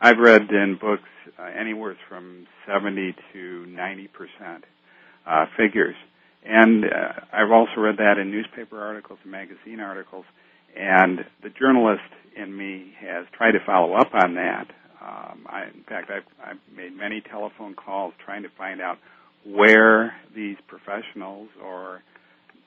I've 0.00 0.18
read 0.18 0.50
in 0.50 0.78
books 0.80 1.02
uh, 1.38 1.44
anywhere 1.58 1.96
from 2.08 2.46
70 2.66 3.14
to 3.32 3.66
90 3.66 4.08
percent 4.08 4.64
uh, 5.26 5.46
figures. 5.56 5.96
And 6.44 6.84
uh, 6.84 7.12
I've 7.32 7.50
also 7.50 7.80
read 7.80 7.96
that 7.98 8.16
in 8.18 8.30
newspaper 8.30 8.80
articles 8.80 9.18
and 9.22 9.32
magazine 9.32 9.80
articles. 9.80 10.24
And 10.76 11.20
the 11.42 11.50
journalist 11.50 12.02
in 12.36 12.56
me 12.56 12.92
has 13.00 13.26
tried 13.36 13.52
to 13.52 13.60
follow 13.64 13.94
up 13.94 14.14
on 14.14 14.34
that. 14.34 14.66
Um, 15.00 15.46
I, 15.48 15.64
in 15.74 15.84
fact, 15.88 16.10
I've, 16.10 16.24
I've 16.44 16.76
made 16.76 16.96
many 16.96 17.20
telephone 17.20 17.74
calls 17.74 18.14
trying 18.24 18.42
to 18.42 18.48
find 18.56 18.80
out 18.80 18.98
where 19.44 20.14
these 20.34 20.56
professionals 20.66 21.48
or 21.62 22.02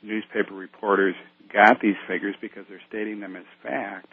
newspaper 0.02 0.54
reporters 0.54 1.16
got 1.54 1.82
these 1.82 1.96
figures 2.08 2.36
because 2.42 2.66
they're 2.70 2.82
stating 2.88 3.20
them 3.20 3.36
as 3.36 3.44
fact, 3.62 4.08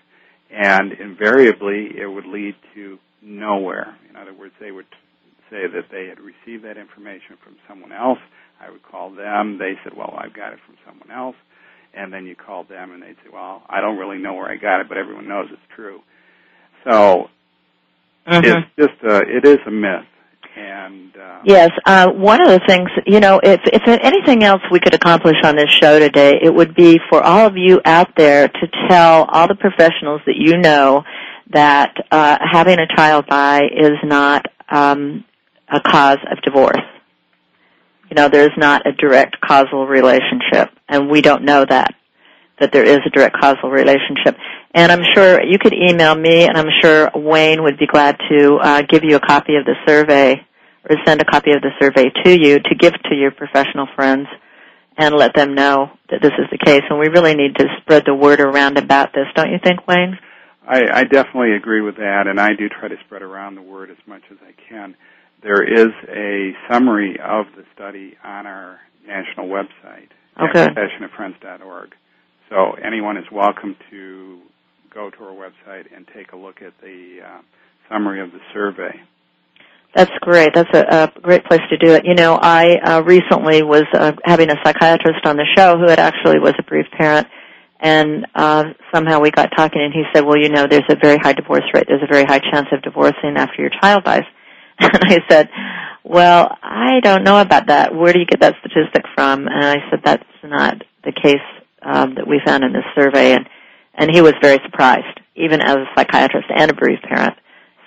and 0.50 0.92
invariably 0.92 1.90
it 1.96 2.06
would 2.06 2.26
lead 2.26 2.54
to 2.74 2.98
nowhere. 3.22 3.96
In 4.10 4.16
other 4.16 4.34
words, 4.34 4.54
they 4.60 4.70
would 4.70 4.86
say 5.50 5.66
that 5.66 5.86
they 5.90 6.06
had 6.06 6.18
received 6.20 6.64
that 6.64 6.76
information 6.76 7.36
from 7.42 7.56
someone 7.68 7.92
else. 7.92 8.18
I 8.60 8.70
would 8.70 8.82
call 8.82 9.10
them. 9.10 9.58
They 9.58 9.74
said, 9.84 9.94
"Well, 9.96 10.14
I've 10.18 10.34
got 10.34 10.52
it 10.52 10.58
from 10.66 10.76
someone 10.84 11.10
else." 11.10 11.36
And 11.94 12.12
then 12.12 12.26
you 12.26 12.36
call 12.36 12.64
them, 12.64 12.92
and 12.92 13.02
they'd 13.02 13.16
say, 13.24 13.30
"Well, 13.32 13.62
I 13.68 13.80
don't 13.80 13.98
really 13.98 14.18
know 14.18 14.34
where 14.34 14.48
I 14.48 14.56
got 14.56 14.80
it, 14.80 14.88
but 14.88 14.98
everyone 14.98 15.28
knows 15.28 15.48
it's 15.50 15.60
true." 15.74 16.02
So 16.84 17.30
Mhm. 18.26 18.44
it's 18.44 18.68
just 18.78 19.02
a, 19.02 19.20
it 19.36 19.44
is 19.44 19.58
a 19.66 19.70
myth. 19.70 20.04
And 20.56 21.16
uh, 21.16 21.38
Yes, 21.44 21.70
uh, 21.86 22.10
one 22.10 22.42
of 22.42 22.48
the 22.48 22.60
things, 22.66 22.90
you 23.06 23.20
know, 23.20 23.40
if, 23.42 23.60
if 23.64 23.82
anything 23.86 24.42
else 24.42 24.60
we 24.70 24.80
could 24.80 24.94
accomplish 24.94 25.36
on 25.44 25.56
this 25.56 25.70
show 25.70 25.98
today, 25.98 26.38
it 26.42 26.52
would 26.52 26.74
be 26.74 26.98
for 27.08 27.22
all 27.22 27.46
of 27.46 27.56
you 27.56 27.80
out 27.84 28.08
there 28.16 28.48
to 28.48 28.68
tell 28.88 29.24
all 29.24 29.46
the 29.46 29.54
professionals 29.54 30.20
that 30.26 30.36
you 30.36 30.58
know 30.58 31.04
that 31.50 31.94
uh, 32.10 32.38
having 32.40 32.78
a 32.78 32.86
child 32.96 33.26
die 33.26 33.66
is 33.66 33.94
not 34.02 34.46
um, 34.68 35.24
a 35.68 35.80
cause 35.80 36.18
of 36.30 36.40
divorce. 36.42 36.82
You 38.10 38.14
know, 38.14 38.28
there's 38.28 38.56
not 38.56 38.86
a 38.86 38.92
direct 38.92 39.40
causal 39.40 39.86
relationship, 39.86 40.70
and 40.88 41.10
we 41.10 41.20
don't 41.20 41.44
know 41.44 41.64
that 41.68 41.94
that 42.60 42.72
there 42.72 42.84
is 42.84 42.98
a 43.06 43.10
direct 43.10 43.36
causal 43.40 43.70
relationship. 43.70 44.36
And 44.74 44.90
I'm 44.90 45.04
sure 45.14 45.42
you 45.44 45.58
could 45.58 45.74
email 45.74 46.14
me, 46.14 46.44
and 46.44 46.56
I'm 46.56 46.70
sure 46.82 47.10
Wayne 47.14 47.62
would 47.62 47.78
be 47.78 47.86
glad 47.86 48.16
to 48.30 48.56
uh, 48.56 48.82
give 48.82 49.04
you 49.04 49.16
a 49.16 49.20
copy 49.20 49.54
of 49.54 49.64
the 49.64 49.76
survey 49.86 50.44
or 50.88 50.96
send 51.06 51.20
a 51.20 51.24
copy 51.24 51.52
of 51.52 51.62
the 51.62 51.70
survey 51.80 52.10
to 52.24 52.30
you 52.30 52.58
to 52.58 52.74
give 52.74 52.94
to 52.94 53.14
your 53.14 53.30
professional 53.30 53.86
friends 53.94 54.26
and 54.96 55.14
let 55.14 55.34
them 55.34 55.54
know 55.54 55.90
that 56.10 56.20
this 56.20 56.32
is 56.38 56.46
the 56.50 56.58
case. 56.58 56.82
And 56.90 56.98
we 56.98 57.08
really 57.08 57.34
need 57.34 57.54
to 57.56 57.66
spread 57.80 58.04
the 58.04 58.14
word 58.14 58.40
around 58.40 58.76
about 58.76 59.12
this, 59.14 59.26
don't 59.36 59.52
you 59.52 59.58
think, 59.62 59.86
Wayne? 59.86 60.18
I, 60.66 60.82
I 60.92 61.04
definitely 61.04 61.54
agree 61.56 61.80
with 61.80 61.96
that, 61.96 62.26
and 62.26 62.38
I 62.38 62.48
do 62.58 62.68
try 62.68 62.88
to 62.88 62.96
spread 63.06 63.22
around 63.22 63.54
the 63.54 63.62
word 63.62 63.90
as 63.90 63.96
much 64.06 64.22
as 64.30 64.36
I 64.42 64.52
can. 64.68 64.96
There 65.42 65.62
is 65.62 65.92
a 66.08 66.52
summary 66.70 67.16
of 67.22 67.46
the 67.56 67.64
study 67.74 68.16
on 68.24 68.46
our 68.46 68.78
national 69.06 69.48
website, 69.48 70.08
Okay. 70.40 70.66
compassionatefriends.org. 70.66 71.94
So 72.48 72.72
anyone 72.84 73.16
is 73.16 73.24
welcome 73.30 73.76
to 73.90 74.40
go 74.92 75.10
to 75.10 75.24
our 75.24 75.32
website 75.32 75.94
and 75.94 76.06
take 76.14 76.32
a 76.32 76.36
look 76.36 76.60
at 76.62 76.72
the 76.80 77.18
uh, 77.24 77.40
summary 77.88 78.20
of 78.20 78.32
the 78.32 78.40
survey. 78.52 79.00
That's 79.94 80.10
great. 80.20 80.50
That's 80.54 80.70
a, 80.74 81.12
a 81.16 81.20
great 81.20 81.44
place 81.44 81.60
to 81.70 81.76
do 81.76 81.92
it. 81.92 82.04
You 82.04 82.14
know, 82.14 82.38
I 82.40 82.76
uh, 82.84 83.02
recently 83.02 83.62
was 83.62 83.84
uh, 83.94 84.12
having 84.24 84.50
a 84.50 84.56
psychiatrist 84.64 85.24
on 85.24 85.36
the 85.36 85.46
show 85.56 85.78
who 85.78 85.88
had 85.88 85.98
actually 85.98 86.38
was 86.40 86.54
a 86.58 86.62
bereaved 86.62 86.90
parent, 86.92 87.26
and 87.80 88.26
uh, 88.34 88.64
somehow 88.92 89.20
we 89.20 89.30
got 89.30 89.50
talking, 89.56 89.80
and 89.80 89.92
he 89.92 90.02
said, 90.12 90.24
"Well, 90.26 90.36
you 90.36 90.50
know, 90.50 90.66
there's 90.66 90.84
a 90.90 90.96
very 91.00 91.16
high 91.16 91.32
divorce 91.32 91.64
rate. 91.74 91.86
There's 91.88 92.02
a 92.02 92.12
very 92.12 92.24
high 92.24 92.40
chance 92.40 92.66
of 92.70 92.82
divorcing 92.82 93.36
after 93.36 93.62
your 93.62 93.70
child 93.80 94.04
dies." 94.04 94.24
And 94.80 95.04
I 95.04 95.18
said, 95.28 95.48
"Well, 96.04 96.56
I 96.62 97.00
don't 97.02 97.24
know 97.24 97.40
about 97.40 97.66
that. 97.68 97.94
Where 97.94 98.12
do 98.12 98.18
you 98.20 98.26
get 98.26 98.40
that 98.40 98.54
statistic 98.60 99.04
from?" 99.14 99.46
And 99.46 99.64
I 99.64 99.76
said, 99.90 100.00
"That's 100.04 100.24
not 100.44 100.82
the 101.04 101.12
case 101.12 101.36
um, 101.82 102.14
that 102.14 102.26
we 102.26 102.40
found 102.44 102.64
in 102.64 102.72
this 102.72 102.84
survey." 102.94 103.34
And 103.34 103.46
and 103.94 104.10
he 104.14 104.20
was 104.20 104.34
very 104.40 104.58
surprised, 104.64 105.20
even 105.34 105.60
as 105.60 105.76
a 105.76 105.84
psychiatrist 105.96 106.46
and 106.54 106.70
a 106.70 106.74
bereaved 106.74 107.02
parent. 107.02 107.34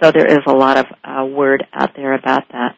So 0.02 0.12
there 0.12 0.26
is 0.26 0.40
a 0.48 0.54
lot 0.54 0.78
of 0.78 0.86
uh, 1.04 1.26
word 1.26 1.66
out 1.74 1.96
there 1.96 2.14
about 2.14 2.44
that. 2.52 2.76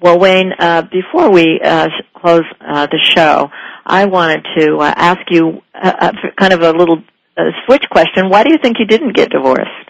Well, 0.00 0.18
Wayne, 0.18 0.52
uh, 0.58 0.82
before 0.82 1.30
we 1.30 1.60
uh, 1.64 1.88
sh- 1.88 2.04
close 2.20 2.44
uh, 2.60 2.86
the 2.86 2.98
show, 3.02 3.48
I 3.84 4.04
wanted 4.06 4.46
to 4.56 4.76
uh, 4.76 4.92
ask 4.96 5.20
you 5.30 5.62
uh, 5.74 5.92
uh, 6.00 6.12
kind 6.38 6.52
of 6.52 6.60
a 6.62 6.70
little 6.70 6.98
uh, 7.36 7.42
switch 7.66 7.84
question. 7.90 8.28
Why 8.28 8.44
do 8.44 8.50
you 8.50 8.58
think 8.62 8.76
you 8.78 8.86
didn't 8.86 9.16
get 9.16 9.30
divorced? 9.30 9.87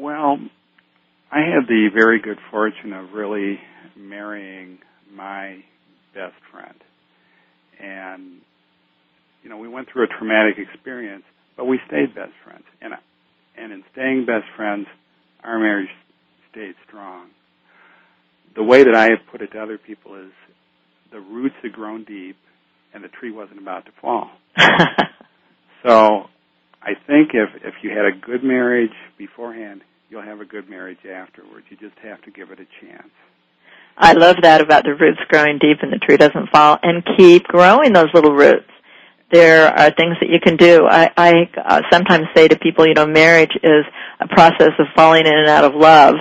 Well, 0.00 0.38
I 1.30 1.40
had 1.40 1.68
the 1.68 1.88
very 1.94 2.20
good 2.20 2.38
fortune 2.50 2.94
of 2.94 3.12
really 3.12 3.58
marrying 3.96 4.78
my 5.12 5.62
best 6.14 6.36
friend. 6.50 6.74
And, 7.78 8.40
you 9.42 9.50
know, 9.50 9.58
we 9.58 9.68
went 9.68 9.88
through 9.92 10.04
a 10.04 10.06
traumatic 10.06 10.56
experience, 10.56 11.24
but 11.54 11.66
we 11.66 11.78
stayed 11.86 12.14
best 12.14 12.32
friends. 12.44 12.64
And, 12.80 12.94
and 13.58 13.72
in 13.72 13.84
staying 13.92 14.24
best 14.24 14.46
friends, 14.56 14.86
our 15.44 15.58
marriage 15.58 15.90
stayed 16.50 16.74
strong. 16.88 17.28
The 18.56 18.64
way 18.64 18.82
that 18.82 18.94
I 18.94 19.04
have 19.04 19.30
put 19.30 19.42
it 19.42 19.52
to 19.52 19.62
other 19.62 19.76
people 19.76 20.16
is 20.16 20.32
the 21.12 21.20
roots 21.20 21.56
had 21.62 21.72
grown 21.72 22.04
deep 22.04 22.36
and 22.94 23.04
the 23.04 23.08
tree 23.08 23.32
wasn't 23.32 23.60
about 23.60 23.84
to 23.84 23.92
fall. 24.00 24.30
So 25.82 26.24
I 26.82 26.92
think 27.06 27.30
if 27.34 27.48
if 27.62 27.74
you 27.82 27.90
had 27.90 28.04
a 28.04 28.12
good 28.12 28.44
marriage 28.44 28.92
beforehand, 29.18 29.82
you'll 30.10 30.22
have 30.22 30.40
a 30.40 30.44
good 30.44 30.68
marriage 30.68 31.06
afterwards. 31.06 31.66
You 31.70 31.76
just 31.76 31.98
have 32.02 32.20
to 32.22 32.30
give 32.30 32.50
it 32.50 32.58
a 32.58 32.66
chance. 32.84 33.10
I 33.96 34.12
love 34.12 34.36
that 34.42 34.60
about 34.60 34.84
the 34.84 34.94
roots 34.94 35.20
growing 35.28 35.58
deep 35.58 35.78
and 35.82 35.92
the 35.92 35.98
tree 35.98 36.16
doesn't 36.16 36.50
fall, 36.50 36.78
and 36.82 37.04
keep 37.16 37.44
growing 37.44 37.92
those 37.92 38.08
little 38.12 38.34
roots. 38.34 38.68
There 39.30 39.68
are 39.68 39.90
things 39.90 40.16
that 40.20 40.28
you 40.28 40.40
can 40.40 40.56
do. 40.56 40.86
I, 40.90 41.10
I 41.16 41.32
uh, 41.56 41.82
sometimes 41.92 42.26
say 42.34 42.48
to 42.48 42.58
people, 42.58 42.86
you 42.86 42.94
know, 42.94 43.06
marriage 43.06 43.52
is 43.62 43.84
a 44.18 44.26
process 44.26 44.72
of 44.78 44.86
falling 44.96 45.26
in 45.26 45.32
and 45.32 45.48
out 45.48 45.64
of 45.64 45.74
love. 45.74 46.16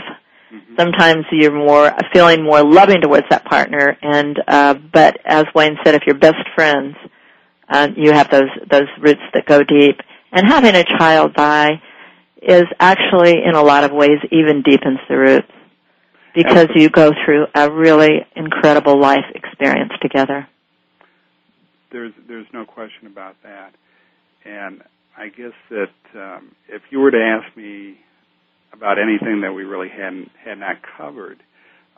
Mm-hmm. 0.53 0.75
Sometimes 0.77 1.25
you're 1.31 1.51
more 1.51 1.91
feeling 2.13 2.43
more 2.43 2.63
loving 2.63 3.01
towards 3.01 3.25
that 3.29 3.45
partner, 3.45 3.97
and 4.01 4.39
uh, 4.47 4.73
but 4.75 5.19
as 5.25 5.45
Wayne 5.55 5.77
said, 5.83 5.95
if 5.95 6.03
you're 6.05 6.17
best 6.17 6.47
friends, 6.53 6.95
uh, 7.67 7.87
you 7.95 8.11
have 8.11 8.29
those 8.29 8.49
those 8.69 8.87
roots 8.99 9.21
that 9.33 9.45
go 9.45 9.63
deep. 9.63 9.99
And 10.31 10.47
having 10.47 10.75
a 10.75 10.83
child 10.83 11.33
die 11.33 11.81
is 12.41 12.63
actually, 12.79 13.35
in 13.43 13.55
a 13.55 13.61
lot 13.61 13.83
of 13.83 13.91
ways, 13.91 14.19
even 14.31 14.61
deepens 14.61 14.99
the 15.09 15.17
roots 15.17 15.51
because 16.33 16.67
you 16.75 16.89
go 16.89 17.11
through 17.25 17.45
a 17.55 17.71
really 17.71 18.25
incredible 18.35 18.99
life 18.99 19.25
experience 19.33 19.91
together. 20.01 20.47
There's 21.91 22.13
there's 22.27 22.45
no 22.53 22.65
question 22.65 23.07
about 23.07 23.35
that. 23.43 23.73
And 24.45 24.83
I 25.17 25.29
guess 25.29 25.53
that 25.69 25.91
um, 26.15 26.55
if 26.67 26.81
you 26.91 26.99
were 26.99 27.11
to 27.11 27.17
ask 27.17 27.57
me 27.57 27.97
about 28.73 28.97
anything 28.99 29.41
that 29.41 29.53
we 29.53 29.63
really 29.63 29.89
hadn't 29.89 30.29
had 30.43 30.59
not 30.59 30.77
covered 30.97 31.41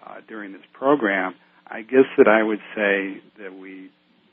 uh, 0.06 0.22
during 0.28 0.54
this 0.54 0.62
program, 0.74 1.36
I 1.68 1.82
guess 1.82 2.06
that 2.18 2.28
I 2.28 2.42
would 2.42 2.62
say 2.74 3.22
that 3.40 3.54
we 3.54 3.92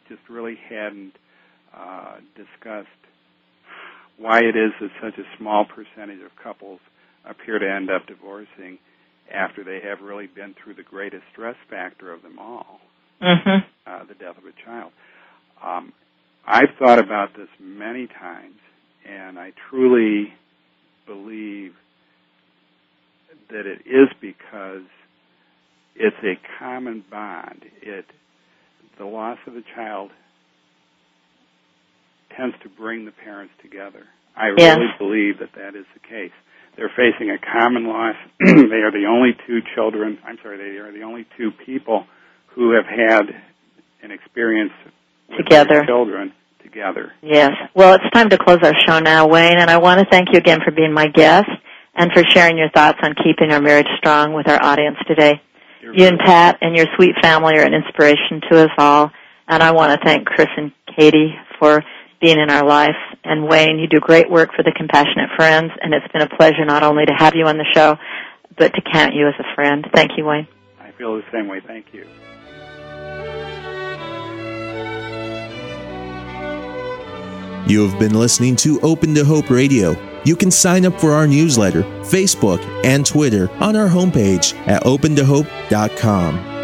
just 0.09 0.22
really 0.30 0.56
hadn't 0.68 1.12
uh, 1.76 2.16
discussed 2.34 2.88
why 4.18 4.40
it 4.40 4.56
is 4.56 4.72
that 4.80 4.90
such 5.02 5.18
a 5.18 5.36
small 5.38 5.64
percentage 5.64 6.20
of 6.22 6.30
couples 6.42 6.80
appear 7.24 7.58
to 7.58 7.70
end 7.70 7.90
up 7.90 8.06
divorcing 8.06 8.78
after 9.32 9.62
they 9.62 9.80
have 9.86 10.00
really 10.00 10.26
been 10.26 10.54
through 10.62 10.74
the 10.74 10.82
greatest 10.82 11.22
stress 11.32 11.56
factor 11.70 12.12
of 12.12 12.22
them 12.22 12.38
all, 12.38 12.80
Mm-hmm. 13.22 13.66
uh, 13.86 14.04
the 14.04 14.14
death 14.14 14.38
of 14.38 14.44
a 14.44 14.52
child. 14.64 14.92
Um, 15.64 15.92
I've 16.46 16.70
thought 16.78 16.98
about 17.00 17.30
this 17.36 17.48
many 17.60 18.06
times, 18.06 18.54
and 19.04 19.38
I 19.38 19.52
truly 19.68 20.32
believe 21.04 21.72
that 23.50 23.66
it 23.66 23.80
is 23.86 24.08
because 24.20 24.82
it's 25.96 26.16
a 26.22 26.38
common 26.60 27.02
bond. 27.10 27.64
It 27.82 28.04
the 28.98 29.04
loss 29.04 29.38
of 29.46 29.54
a 29.56 29.62
child 29.74 30.10
tends 32.37 32.57
to 32.62 32.68
bring 32.68 33.05
the 33.05 33.12
parents 33.12 33.53
together. 33.62 34.05
I 34.37 34.51
Yes. 34.57 34.79
really 34.79 34.93
believe 34.99 35.39
that 35.41 35.53
that 35.57 35.74
is 35.74 35.85
the 35.95 36.01
case. 36.01 36.33
They're 36.76 36.91
facing 36.95 37.31
a 37.31 37.39
common 37.39 37.87
loss. 37.89 38.14
they 38.41 38.83
are 38.83 38.93
the 38.93 39.07
only 39.09 39.37
two 39.47 39.61
children. 39.74 40.18
I'm 40.24 40.39
sorry, 40.43 40.59
they 40.59 40.79
are 40.79 40.93
the 40.93 41.03
only 41.03 41.26
two 41.37 41.51
people 41.51 42.07
who 42.55 42.72
have 42.72 42.87
had 42.87 43.35
an 44.03 44.12
experience 44.12 44.72
with 45.29 45.39
Together. 45.39 45.85
children 45.85 46.33
together. 46.62 47.12
Yes. 47.22 47.51
Well, 47.74 47.95
it's 47.95 48.09
time 48.12 48.29
to 48.31 48.39
close 48.39 48.59
our 48.62 48.74
show 48.87 49.01
now, 49.01 49.26
Wayne, 49.26 49.59
and 49.59 49.70
I 49.70 49.79
want 49.79 50.01
to 50.01 50.07
thank 50.11 50.29
you 50.33 50.39
again 50.39 50.61
for 50.64 50.70
being 50.70 50.93
my 50.93 51.07
guest 51.09 51.49
and 51.95 52.12
for 52.12 52.22
sharing 52.33 52.57
your 52.59 52.70
thoughts 52.70 52.99
on 53.03 53.14
keeping 53.24 53.51
our 53.51 53.61
marriage 53.61 53.87
strong 53.99 54.33
with 54.35 54.49
our 54.49 54.62
audience 54.62 54.97
today. 55.09 55.41
You're 55.83 55.95
You 55.95 56.07
and 56.07 56.18
Pat 56.18 56.59
and 56.61 56.76
your 56.76 56.87
sweet 56.97 57.14
family 57.22 57.57
are 57.59 57.62
an 57.64 57.74
inspiration 57.74 58.41
to 58.51 58.64
us 58.64 58.70
all, 58.79 59.11
and 59.49 59.62
I 59.62 59.72
want 59.72 59.99
to 59.99 60.05
thank 60.07 60.26
Chris 60.26 60.49
and 60.57 60.70
Katie 60.97 61.35
for 61.59 61.83
being 62.20 62.38
in 62.38 62.50
our 62.50 62.66
life. 62.66 62.96
And 63.24 63.48
Wayne, 63.48 63.78
you 63.78 63.86
do 63.86 64.00
great 64.00 64.30
work 64.30 64.50
for 64.54 64.62
the 64.62 64.72
Compassionate 64.76 65.30
Friends, 65.36 65.72
and 65.80 65.94
it's 65.94 66.10
been 66.12 66.22
a 66.22 66.36
pleasure 66.36 66.64
not 66.64 66.82
only 66.82 67.06
to 67.06 67.12
have 67.12 67.34
you 67.34 67.46
on 67.46 67.58
the 67.58 67.66
show, 67.74 67.96
but 68.56 68.74
to 68.74 68.82
count 68.92 69.14
you 69.14 69.28
as 69.28 69.34
a 69.38 69.54
friend. 69.54 69.86
Thank 69.94 70.12
you, 70.16 70.24
Wayne. 70.24 70.48
I 70.80 70.90
feel 70.92 71.16
the 71.16 71.24
same 71.32 71.48
way. 71.48 71.60
Thank 71.60 71.92
you. 71.92 72.06
You 77.68 77.86
have 77.86 77.98
been 77.98 78.14
listening 78.14 78.56
to 78.56 78.80
Open 78.80 79.14
to 79.14 79.24
Hope 79.24 79.50
Radio. 79.50 79.94
You 80.24 80.36
can 80.36 80.50
sign 80.50 80.86
up 80.86 80.98
for 80.98 81.12
our 81.12 81.26
newsletter, 81.26 81.82
Facebook, 81.82 82.60
and 82.82 83.04
Twitter 83.04 83.50
on 83.62 83.76
our 83.76 83.88
homepage 83.88 84.56
at 84.66 84.84
opentohope.com. 84.84 86.57